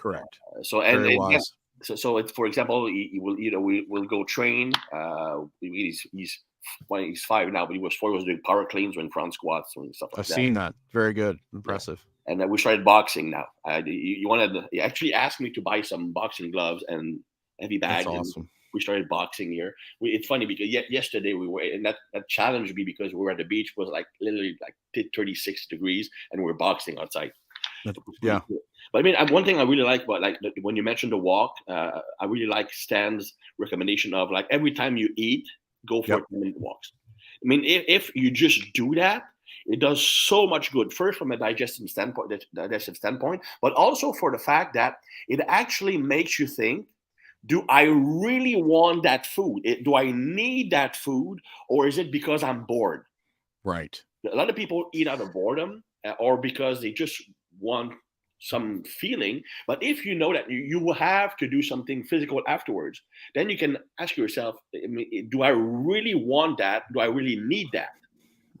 Correct. 0.00 0.38
Uh, 0.50 0.62
so 0.62 0.80
and, 0.80 1.04
and 1.04 1.32
yeah, 1.32 1.38
so 1.82 1.94
so 1.94 2.16
it's 2.16 2.32
for 2.32 2.46
example, 2.46 2.86
he, 2.86 3.10
he, 3.12 3.20
will 3.20 3.38
you 3.38 3.50
know 3.50 3.60
we 3.60 3.86
will 3.88 4.04
go 4.04 4.24
train. 4.24 4.72
Uh, 4.92 5.42
he's 5.60 6.06
he's 6.12 6.40
well, 6.88 7.02
he's 7.02 7.24
five 7.24 7.52
now, 7.52 7.66
but 7.66 7.74
he 7.74 7.78
was 7.78 7.94
four. 7.94 8.10
He 8.10 8.16
was 8.16 8.24
doing 8.24 8.40
power 8.44 8.64
cleans 8.64 8.96
and 8.96 9.12
front 9.12 9.34
squats 9.34 9.74
and 9.76 9.94
stuff 9.94 10.10
like 10.12 10.20
I've 10.20 10.28
that. 10.28 10.32
I've 10.32 10.36
seen 10.36 10.52
that. 10.54 10.74
Very 10.92 11.12
good, 11.12 11.38
impressive. 11.52 12.04
And 12.26 12.40
then 12.40 12.50
we 12.50 12.58
started 12.58 12.84
boxing 12.84 13.30
now. 13.30 13.46
Uh, 13.68 13.82
you, 13.84 14.28
wanted, 14.28 14.64
he 14.70 14.80
actually 14.80 15.12
asked 15.12 15.40
me 15.40 15.50
to 15.50 15.60
buy 15.60 15.82
some 15.82 16.12
boxing 16.12 16.52
gloves 16.52 16.84
and 16.86 17.18
heavy 17.60 17.78
bags. 17.78 18.06
That's 18.06 18.16
awesome 18.16 18.48
we 18.72 18.80
started 18.80 19.08
boxing 19.08 19.52
here. 19.52 19.74
We, 20.00 20.10
it's 20.10 20.26
funny 20.26 20.46
because 20.46 20.68
yet 20.68 20.90
yesterday 20.90 21.34
we 21.34 21.46
were, 21.46 21.62
and 21.62 21.84
that, 21.84 21.96
that 22.12 22.28
challenged 22.28 22.74
me 22.74 22.84
because 22.84 23.12
we 23.12 23.20
were 23.20 23.30
at 23.30 23.38
the 23.38 23.44
beach 23.44 23.74
was 23.76 23.88
like 23.88 24.06
literally 24.20 24.56
like 24.60 24.74
36 25.14 25.66
degrees 25.66 26.10
and 26.30 26.42
we 26.42 26.50
are 26.50 26.54
boxing 26.54 26.98
outside. 26.98 27.32
Yeah. 28.22 28.40
But 28.92 28.98
I 28.98 29.02
mean, 29.02 29.16
one 29.30 29.44
thing 29.44 29.58
I 29.58 29.62
really 29.62 29.82
like 29.82 30.04
about 30.04 30.20
like 30.20 30.38
when 30.60 30.76
you 30.76 30.82
mentioned 30.82 31.12
the 31.12 31.16
walk, 31.16 31.54
uh, 31.68 32.00
I 32.20 32.26
really 32.26 32.46
like 32.46 32.72
Stan's 32.72 33.32
recommendation 33.58 34.14
of 34.14 34.30
like 34.30 34.46
every 34.50 34.72
time 34.72 34.96
you 34.96 35.08
eat, 35.16 35.46
go 35.86 36.02
for 36.02 36.08
yep. 36.08 36.22
10 36.30 36.40
minute 36.40 36.60
walks. 36.60 36.92
I 37.44 37.48
mean, 37.48 37.64
if, 37.64 37.84
if 37.88 38.16
you 38.16 38.30
just 38.30 38.72
do 38.72 38.94
that, 38.94 39.24
it 39.66 39.80
does 39.80 40.04
so 40.04 40.46
much 40.46 40.72
good. 40.72 40.92
First, 40.92 41.18
from 41.18 41.32
a 41.32 41.36
digestive 41.36 41.88
standpoint, 41.88 42.44
digestive 42.54 42.96
standpoint, 42.96 43.42
but 43.60 43.72
also 43.74 44.12
for 44.12 44.32
the 44.32 44.38
fact 44.38 44.74
that 44.74 44.96
it 45.28 45.40
actually 45.46 45.96
makes 45.96 46.38
you 46.38 46.46
think 46.46 46.86
do 47.46 47.64
I 47.68 47.82
really 47.82 48.54
want 48.54 49.02
that 49.02 49.26
food? 49.26 49.62
do 49.84 49.96
I 49.96 50.12
need 50.12 50.70
that 50.70 50.94
food, 50.94 51.40
or 51.68 51.88
is 51.88 51.98
it 51.98 52.12
because 52.12 52.44
I'm 52.44 52.64
bored? 52.64 53.04
Right. 53.64 54.00
A 54.30 54.36
lot 54.36 54.48
of 54.48 54.54
people 54.54 54.88
eat 54.94 55.08
out 55.08 55.20
of 55.20 55.32
boredom 55.32 55.82
uh, 56.06 56.12
or 56.20 56.36
because 56.36 56.80
they 56.80 56.92
just 56.92 57.20
want 57.60 57.94
some 58.42 58.82
feeling. 58.82 59.42
But 59.66 59.82
if 59.82 60.04
you 60.04 60.14
know 60.14 60.32
that 60.32 60.50
you, 60.50 60.58
you 60.58 60.80
will 60.80 60.94
have 60.94 61.36
to 61.38 61.48
do 61.48 61.62
something 61.62 62.02
physical 62.02 62.42
afterwards, 62.46 63.00
then 63.34 63.48
you 63.48 63.56
can 63.56 63.78
ask 63.98 64.16
yourself, 64.16 64.56
do 65.30 65.42
I 65.42 65.50
really 65.50 66.14
want 66.14 66.58
that? 66.58 66.84
Do 66.92 67.00
I 67.00 67.06
really 67.06 67.36
need 67.36 67.68
that? 67.72 67.90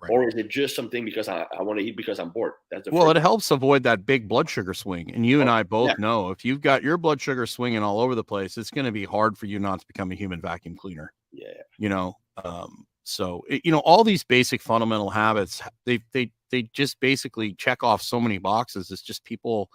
Right. 0.00 0.10
Or 0.10 0.28
is 0.28 0.34
it 0.34 0.48
just 0.48 0.74
something 0.74 1.04
because 1.04 1.28
I, 1.28 1.46
I 1.56 1.62
want 1.62 1.78
to 1.78 1.84
eat 1.84 1.96
because 1.96 2.18
I'm 2.18 2.30
bored? 2.30 2.54
That's 2.70 2.90
well, 2.90 3.10
it 3.10 3.16
helps 3.16 3.50
avoid 3.52 3.84
that 3.84 4.04
big 4.04 4.26
blood 4.26 4.50
sugar 4.50 4.74
swing. 4.74 5.12
And 5.14 5.24
you 5.24 5.38
oh, 5.38 5.40
and 5.42 5.50
I 5.50 5.62
both 5.62 5.90
yeah. 5.90 5.94
know 5.98 6.30
if 6.30 6.44
you've 6.44 6.60
got 6.60 6.82
your 6.82 6.96
blood 6.96 7.20
sugar 7.20 7.46
swinging 7.46 7.82
all 7.84 8.00
over 8.00 8.16
the 8.16 8.24
place, 8.24 8.58
it's 8.58 8.70
going 8.70 8.84
to 8.84 8.92
be 8.92 9.04
hard 9.04 9.38
for 9.38 9.46
you 9.46 9.60
not 9.60 9.80
to 9.80 9.86
become 9.86 10.10
a 10.10 10.16
human 10.16 10.40
vacuum 10.40 10.76
cleaner. 10.76 11.12
Yeah. 11.32 11.62
You 11.78 11.88
know, 11.88 12.16
um, 12.44 12.84
so 13.04 13.42
it, 13.48 13.62
you 13.64 13.72
know, 13.72 13.80
all 13.80 14.04
these 14.04 14.24
basic 14.24 14.60
fundamental 14.60 15.10
habits, 15.10 15.62
they 15.84 16.00
they 16.12 16.30
they 16.50 16.62
just 16.72 17.00
basically 17.00 17.54
check 17.54 17.82
off 17.82 18.02
so 18.02 18.20
many 18.20 18.38
boxes. 18.38 18.90
It's 18.90 19.02
just 19.02 19.24
people 19.24 19.70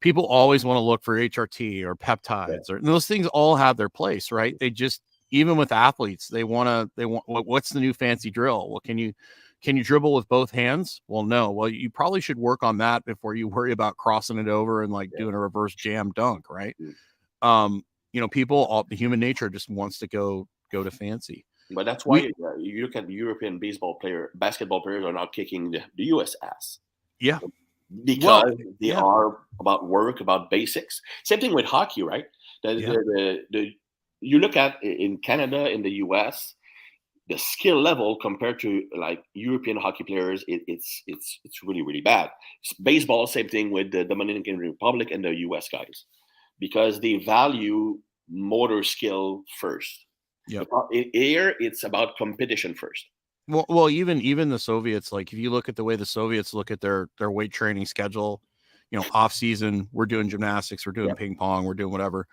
people 0.00 0.26
always 0.26 0.64
want 0.64 0.76
to 0.76 0.80
look 0.80 1.02
for 1.02 1.16
HRT 1.16 1.82
or 1.82 1.94
peptides 1.94 2.68
yeah. 2.68 2.76
or 2.76 2.80
those 2.80 3.06
things 3.06 3.26
all 3.28 3.56
have 3.56 3.76
their 3.76 3.88
place, 3.88 4.32
right? 4.32 4.56
They 4.58 4.70
just 4.70 5.02
even 5.30 5.56
with 5.56 5.72
athletes, 5.72 6.28
they 6.28 6.44
want 6.44 6.68
to 6.68 6.90
they 6.96 7.06
want 7.06 7.24
what's 7.26 7.70
the 7.70 7.80
new 7.80 7.92
fancy 7.92 8.30
drill? 8.30 8.70
Well, 8.70 8.80
can 8.80 8.98
you 8.98 9.12
can 9.62 9.76
you 9.76 9.84
dribble 9.84 10.14
with 10.14 10.28
both 10.28 10.50
hands? 10.50 11.02
Well, 11.06 11.22
no. 11.22 11.50
Well, 11.50 11.68
you 11.68 11.90
probably 11.90 12.20
should 12.20 12.38
work 12.38 12.62
on 12.62 12.78
that 12.78 13.04
before 13.04 13.34
you 13.34 13.48
worry 13.48 13.72
about 13.72 13.96
crossing 13.96 14.38
it 14.38 14.48
over 14.48 14.82
and 14.82 14.92
like 14.92 15.10
yeah. 15.12 15.20
doing 15.20 15.34
a 15.34 15.38
reverse 15.38 15.74
jam 15.74 16.12
dunk, 16.14 16.48
right? 16.48 16.76
Mm-hmm. 16.80 17.48
Um, 17.48 17.84
you 18.12 18.20
know, 18.20 18.28
people, 18.28 18.64
all, 18.66 18.84
the 18.84 18.96
human 18.96 19.20
nature 19.20 19.48
just 19.48 19.68
wants 19.68 19.98
to 19.98 20.08
go 20.08 20.46
go 20.72 20.82
to 20.82 20.90
fancy. 20.90 21.44
But 21.70 21.86
that's 21.86 22.04
why 22.04 22.20
we, 22.20 22.44
uh, 22.44 22.56
you 22.56 22.82
look 22.82 22.96
at 22.96 23.06
the 23.06 23.14
European 23.14 23.58
baseball 23.58 23.94
player, 23.94 24.30
basketball 24.34 24.82
players 24.82 25.04
are 25.04 25.12
not 25.12 25.32
kicking 25.32 25.70
the, 25.70 25.82
the 25.96 26.04
U.S. 26.04 26.34
ass. 26.42 26.78
Yeah, 27.20 27.38
because 28.04 28.44
well, 28.44 28.56
they 28.80 28.88
yeah. 28.88 29.00
are 29.00 29.38
about 29.58 29.88
work, 29.88 30.20
about 30.20 30.50
basics. 30.50 31.00
Same 31.24 31.40
thing 31.40 31.54
with 31.54 31.66
hockey, 31.66 32.02
right? 32.02 32.24
The, 32.62 32.74
yeah. 32.74 32.86
the, 32.88 32.94
the, 32.94 33.40
the, 33.50 33.72
you 34.20 34.38
look 34.38 34.56
at 34.56 34.82
in 34.82 35.18
Canada, 35.18 35.70
in 35.70 35.82
the 35.82 35.90
U.S., 36.04 36.54
the 37.28 37.38
skill 37.38 37.80
level 37.80 38.16
compared 38.16 38.58
to 38.60 38.82
like 38.96 39.22
European 39.34 39.76
hockey 39.76 40.04
players, 40.04 40.44
it, 40.48 40.62
it's 40.66 41.02
it's 41.06 41.38
it's 41.44 41.62
really 41.62 41.82
really 41.82 42.00
bad. 42.00 42.30
Baseball, 42.82 43.26
same 43.26 43.48
thing 43.48 43.70
with 43.70 43.92
the 43.92 44.04
Dominican 44.04 44.58
Republic 44.58 45.10
and 45.10 45.24
the 45.24 45.34
U.S. 45.46 45.68
guys, 45.70 46.06
because 46.58 47.00
they 47.00 47.16
value 47.16 47.98
motor 48.28 48.82
skill 48.82 49.44
first. 49.60 50.06
Yeah. 50.50 50.64
Here, 51.12 51.54
it's 51.60 51.84
about 51.84 52.16
competition 52.16 52.74
first. 52.74 53.06
Well, 53.48 53.66
well, 53.68 53.90
even 53.90 54.20
even 54.20 54.48
the 54.48 54.58
Soviets, 54.58 55.12
like 55.12 55.32
if 55.32 55.38
you 55.38 55.50
look 55.50 55.68
at 55.68 55.76
the 55.76 55.84
way 55.84 55.96
the 55.96 56.06
Soviets 56.06 56.54
look 56.54 56.70
at 56.70 56.80
their 56.80 57.08
their 57.18 57.30
weight 57.30 57.52
training 57.52 57.86
schedule, 57.86 58.42
you 58.90 58.98
know, 58.98 59.06
off 59.12 59.32
season, 59.32 59.88
we're 59.92 60.06
doing 60.06 60.28
gymnastics, 60.28 60.86
we're 60.86 60.92
doing 60.92 61.14
ping 61.14 61.36
pong, 61.36 61.64
we're 61.64 61.74
doing 61.74 61.92
whatever 61.92 62.26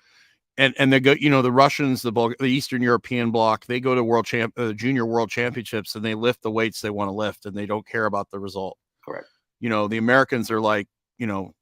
and 0.58 0.74
and 0.78 0.92
they 0.92 1.00
go 1.00 1.14
you 1.20 1.30
know 1.30 1.42
the 1.42 1.52
russians 1.52 2.02
the 2.02 2.12
Bul- 2.12 2.34
the 2.40 2.46
eastern 2.46 2.82
european 2.82 3.32
bloc 3.32 3.66
they 3.66 3.80
go 3.80 3.96
to 3.96 4.04
world 4.04 4.26
champ 4.26 4.54
uh, 4.58 4.74
junior 4.74 5.06
world 5.06 5.30
championships 5.30 5.96
and 5.96 6.04
they 6.04 6.16
lift 6.16 6.42
the 6.42 6.52
weights 6.52 6.82
they 6.82 6.90
want 6.90 7.10
to 7.10 7.14
lift 7.14 7.46
and 7.46 7.56
they 7.56 7.66
don't 7.66 7.88
care 7.88 8.06
about 8.06 8.30
the 8.32 8.40
result 8.40 8.78
correct 9.06 9.28
you 9.60 9.70
know 9.70 9.88
the 9.88 9.98
americans 9.98 10.52
are 10.52 10.62
like 10.62 10.88
you 11.18 11.28
know 11.28 11.54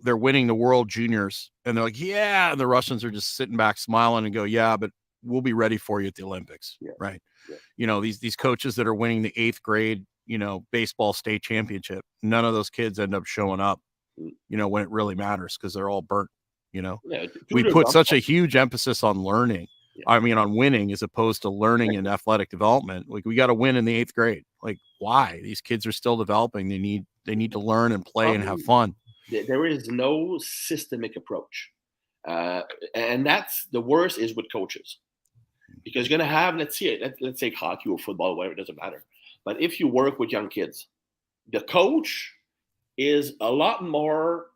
they're 0.00 0.16
winning 0.16 0.46
the 0.46 0.54
world 0.54 0.88
juniors 0.88 1.50
and 1.64 1.76
they're 1.76 1.84
like 1.84 2.00
yeah 2.00 2.52
and 2.52 2.60
the 2.60 2.66
russians 2.66 3.04
are 3.04 3.10
just 3.10 3.36
sitting 3.36 3.56
back 3.56 3.76
smiling 3.76 4.24
and 4.24 4.34
go 4.34 4.44
yeah 4.44 4.76
but 4.76 4.90
we'll 5.22 5.40
be 5.42 5.52
ready 5.52 5.76
for 5.76 6.00
you 6.00 6.08
at 6.08 6.14
the 6.14 6.22
olympics 6.22 6.76
yeah. 6.80 6.92
right 6.98 7.22
yeah. 7.48 7.56
you 7.76 7.86
know 7.86 8.00
these 8.00 8.18
these 8.18 8.36
coaches 8.36 8.74
that 8.76 8.86
are 8.86 8.94
winning 8.94 9.22
the 9.22 9.32
eighth 9.36 9.62
grade 9.62 10.04
you 10.26 10.38
know 10.38 10.64
baseball 10.70 11.12
state 11.12 11.42
championship 11.42 12.04
none 12.22 12.44
of 12.44 12.54
those 12.54 12.70
kids 12.70 12.98
end 12.98 13.14
up 13.14 13.26
showing 13.26 13.60
up 13.60 13.80
mm. 14.18 14.30
you 14.48 14.56
know 14.56 14.68
when 14.68 14.82
it 14.82 14.90
really 14.90 15.14
matters 15.14 15.56
because 15.58 15.74
they're 15.74 15.90
all 15.90 16.02
burnt 16.02 16.30
You 16.72 16.82
know, 16.82 17.00
Yeah, 17.04 17.26
we 17.50 17.64
put 17.72 17.88
such 17.88 18.12
a 18.12 18.18
huge 18.18 18.54
emphasis 18.54 19.02
on 19.02 19.18
learning. 19.18 19.66
I 20.06 20.20
mean, 20.20 20.38
on 20.38 20.54
winning 20.54 20.92
as 20.92 21.02
opposed 21.02 21.42
to 21.42 21.50
learning 21.50 21.96
and 21.96 22.06
athletic 22.06 22.48
development. 22.48 23.06
Like 23.08 23.26
we 23.26 23.34
got 23.34 23.48
to 23.48 23.54
win 23.54 23.74
in 23.74 23.84
the 23.84 23.94
eighth 23.94 24.14
grade. 24.14 24.44
Like 24.62 24.78
why? 25.00 25.40
These 25.42 25.60
kids 25.60 25.84
are 25.84 25.92
still 25.92 26.16
developing. 26.16 26.68
They 26.68 26.78
need 26.78 27.04
they 27.26 27.34
need 27.34 27.52
to 27.52 27.58
learn 27.58 27.90
and 27.92 28.04
play 28.04 28.32
and 28.34 28.44
have 28.44 28.62
fun. 28.62 28.94
there- 29.30 29.44
there 29.46 29.66
is 29.66 29.88
no 29.88 30.38
systemic 30.38 31.16
approach 31.16 31.70
uh, 32.26 32.62
and 32.94 33.24
that's 33.24 33.66
the 33.72 33.80
worst 33.80 34.18
is 34.18 34.34
with 34.34 34.46
coaches 34.52 34.98
because 35.84 36.08
you're 36.08 36.18
going 36.18 36.26
to 36.26 36.34
have 36.34 36.56
let's 36.56 36.78
see 36.78 36.88
it 36.88 37.00
let's, 37.00 37.20
let's 37.20 37.40
say 37.40 37.50
hockey 37.50 37.88
or 37.88 37.98
football 37.98 38.36
whatever 38.36 38.54
it 38.54 38.58
doesn't 38.58 38.80
matter 38.80 39.02
but 39.44 39.60
if 39.60 39.80
you 39.80 39.88
work 39.88 40.18
with 40.18 40.30
young 40.30 40.48
kids 40.48 40.86
the 41.52 41.60
coach 41.62 42.32
is 42.96 43.34
a 43.40 43.50
lot 43.50 43.82
more 43.82 44.46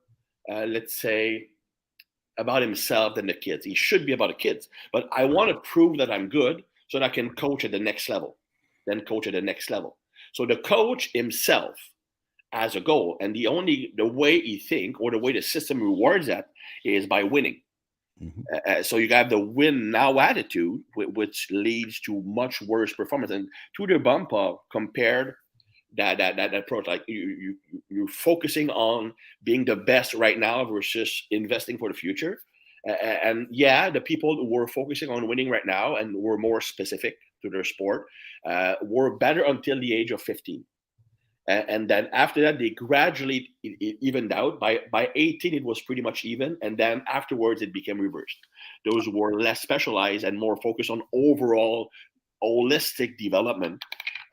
uh, 0.51 0.67
let's 0.67 1.01
say 1.01 1.49
about 2.39 2.62
himself 2.62 3.15
than 3.15 3.27
the 3.27 3.35
kids 3.35 3.65
he 3.65 3.75
should 3.75 4.05
be 4.05 4.12
about 4.12 4.29
the 4.29 4.35
kids 4.35 4.69
but 4.93 5.09
i 5.12 5.25
want 5.25 5.49
to 5.49 5.71
prove 5.71 5.97
that 5.97 6.11
i'm 6.11 6.29
good 6.29 6.65
so 6.89 6.99
that 6.99 7.05
i 7.05 7.09
can 7.09 7.31
coach 7.35 7.65
at 7.65 7.71
the 7.71 7.79
next 7.79 8.09
level 8.09 8.37
then 8.87 9.01
coach 9.01 9.27
at 9.27 9.33
the 9.33 9.41
next 9.41 9.71
level 9.71 9.97
so 10.33 10.45
the 10.45 10.57
coach 10.57 11.11
himself 11.15 11.75
as 12.55 12.77
a 12.77 12.81
goal. 12.81 13.19
And 13.21 13.35
the 13.35 13.49
only 13.49 13.93
the 13.97 14.07
way 14.07 14.41
he 14.41 14.59
think 14.59 15.01
or 15.01 15.11
the 15.11 15.19
way 15.19 15.33
the 15.33 15.43
system 15.43 15.83
rewards 15.83 16.27
that 16.29 16.51
is 16.85 17.07
by 17.07 17.25
winning. 17.25 17.61
Mhm. 18.23 18.45
Uh, 18.67 18.83
so 18.83 18.97
you 18.97 19.09
got 19.09 19.29
the 19.29 19.39
win 19.39 19.91
now 19.91 20.19
attitude, 20.21 20.83
which 20.95 21.49
leads 21.51 22.01
to 22.01 22.23
much 22.25 22.62
worse 22.62 22.93
performance. 22.93 23.33
And 23.33 23.49
Tudor 23.77 23.99
Bompa 23.99 24.59
compared 24.71 25.35
that 25.97 26.19
that 26.19 26.37
that 26.37 26.55
approach, 26.55 26.87
like 26.87 27.05
you 27.09 27.21
you 27.21 27.59
you- 27.73 27.83
you're 27.91 28.09
focusing 28.09 28.71
on 28.71 29.15
being 29.45 29.65
the 29.65 29.77
best 29.77 30.15
right 30.15 30.39
now 30.39 30.65
versus 30.65 31.27
investing 31.31 31.79
for 31.79 31.89
the 31.91 31.95
future. 31.99 32.41
Uh, 32.89 32.93
and 32.93 33.49
yeah, 33.51 33.91
the 33.91 34.01
people 34.01 34.37
who 34.37 34.47
were 34.51 34.69
focusing 34.69 35.09
on 35.11 35.29
winning 35.29 35.51
right 35.51 35.67
now 35.67 35.97
and 35.97 36.15
were 36.17 36.39
more 36.39 36.61
specific 36.61 37.17
to 37.43 37.51
their 37.51 37.65
sport 37.65 38.07
uh, 38.47 38.75
were 38.83 39.17
better 39.19 39.45
until 39.45 39.81
the 39.81 39.93
age 39.95 40.11
of 40.12 40.23
15 40.23 40.65
and, 41.49 41.68
and 41.68 41.90
then 41.90 42.09
after 42.12 42.40
that 42.40 42.59
they 42.59 42.70
gradually 42.70 43.49
e- 43.62 43.76
e- 43.80 43.99
evened 44.01 44.32
out 44.32 44.59
by 44.61 44.80
by 44.90 45.09
18 45.14 45.55
it 45.55 45.64
was 45.64 45.80
pretty 45.82 46.03
much 46.03 46.24
even 46.24 46.57
and 46.62 46.78
then 46.78 47.03
afterwards 47.09 47.62
it 47.62 47.72
became 47.72 48.01
reversed 48.01 48.38
those 48.84 49.05
who 49.05 49.16
were 49.16 49.40
less 49.40 49.61
specialized 49.61 50.24
and 50.24 50.38
more 50.38 50.57
focused 50.62 50.90
on 50.90 51.03
overall 51.12 51.88
holistic 52.42 53.16
development 53.18 53.82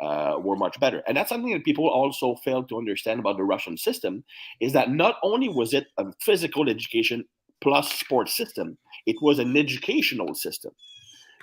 uh, 0.02 0.36
were 0.40 0.56
much 0.56 0.80
better 0.80 1.04
and 1.08 1.16
that's 1.16 1.30
something 1.30 1.54
that 1.54 1.64
people 1.64 1.88
also 1.88 2.36
fail 2.44 2.64
to 2.64 2.78
understand 2.78 3.20
about 3.20 3.38
the 3.38 3.44
russian 3.44 3.78
system 3.78 4.24
is 4.60 4.74
that 4.74 4.92
not 4.92 5.16
only 5.24 5.48
was 5.48 5.74
it 5.74 5.88
a 5.98 6.06
physical 6.22 6.70
education 6.70 7.24
plus 7.62 7.92
sports 7.94 8.36
system 8.36 8.78
it 9.06 9.16
was 9.22 9.38
an 9.38 9.56
educational 9.56 10.34
system 10.34 10.72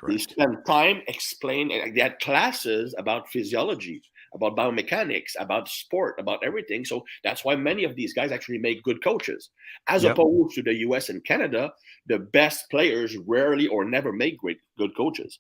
they 0.07 0.17
Correct. 0.17 0.31
spent 0.31 0.67
time 0.67 1.03
explaining. 1.09 1.95
They 1.95 2.01
had 2.01 2.21
classes 2.21 2.95
about 2.99 3.29
physiology, 3.29 4.01
about 4.35 4.57
biomechanics, 4.57 5.33
about 5.39 5.69
sport, 5.69 6.17
about 6.19 6.41
everything. 6.45 6.85
So 6.85 7.05
that's 7.25 7.45
why 7.45 7.57
many 7.57 7.85
of 7.85 7.97
these 7.97 8.13
guys 8.15 8.33
actually 8.33 8.59
make 8.59 8.83
good 8.83 9.03
coaches, 9.03 9.51
as 9.89 10.05
Yep. 10.05 10.13
opposed 10.13 10.55
to 10.57 10.63
the 10.63 10.75
U.S. 10.75 11.09
and 11.09 11.25
Canada. 11.25 11.73
The 12.07 12.19
best 12.19 12.71
players 12.71 13.17
rarely 13.27 13.67
or 13.69 13.85
never 13.85 14.13
make 14.13 14.39
great 14.39 14.59
good 14.77 14.97
coaches. 14.97 15.39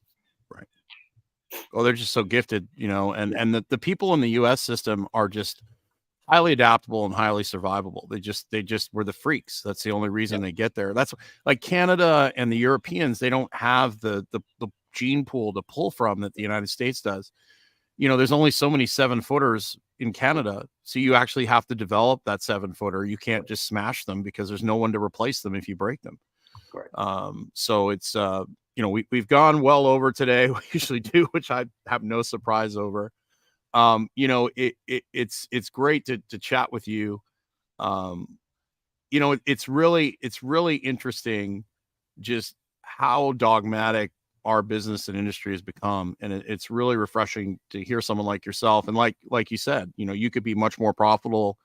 Right. 0.50 0.66
Oh, 1.72 1.82
they're 1.82 1.92
just 1.92 2.12
so 2.12 2.24
gifted, 2.24 2.68
you 2.74 2.88
know, 2.88 3.12
and 3.12 3.32
Yeah. 3.32 3.42
and 3.42 3.54
the, 3.54 3.64
the 3.68 3.78
people 3.78 4.14
in 4.14 4.20
the 4.20 4.30
US 4.30 4.60
system 4.60 5.06
are 5.14 5.28
just 5.28 5.62
highly 6.28 6.52
adaptable 6.52 7.06
and 7.06 7.14
highly 7.14 7.42
survivable. 7.42 8.08
They 8.10 8.20
just 8.20 8.46
they 8.50 8.62
just 8.62 8.92
were 8.92 9.04
the 9.04 9.12
freaks. 9.12 9.62
That's 9.62 9.82
the 9.82 9.92
only 9.92 10.08
reason 10.10 10.42
they 10.42 10.52
get 10.52 10.74
there. 10.74 10.92
That's 10.94 11.14
like 11.46 11.60
Canada 11.60 12.32
and 12.36 12.52
the 12.52 12.56
Europeans, 12.56 13.18
they 13.18 13.30
don't 13.30 13.52
have 13.54 14.00
the 14.00 14.26
the 14.32 14.40
the 14.60 14.68
gene 14.92 15.24
pool 15.24 15.52
to 15.52 15.62
pull 15.68 15.90
from 15.90 16.20
that 16.20 16.34
the 16.34 16.42
United 16.42 16.68
States 16.68 17.00
does. 17.00 17.32
You 17.98 18.08
know, 18.08 18.16
there's 18.16 18.32
only 18.32 18.50
so 18.52 18.70
many 18.70 18.86
seven 18.86 19.20
footers 19.20 19.76
in 19.98 20.12
Canada. 20.12 20.66
So 20.84 20.98
you 20.98 21.14
actually 21.14 21.46
have 21.46 21.66
to 21.66 21.74
develop 21.74 22.22
that 22.24 22.42
seven 22.42 22.72
footer. 22.72 23.04
You 23.04 23.18
can't 23.18 23.46
just 23.46 23.66
smash 23.66 24.04
them 24.04 24.22
because 24.22 24.48
there's 24.48 24.62
no 24.62 24.76
one 24.76 24.92
to 24.92 25.02
replace 25.02 25.42
them 25.42 25.54
if 25.54 25.68
you 25.68 25.76
break 25.76 26.00
them. 26.02 26.18
Um, 26.94 27.50
so 27.54 27.90
it's 27.90 28.14
uh 28.16 28.44
you 28.78 28.82
know, 28.82 28.90
we, 28.90 29.08
we've 29.10 29.26
gone 29.26 29.60
well 29.60 29.86
over 29.86 30.12
today. 30.12 30.48
We 30.48 30.60
usually 30.70 31.00
do, 31.00 31.26
which 31.32 31.50
I 31.50 31.66
have 31.88 32.04
no 32.04 32.22
surprise 32.22 32.76
over. 32.76 33.10
Um, 33.74 34.08
you 34.14 34.28
know, 34.28 34.48
it, 34.56 34.76
it 34.86 35.02
it's 35.12 35.48
it's 35.50 35.68
great 35.68 36.06
to 36.06 36.22
to 36.30 36.38
chat 36.38 36.72
with 36.72 36.86
you. 36.86 37.20
Um, 37.80 38.38
you 39.10 39.18
know, 39.18 39.32
it, 39.32 39.42
it's 39.46 39.68
really 39.68 40.16
it's 40.22 40.44
really 40.44 40.76
interesting 40.76 41.64
just 42.20 42.54
how 42.82 43.32
dogmatic 43.32 44.12
our 44.44 44.62
business 44.62 45.08
and 45.08 45.16
industry 45.16 45.52
has 45.52 45.62
become, 45.62 46.16
and 46.20 46.32
it, 46.32 46.44
it's 46.48 46.70
really 46.70 46.96
refreshing 46.96 47.58
to 47.70 47.82
hear 47.82 48.00
someone 48.00 48.26
like 48.26 48.46
yourself. 48.46 48.88
And 48.88 48.96
like 48.96 49.16
like 49.30 49.50
you 49.50 49.56
said, 49.58 49.92
you 49.96 50.06
know, 50.06 50.12
you 50.12 50.30
could 50.30 50.42
be 50.44 50.54
much 50.54 50.78
more 50.78 50.92
profitable 50.92 51.58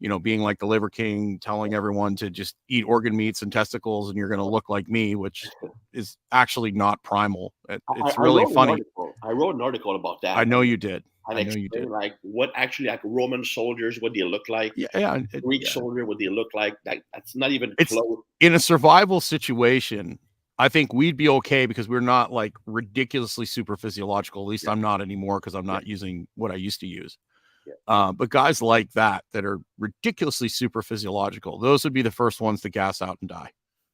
you 0.00 0.08
know, 0.08 0.18
being 0.18 0.40
like 0.40 0.58
the 0.58 0.66
Liver 0.66 0.90
King, 0.90 1.38
telling 1.38 1.72
everyone 1.72 2.16
to 2.16 2.28
just 2.28 2.56
eat 2.68 2.84
organ 2.84 3.16
meats 3.16 3.42
and 3.42 3.52
testicles, 3.52 4.10
and 4.10 4.18
you're 4.18 4.28
going 4.28 4.38
to 4.38 4.44
look 4.44 4.68
like 4.68 4.88
me, 4.88 5.14
which 5.14 5.46
is 5.92 6.16
actually 6.32 6.72
not 6.72 7.02
primal. 7.02 7.52
It- 7.68 7.82
it's 7.96 8.18
I 8.18 8.22
really 8.22 8.52
funny. 8.52 8.82
I 9.22 9.30
wrote 9.30 9.54
an 9.54 9.60
article 9.62 9.96
about 9.96 10.20
that. 10.22 10.36
I 10.36 10.44
know 10.44 10.60
you 10.60 10.76
did. 10.76 11.04
And 11.26 11.38
I 11.38 11.42
know 11.44 11.54
you 11.54 11.70
did. 11.70 11.88
like 11.88 12.16
what 12.20 12.52
actually 12.54 12.88
like 12.88 13.00
Roman 13.02 13.42
soldiers, 13.46 13.98
what 14.02 14.12
do 14.12 14.20
they 14.20 14.28
look 14.28 14.46
like. 14.50 14.74
Yeah, 14.76 14.88
yeah. 14.94 15.20
it- 15.32 15.42
Greek 15.42 15.62
yeah. 15.62 15.70
soldier, 15.70 16.04
what 16.04 16.18
do 16.18 16.26
they 16.28 16.34
look 16.34 16.48
like. 16.52 16.76
That, 16.84 16.98
that's 17.14 17.34
not 17.34 17.50
even 17.52 17.70
It's- 17.78 17.88
close. 17.88 18.18
In 18.40 18.52
a 18.54 18.60
survival 18.60 19.22
situation, 19.22 20.18
I 20.58 20.68
think 20.68 20.92
we'd 20.92 21.16
be 21.16 21.28
okay 21.28 21.66
because 21.66 21.88
we're 21.88 22.00
not 22.00 22.32
like 22.32 22.54
ridiculously 22.66 23.46
super 23.46 23.76
physiological. 23.76 24.42
At 24.42 24.48
least 24.48 24.64
Yeah. 24.64 24.70
I'm 24.70 24.80
not 24.80 25.00
anymore 25.00 25.40
because 25.40 25.54
I'm 25.54 25.66
not 25.66 25.86
using 25.86 26.28
what 26.36 26.50
I 26.50 26.56
used 26.56 26.80
to 26.80 26.86
use. 26.86 27.18
Yeah. 27.66 27.74
Uh, 27.88 28.12
but 28.12 28.28
guys 28.28 28.62
like 28.62 28.92
that 28.92 29.24
that 29.32 29.44
are 29.44 29.58
ridiculously 29.78 30.48
super 30.48 30.82
physiological, 30.82 31.58
those 31.58 31.82
would 31.82 31.92
be 31.92 32.02
the 32.02 32.10
first 32.10 32.40
ones 32.40 32.60
to 32.60 32.70
gas 32.70 33.02
out 33.02 33.18
and 33.20 33.28
die. 33.28 33.50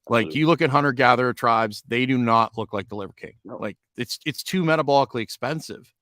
Like 0.08 0.34
you 0.34 0.48
look 0.48 0.60
at 0.60 0.70
hunter 0.70 0.92
gatherer 0.92 1.32
tribes, 1.32 1.84
they 1.86 2.04
do 2.04 2.18
not 2.18 2.58
look 2.58 2.72
like 2.72 2.88
the 2.88 2.96
Liver 2.96 3.12
King. 3.16 3.34
No. 3.44 3.58
Like 3.58 3.76
it's 3.96 4.18
it's 4.26 4.42
too 4.42 4.64
metabolically 4.64 5.20
expensive. 5.22 5.92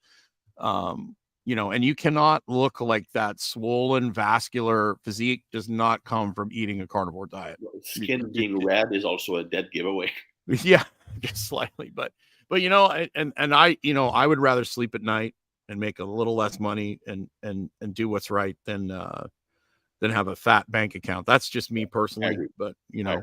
Um, 0.56 1.14
you 1.44 1.54
know, 1.54 1.70
and 1.70 1.84
you 1.84 1.94
cannot 1.94 2.42
look 2.46 2.80
like 2.80 3.06
that 3.12 3.40
swollen 3.40 4.12
vascular 4.12 4.96
physique 5.02 5.44
does 5.52 5.68
not 5.68 6.04
come 6.04 6.34
from 6.34 6.48
eating 6.52 6.80
a 6.80 6.86
carnivore 6.86 7.26
diet. 7.26 7.58
Skin 7.82 8.30
being 8.32 8.64
red 8.64 8.88
is 8.92 9.04
also 9.04 9.36
a 9.36 9.44
dead 9.44 9.68
giveaway. 9.72 10.10
yeah, 10.64 10.84
just 11.20 11.46
slightly, 11.48 11.90
but 11.94 12.12
but 12.48 12.62
you 12.62 12.68
know, 12.70 12.86
I- 12.86 13.10
and 13.14 13.32
and 13.36 13.54
I 13.54 13.76
you 13.82 13.94
know 13.94 14.08
I 14.08 14.26
would 14.26 14.38
rather 14.40 14.64
sleep 14.64 14.94
at 14.94 15.02
night 15.02 15.34
and 15.68 15.78
make 15.78 15.98
a 15.98 16.04
little 16.04 16.34
less 16.34 16.58
money 16.58 16.98
and 17.06 17.28
and 17.42 17.70
and 17.80 17.94
do 17.94 18.08
what's 18.08 18.30
right 18.30 18.56
than 18.64 18.90
uh 18.90 19.26
than 20.00 20.10
have 20.10 20.28
a 20.28 20.36
fat 20.36 20.70
bank 20.70 20.94
account. 20.94 21.26
That's 21.26 21.48
just 21.48 21.70
me 21.72 21.84
personally, 21.84 22.38
but 22.56 22.74
you 22.90 23.04
know, 23.04 23.22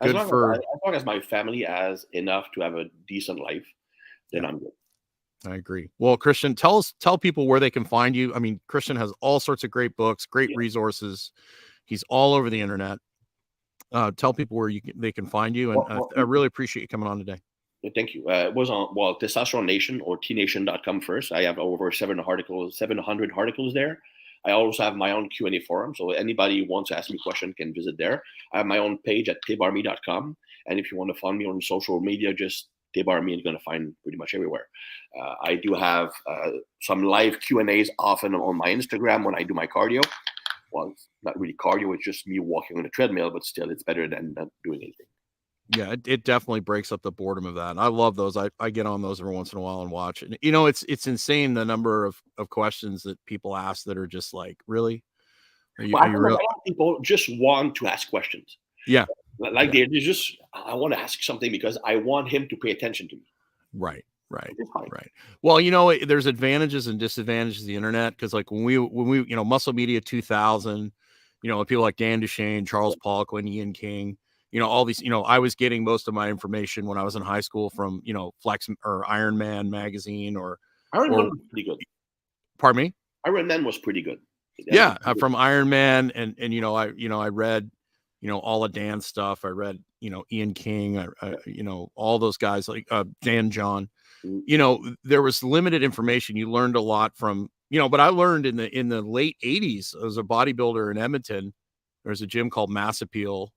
As 0.00 0.08
Good 0.12 0.14
long, 0.16 0.28
for- 0.28 0.52
as, 0.52 0.58
I- 0.58 0.60
as 0.60 0.80
long 0.84 0.94
as 0.94 1.04
my 1.04 1.20
family 1.20 1.62
has 1.62 2.06
enough 2.12 2.46
to 2.54 2.60
have 2.60 2.74
a 2.74 2.84
decent 3.08 3.40
life, 3.40 3.64
then 4.32 4.44
I'm 4.44 4.58
good. 4.58 4.72
I 5.46 5.54
agree. 5.56 5.88
Well, 5.98 6.18
Christian, 6.18 6.54
tell 6.54 6.76
us 6.76 6.92
tell 7.00 7.16
people 7.16 7.46
where 7.48 7.58
they 7.60 7.70
can 7.70 7.84
find 7.84 8.14
you. 8.14 8.34
I 8.34 8.38
mean, 8.38 8.60
Christian 8.68 8.96
has 8.96 9.10
all 9.20 9.40
sorts 9.40 9.64
of 9.64 9.70
great 9.70 9.96
books, 9.96 10.26
great 10.26 10.50
Yeah. 10.50 10.56
resources. 10.58 11.32
He's 11.86 12.04
all 12.10 12.34
over 12.34 12.50
the 12.50 12.60
internet. 12.60 12.98
Uh, 13.92 14.10
tell 14.16 14.32
people 14.32 14.56
where 14.56 14.68
you 14.68 14.80
can, 14.80 14.92
they 14.96 15.12
can 15.12 15.26
find 15.26 15.56
you, 15.56 15.72
and 15.72 15.78
Well, 15.78 15.98
well, 15.98 16.10
I 16.16 16.20
really 16.20 16.46
appreciate 16.46 16.82
you 16.82 16.88
coming 16.88 17.08
on 17.08 17.18
today. 17.18 17.40
Thank 17.94 18.14
you. 18.14 18.28
Uh, 18.28 18.48
it 18.48 18.54
was 18.54 18.68
on 18.68 18.94
well, 18.94 19.18
Testosterone 19.18 19.64
Nation 19.64 20.00
or 20.02 20.18
tnation.com 20.18 21.00
first. 21.00 21.32
I 21.32 21.42
have 21.42 21.58
over 21.58 21.90
seven 21.90 22.20
articles, 22.20 22.76
seven 22.76 22.98
hundred 22.98 23.30
articles 23.36 23.72
there. 23.74 23.98
I 24.44 24.52
also 24.52 24.82
have 24.82 24.96
my 24.96 25.12
own 25.12 25.28
Q 25.28 25.46
and 25.46 25.54
A 25.54 25.60
forum, 25.60 25.94
so 25.94 26.10
anybody 26.10 26.58
who 26.58 26.70
wants 26.70 26.90
to 26.90 26.98
ask 26.98 27.10
me 27.10 27.16
a 27.16 27.22
question 27.22 27.52
can 27.54 27.74
visit 27.74 27.96
there. 27.98 28.22
I 28.52 28.58
have 28.58 28.66
my 28.66 28.78
own 28.78 28.98
page 28.98 29.28
at 29.28 29.38
thibarmy.com, 29.48 30.36
and 30.66 30.78
if 30.78 30.92
you 30.92 30.98
want 30.98 31.12
to 31.12 31.18
find 31.18 31.38
me 31.38 31.46
on 31.46 31.60
social 31.60 32.00
media, 32.00 32.34
just 32.34 32.68
thibarmy. 32.96 33.32
You're 33.32 33.42
going 33.42 33.56
to 33.56 33.62
find 33.62 33.94
pretty 34.02 34.18
much 34.18 34.34
everywhere. 34.34 34.66
Uh, 35.20 35.34
I 35.42 35.54
do 35.56 35.74
have 35.74 36.10
uh, 36.28 36.50
some 36.82 37.02
live 37.02 37.40
Q 37.40 37.60
and 37.60 37.70
A's 37.70 37.90
often 37.98 38.34
on 38.34 38.56
my 38.56 38.68
Instagram 38.68 39.24
when 39.24 39.34
I 39.34 39.42
do 39.42 39.54
my 39.54 39.66
cardio. 39.66 40.02
Well, 40.70 40.92
not 41.22 41.38
really 41.38 41.54
cardio; 41.54 41.94
it's 41.94 42.04
just 42.04 42.26
me 42.26 42.38
walking 42.38 42.78
on 42.78 42.86
a 42.86 42.90
treadmill, 42.90 43.30
but 43.30 43.44
still, 43.44 43.70
it's 43.70 43.82
better 43.82 44.08
than 44.08 44.34
not 44.36 44.48
doing 44.64 44.80
anything. 44.82 45.06
Yeah, 45.76 45.92
it, 45.92 46.08
it 46.08 46.24
definitely 46.24 46.60
breaks 46.60 46.90
up 46.90 47.02
the 47.02 47.12
boredom 47.12 47.46
of 47.46 47.54
that. 47.54 47.70
And 47.70 47.80
I 47.80 47.86
love 47.86 48.16
those. 48.16 48.36
I, 48.36 48.50
I 48.58 48.70
get 48.70 48.86
on 48.86 49.02
those 49.02 49.20
every 49.20 49.32
once 49.32 49.52
in 49.52 49.58
a 49.58 49.62
while 49.62 49.82
and 49.82 49.90
watch. 49.90 50.22
And 50.22 50.36
you 50.42 50.50
know, 50.50 50.66
it's 50.66 50.84
it's 50.88 51.06
insane 51.06 51.54
the 51.54 51.64
number 51.64 52.04
of, 52.04 52.20
of 52.38 52.50
questions 52.50 53.04
that 53.04 53.24
people 53.24 53.56
ask 53.56 53.84
that 53.84 53.96
are 53.96 54.08
just 54.08 54.34
like, 54.34 54.58
really? 54.66 55.04
Are 55.78 55.84
you, 55.84 55.96
I 55.96 56.08
are 56.08 56.10
you 56.10 56.18
real? 56.18 56.34
lot 56.34 56.42
of 56.56 56.64
people 56.66 56.98
just 57.02 57.28
want 57.38 57.76
to 57.76 57.86
ask 57.86 58.10
questions. 58.10 58.58
Yeah. 58.86 59.06
Like 59.38 59.72
Yeah. 59.72 59.86
they 59.88 59.98
just, 59.98 60.36
I 60.52 60.74
want 60.74 60.92
to 60.92 61.00
ask 61.00 61.22
something 61.22 61.50
because 61.50 61.78
I 61.84 61.96
want 61.96 62.28
him 62.28 62.48
to 62.48 62.56
pay 62.56 62.72
attention 62.72 63.08
to 63.08 63.16
me. 63.16 63.22
Right, 63.72 64.04
right. 64.30 64.54
Right. 64.90 65.10
Well, 65.42 65.60
you 65.60 65.70
know, 65.70 65.96
there's 65.98 66.26
advantages 66.26 66.86
and 66.86 66.98
disadvantages 66.98 67.62
of 67.62 67.66
the 67.66 67.76
internet 67.76 68.16
because, 68.16 68.32
like, 68.32 68.50
when 68.50 68.64
we 68.64 68.78
when 68.78 69.08
we 69.08 69.24
you 69.24 69.36
know 69.36 69.44
Muscle 69.44 69.72
Media 69.72 70.00
2000, 70.00 70.92
you 71.42 71.50
know, 71.50 71.64
people 71.64 71.82
like 71.82 71.96
Dan 71.96 72.20
Duchaine, 72.20 72.66
Charles 72.66 72.96
Poliquin, 73.04 73.48
Ian 73.48 73.72
King, 73.72 74.16
you 74.52 74.60
know, 74.60 74.68
all 74.68 74.84
these, 74.84 75.00
you 75.00 75.10
know, 75.10 75.22
I 75.24 75.38
was 75.38 75.54
getting 75.54 75.84
most 75.84 76.08
of 76.08 76.14
my 76.14 76.28
information 76.28 76.86
when 76.86 76.98
I 76.98 77.02
was 77.02 77.16
in 77.16 77.22
high 77.22 77.40
school 77.40 77.70
from, 77.70 78.00
you 78.04 78.12
know, 78.14 78.32
Flex 78.42 78.68
or 78.84 79.08
Iron 79.08 79.38
Man 79.38 79.70
magazine 79.70 80.36
or, 80.36 80.58
Iron 80.92 81.10
Man 81.10 81.30
was 81.30 81.38
pretty 81.50 81.68
good. 81.68 81.78
pardon 82.58 82.82
me? 82.82 82.94
Iron 83.24 83.46
Man 83.46 83.64
was 83.64 83.78
pretty 83.78 84.02
good. 84.02 84.18
yeah 84.58 84.96
uh, 85.04 85.14
from 85.14 85.34
iron 85.34 85.70
man 85.70 86.12
and 86.14 86.34
and 86.38 86.52
you 86.52 86.60
know 86.60 86.74
i 86.74 86.88
you 86.88 87.08
know 87.08 87.18
i 87.18 87.28
read 87.28 87.70
you 88.20 88.28
know 88.28 88.38
all 88.38 88.62
of 88.62 88.72
dan's 88.72 89.06
stuff 89.06 89.42
i 89.46 89.48
read 89.48 89.78
you 90.00 90.10
know 90.10 90.22
ian 90.30 90.52
king 90.52 90.98
I, 90.98 91.06
I, 91.22 91.34
you 91.46 91.62
know 91.62 91.90
all 91.94 92.18
those 92.18 92.36
guys 92.36 92.68
like 92.68 92.86
uh 92.90 93.04
dan 93.22 93.50
john 93.50 93.84
Mm. 93.84 93.88
You 94.22 94.58
know 94.58 94.82
there 95.04 95.22
was 95.22 95.42
limited 95.42 95.82
information 95.82 96.36
you 96.36 96.50
learned 96.50 96.76
a 96.76 96.80
lot 96.80 97.16
from 97.16 97.48
you 97.70 97.78
know 97.78 97.88
but 97.88 98.00
i 98.00 98.08
learned 98.08 98.46
in 98.46 98.56
the 98.56 98.68
in 98.76 98.88
the 98.88 99.00
late 99.02 99.36
80s 99.44 99.94
as 100.04 100.16
a 100.16 100.22
bodybuilder 100.22 100.90
in 100.90 100.98
edmonton 100.98 101.52
there 102.04 102.10
was 102.10 102.22
a 102.22 102.26
gym 102.26 102.50
called 102.50 102.70
mass 102.70 103.00
appeal 103.02 103.52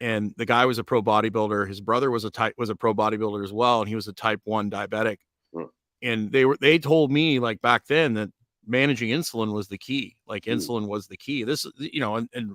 and 0.00 0.32
the 0.36 0.46
guy 0.46 0.64
was 0.66 0.78
a 0.78 0.84
pro 0.84 1.02
bodybuilder 1.02 1.68
his 1.68 1.80
brother 1.80 2.10
was 2.10 2.24
a 2.24 2.30
type 2.30 2.54
was 2.58 2.70
a 2.70 2.76
pro 2.76 2.94
bodybuilder 2.94 3.44
as 3.44 3.52
well 3.52 3.80
and 3.80 3.88
he 3.88 3.94
was 3.94 4.08
a 4.08 4.12
type 4.12 4.40
1 4.44 4.70
diabetic 4.70 5.18
Mm. 5.54 5.68
and 6.02 6.32
they 6.32 6.44
were 6.44 6.58
they 6.60 6.78
told 6.78 7.10
me 7.10 7.38
like 7.38 7.60
back 7.62 7.86
then 7.86 8.14
that 8.14 8.30
managing 8.66 9.08
insulin 9.08 9.52
was 9.54 9.66
the 9.68 9.78
key. 9.78 10.14
Like 10.26 10.44
Mm. 10.44 10.56
insulin 10.56 10.86
was 10.86 11.06
the 11.06 11.16
key. 11.16 11.42
This, 11.42 11.66
you 11.78 12.00
know, 12.00 12.16
and, 12.16 12.28
and 12.34 12.54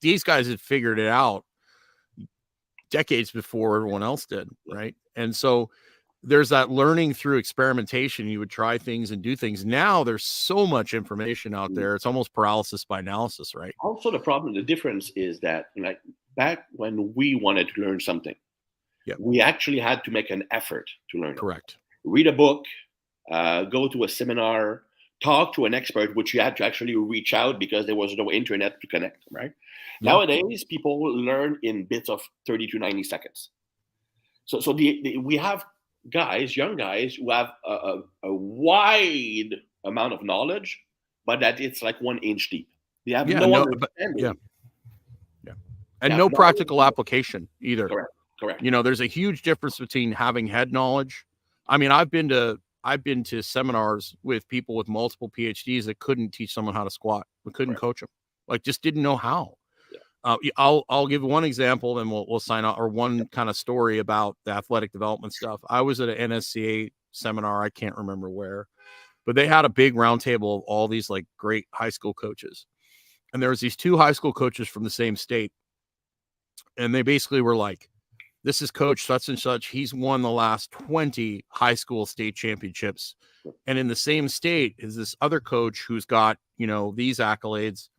these 0.00 0.24
guys 0.24 0.48
had 0.48 0.60
figured 0.60 0.98
it 0.98 1.08
out 1.08 1.44
decades 2.90 3.30
before 3.30 3.76
everyone 3.76 4.02
else 4.02 4.24
did, 4.26 4.48
right? 4.66 4.94
And 5.16 5.34
so 5.34 5.70
there's 6.22 6.48
that 6.48 6.70
learning 6.70 7.14
through 7.14 7.38
experimentation. 7.38 8.26
You 8.26 8.40
would 8.40 8.50
try 8.50 8.76
things 8.78 9.12
and 9.12 9.22
do 9.22 9.36
things. 9.36 9.64
Now 9.64 10.02
there's 10.04 10.24
so 10.24 10.66
much 10.66 10.92
information 10.94 11.54
out 11.54 11.70
Mm. 11.70 11.76
there. 11.76 11.94
It's 11.94 12.06
almost 12.06 12.32
paralysis 12.32 12.84
by 12.84 12.98
analysis, 12.98 13.54
right? 13.54 13.74
Also, 13.80 14.10
the 14.10 14.18
problem, 14.18 14.52
the 14.54 14.62
difference 14.62 15.10
is 15.14 15.38
that, 15.40 15.70
like 15.76 16.00
back 16.36 16.66
when 16.72 17.14
we 17.14 17.34
wanted 17.36 17.68
to 17.74 17.80
learn 17.80 18.00
something, 18.00 18.34
Yep. 19.06 19.18
we 19.20 19.40
actually 19.40 19.78
had 19.78 20.02
to 20.04 20.10
make 20.10 20.30
an 20.30 20.44
effort 20.50 20.90
to 21.10 21.18
learn. 21.20 21.32
it. 21.32 21.38
Correct. 21.38 21.78
Read 22.04 22.26
a 22.26 22.32
book, 22.32 22.64
uh, 23.30 23.64
go 23.64 23.88
to 23.88 24.04
a 24.04 24.08
seminar, 24.08 24.84
talk 25.22 25.54
to 25.54 25.64
an 25.66 25.74
expert, 25.74 26.14
which 26.16 26.34
you 26.34 26.40
had 26.40 26.56
to 26.56 26.64
actually 26.64 26.94
reach 26.96 27.32
out 27.32 27.58
because 27.58 27.86
there 27.86 27.94
was 27.96 28.14
no 28.16 28.30
internet 28.30 28.80
to 28.80 28.86
connect. 28.86 29.24
Right 29.30 29.52
Yeah. 30.00 30.12
nowadays, 30.12 30.64
people 30.64 31.00
learn 31.00 31.58
in 31.62 31.84
bits 31.84 32.08
of 32.08 32.22
thirty 32.46 32.66
to 32.68 32.78
ninety 32.78 33.02
seconds. 33.04 33.50
So, 34.46 34.60
so 34.60 34.72
the, 34.72 35.00
the 35.02 35.18
we 35.18 35.36
have 35.36 35.64
guys, 36.10 36.56
young 36.56 36.76
guys, 36.76 37.14
who 37.16 37.30
have 37.30 37.50
a, 37.66 37.70
a, 37.72 38.02
a 38.24 38.34
wide 38.34 39.54
amount 39.84 40.12
of 40.12 40.22
knowledge, 40.22 40.80
but 41.26 41.40
that 41.40 41.60
it's 41.60 41.82
like 41.82 42.00
one 42.00 42.18
inch 42.18 42.50
deep. 42.50 42.68
They 43.06 43.12
have 43.12 43.28
Yeah, 43.28 43.40
no, 43.40 43.46
no, 43.46 43.64
but- 43.78 43.90
understanding. 43.98 44.24
yeah. 45.46 45.52
And 46.00 46.12
no 46.12 46.28
no- 46.28 46.30
practical 46.30 46.82
application 46.82 47.48
either. 47.60 47.88
Correct. 47.88 48.08
Correct. 48.40 48.62
you 48.62 48.70
know 48.70 48.82
there's 48.82 49.00
a 49.00 49.06
huge 49.06 49.42
difference 49.42 49.78
between 49.80 50.12
having 50.12 50.46
head 50.46 50.72
knowledge 50.72 51.24
i 51.66 51.76
mean 51.76 51.90
i've 51.90 52.08
been 52.08 52.28
to 52.28 52.56
i've 52.84 53.02
been 53.02 53.24
to 53.24 53.42
seminars 53.42 54.14
with 54.22 54.46
people 54.46 54.76
with 54.76 54.86
multiple 54.86 55.28
phds 55.36 55.86
that 55.86 55.98
couldn't 55.98 56.30
teach 56.32 56.54
someone 56.54 56.72
how 56.72 56.84
to 56.84 56.90
squat 56.90 57.26
we 57.44 57.50
couldn't 57.50 57.74
Right. 57.74 57.80
coach 57.80 57.98
them 57.98 58.08
like 58.46 58.62
just 58.62 58.80
didn't 58.80 59.02
know 59.02 59.16
how 59.16 59.40
Yeah. 59.40 59.54
Uh, 60.24 60.36
i'll 60.56 60.84
i'll 60.88 61.06
give 61.06 61.22
one 61.22 61.44
example 61.44 61.94
then 61.94 62.10
we'll, 62.10 62.26
we'll 62.28 62.40
sign 62.40 62.64
out 62.64 62.78
or 62.78 62.88
one 62.88 63.26
kind 63.28 63.48
of 63.48 63.56
story 63.56 63.98
about 63.98 64.36
the 64.44 64.50
athletic 64.50 64.92
development 64.92 65.32
stuff. 65.32 65.60
I 65.68 65.80
was 65.80 66.00
at 66.00 66.08
an 66.08 66.30
nsca 66.30 66.90
seminar 67.12 67.62
i 67.62 67.70
can't 67.70 67.96
remember 67.96 68.28
where 68.28 68.66
but 69.28 69.34
they 69.34 69.46
had 69.46 69.66
a 69.66 69.68
big 69.68 69.94
roundtable 69.94 70.56
of 70.56 70.62
all 70.66 70.88
these 70.88 71.10
like 71.10 71.26
great 71.36 71.66
high 71.70 71.90
school 71.90 72.14
coaches. 72.14 72.64
And 73.34 73.42
there 73.42 73.50
was 73.50 73.60
these 73.60 73.76
two 73.76 73.98
high 73.98 74.12
school 74.12 74.32
coaches 74.32 74.68
from 74.68 74.84
the 74.84 74.88
same 74.88 75.16
state. 75.16 75.52
And 76.78 76.94
they 76.94 77.02
basically 77.02 77.42
were 77.42 77.54
like 77.54 77.90
this 78.42 78.62
is 78.62 78.70
coach 78.70 79.04
such 79.04 79.28
and 79.28 79.38
such. 79.38 79.66
He's 79.66 79.92
won 79.92 80.22
the 80.22 80.30
last 80.30 80.70
20 80.70 81.44
high 81.48 81.74
school 81.74 82.06
state 82.06 82.36
championships. 82.36 83.16
And 83.66 83.78
in 83.78 83.86
the 83.86 83.94
same 83.94 84.28
state 84.28 84.76
is 84.78 84.96
this 84.96 85.14
other 85.20 85.40
coach 85.40 85.84
who's 85.86 86.06
got 86.06 86.38
you 86.56 86.66
know 86.66 86.94
these 86.96 87.18
accolades 87.18 87.90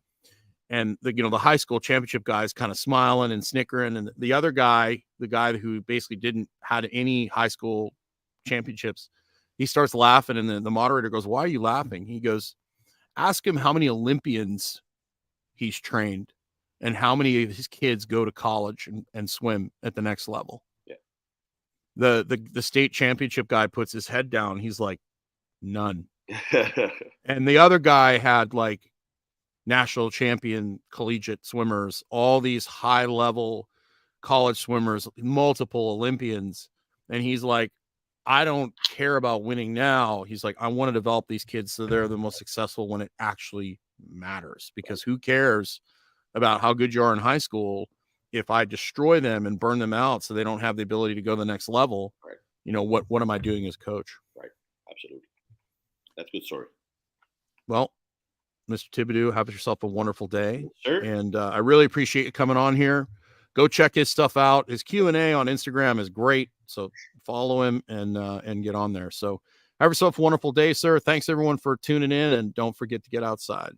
and 0.70 0.96
the 1.02 1.14
you 1.14 1.22
know 1.22 1.28
the 1.28 1.38
high 1.38 1.56
school 1.56 1.80
championship 1.80 2.24
guys 2.24 2.52
kind 2.52 2.70
of 2.70 2.78
smiling 2.78 3.32
and 3.32 3.44
snickering 3.44 3.96
and 3.96 4.10
the 4.16 4.32
other 4.32 4.52
guy 4.52 5.02
the 5.18 5.28
guy 5.28 5.56
who 5.56 5.80
basically 5.82 6.16
didn't 6.16 6.48
had 6.62 6.88
any 6.92 7.26
high 7.26 7.48
school 7.48 7.92
championships 8.46 9.10
he 9.58 9.66
starts 9.66 9.94
laughing 9.94 10.38
and 10.38 10.48
then 10.48 10.62
the 10.62 10.70
moderator 10.70 11.10
goes 11.10 11.26
why 11.26 11.40
are 11.40 11.48
you 11.48 11.60
laughing 11.60 12.06
he 12.06 12.20
goes 12.20 12.54
ask 13.16 13.46
him 13.46 13.56
how 13.56 13.72
many 13.72 13.88
olympians 13.88 14.80
he's 15.54 15.78
trained 15.78 16.32
and 16.80 16.96
how 16.96 17.14
many 17.14 17.42
of 17.42 17.54
his 17.54 17.68
kids 17.68 18.04
go 18.04 18.24
to 18.24 18.32
college 18.32 18.86
and, 18.86 19.06
and 19.14 19.28
swim 19.28 19.70
at 19.82 19.94
the 19.94 20.02
next 20.02 20.28
level. 20.28 20.62
Yeah. 20.86 20.96
The, 21.96 22.24
the 22.26 22.46
the 22.52 22.62
state 22.62 22.92
championship 22.92 23.48
guy 23.48 23.66
puts 23.66 23.92
his 23.92 24.08
head 24.08 24.30
down. 24.30 24.58
He's 24.58 24.80
like, 24.80 25.00
none. 25.62 26.06
And 27.26 27.46
the 27.46 27.58
other 27.58 27.78
guy 27.78 28.18
had 28.18 28.54
like 28.54 28.89
national 29.66 30.10
champion 30.10 30.80
collegiate 30.92 31.44
swimmers, 31.44 32.02
all 32.10 32.40
these 32.40 32.66
high 32.66 33.06
level 33.06 33.68
college 34.22 34.58
swimmers, 34.58 35.08
multiple 35.16 35.90
Olympians. 35.90 36.68
And 37.08 37.22
he's 37.22 37.42
like, 37.42 37.70
I 38.26 38.44
don't 38.44 38.72
care 38.90 39.16
about 39.16 39.42
winning 39.42 39.72
now. 39.72 40.24
He's 40.24 40.44
like, 40.44 40.56
I 40.60 40.68
want 40.68 40.88
to 40.88 40.92
develop 40.92 41.26
these 41.28 41.44
kids 41.44 41.72
so 41.72 41.86
they're 41.86 42.08
the 42.08 42.18
most 42.18 42.38
successful 42.38 42.88
when 42.88 43.00
it 43.00 43.10
actually 43.18 43.80
matters. 44.08 44.72
Because 44.76 45.02
who 45.02 45.18
cares 45.18 45.80
about 46.34 46.60
how 46.60 46.72
good 46.74 46.94
you 46.94 47.02
are 47.02 47.12
in 47.12 47.18
high 47.18 47.38
school 47.38 47.88
if 48.32 48.50
I 48.50 48.64
destroy 48.64 49.20
them 49.20 49.46
and 49.46 49.58
burn 49.58 49.78
them 49.78 49.92
out 49.92 50.22
so 50.22 50.34
they 50.34 50.44
don't 50.44 50.60
have 50.60 50.76
the 50.76 50.82
ability 50.82 51.14
to 51.16 51.22
go 51.22 51.34
to 51.34 51.40
the 51.40 51.44
next 51.44 51.68
level? 51.68 52.14
Right. 52.24 52.36
You 52.64 52.72
know, 52.72 52.82
what 52.82 53.04
what 53.08 53.22
am 53.22 53.30
I 53.30 53.38
doing 53.38 53.66
as 53.66 53.76
coach? 53.76 54.14
Right. 54.36 54.50
Absolutely. 54.90 55.26
That's 56.16 56.28
a 56.28 56.36
good 56.36 56.44
story. 56.44 56.66
Well, 57.66 57.92
Mr. 58.70 58.90
Thibaudeau, 58.90 59.34
have 59.34 59.48
yourself 59.48 59.82
a 59.82 59.86
wonderful 59.86 60.26
day. 60.26 60.66
Sir, 60.84 61.00
and 61.02 61.36
uh, 61.36 61.50
I 61.50 61.58
really 61.58 61.84
appreciate 61.84 62.24
you 62.24 62.32
coming 62.32 62.56
on 62.56 62.76
here. 62.76 63.08
Go 63.54 63.66
check 63.66 63.94
his 63.94 64.08
stuff 64.08 64.36
out. 64.36 64.70
His 64.70 64.82
Q 64.82 65.08
and 65.08 65.16
A 65.16 65.32
on 65.32 65.46
Instagram 65.46 65.98
is 65.98 66.08
great, 66.08 66.50
so 66.66 66.90
follow 67.26 67.62
him 67.62 67.82
and 67.88 68.16
uh, 68.16 68.40
and 68.44 68.62
get 68.62 68.74
on 68.74 68.92
there. 68.92 69.10
So 69.10 69.40
have 69.80 69.90
yourself 69.90 70.18
a 70.18 70.22
wonderful 70.22 70.52
day, 70.52 70.72
sir. 70.72 71.00
Thanks 71.00 71.28
everyone 71.28 71.58
for 71.58 71.76
tuning 71.76 72.12
in, 72.12 72.34
and 72.34 72.54
don't 72.54 72.76
forget 72.76 73.02
to 73.02 73.10
get 73.10 73.24
outside. 73.24 73.72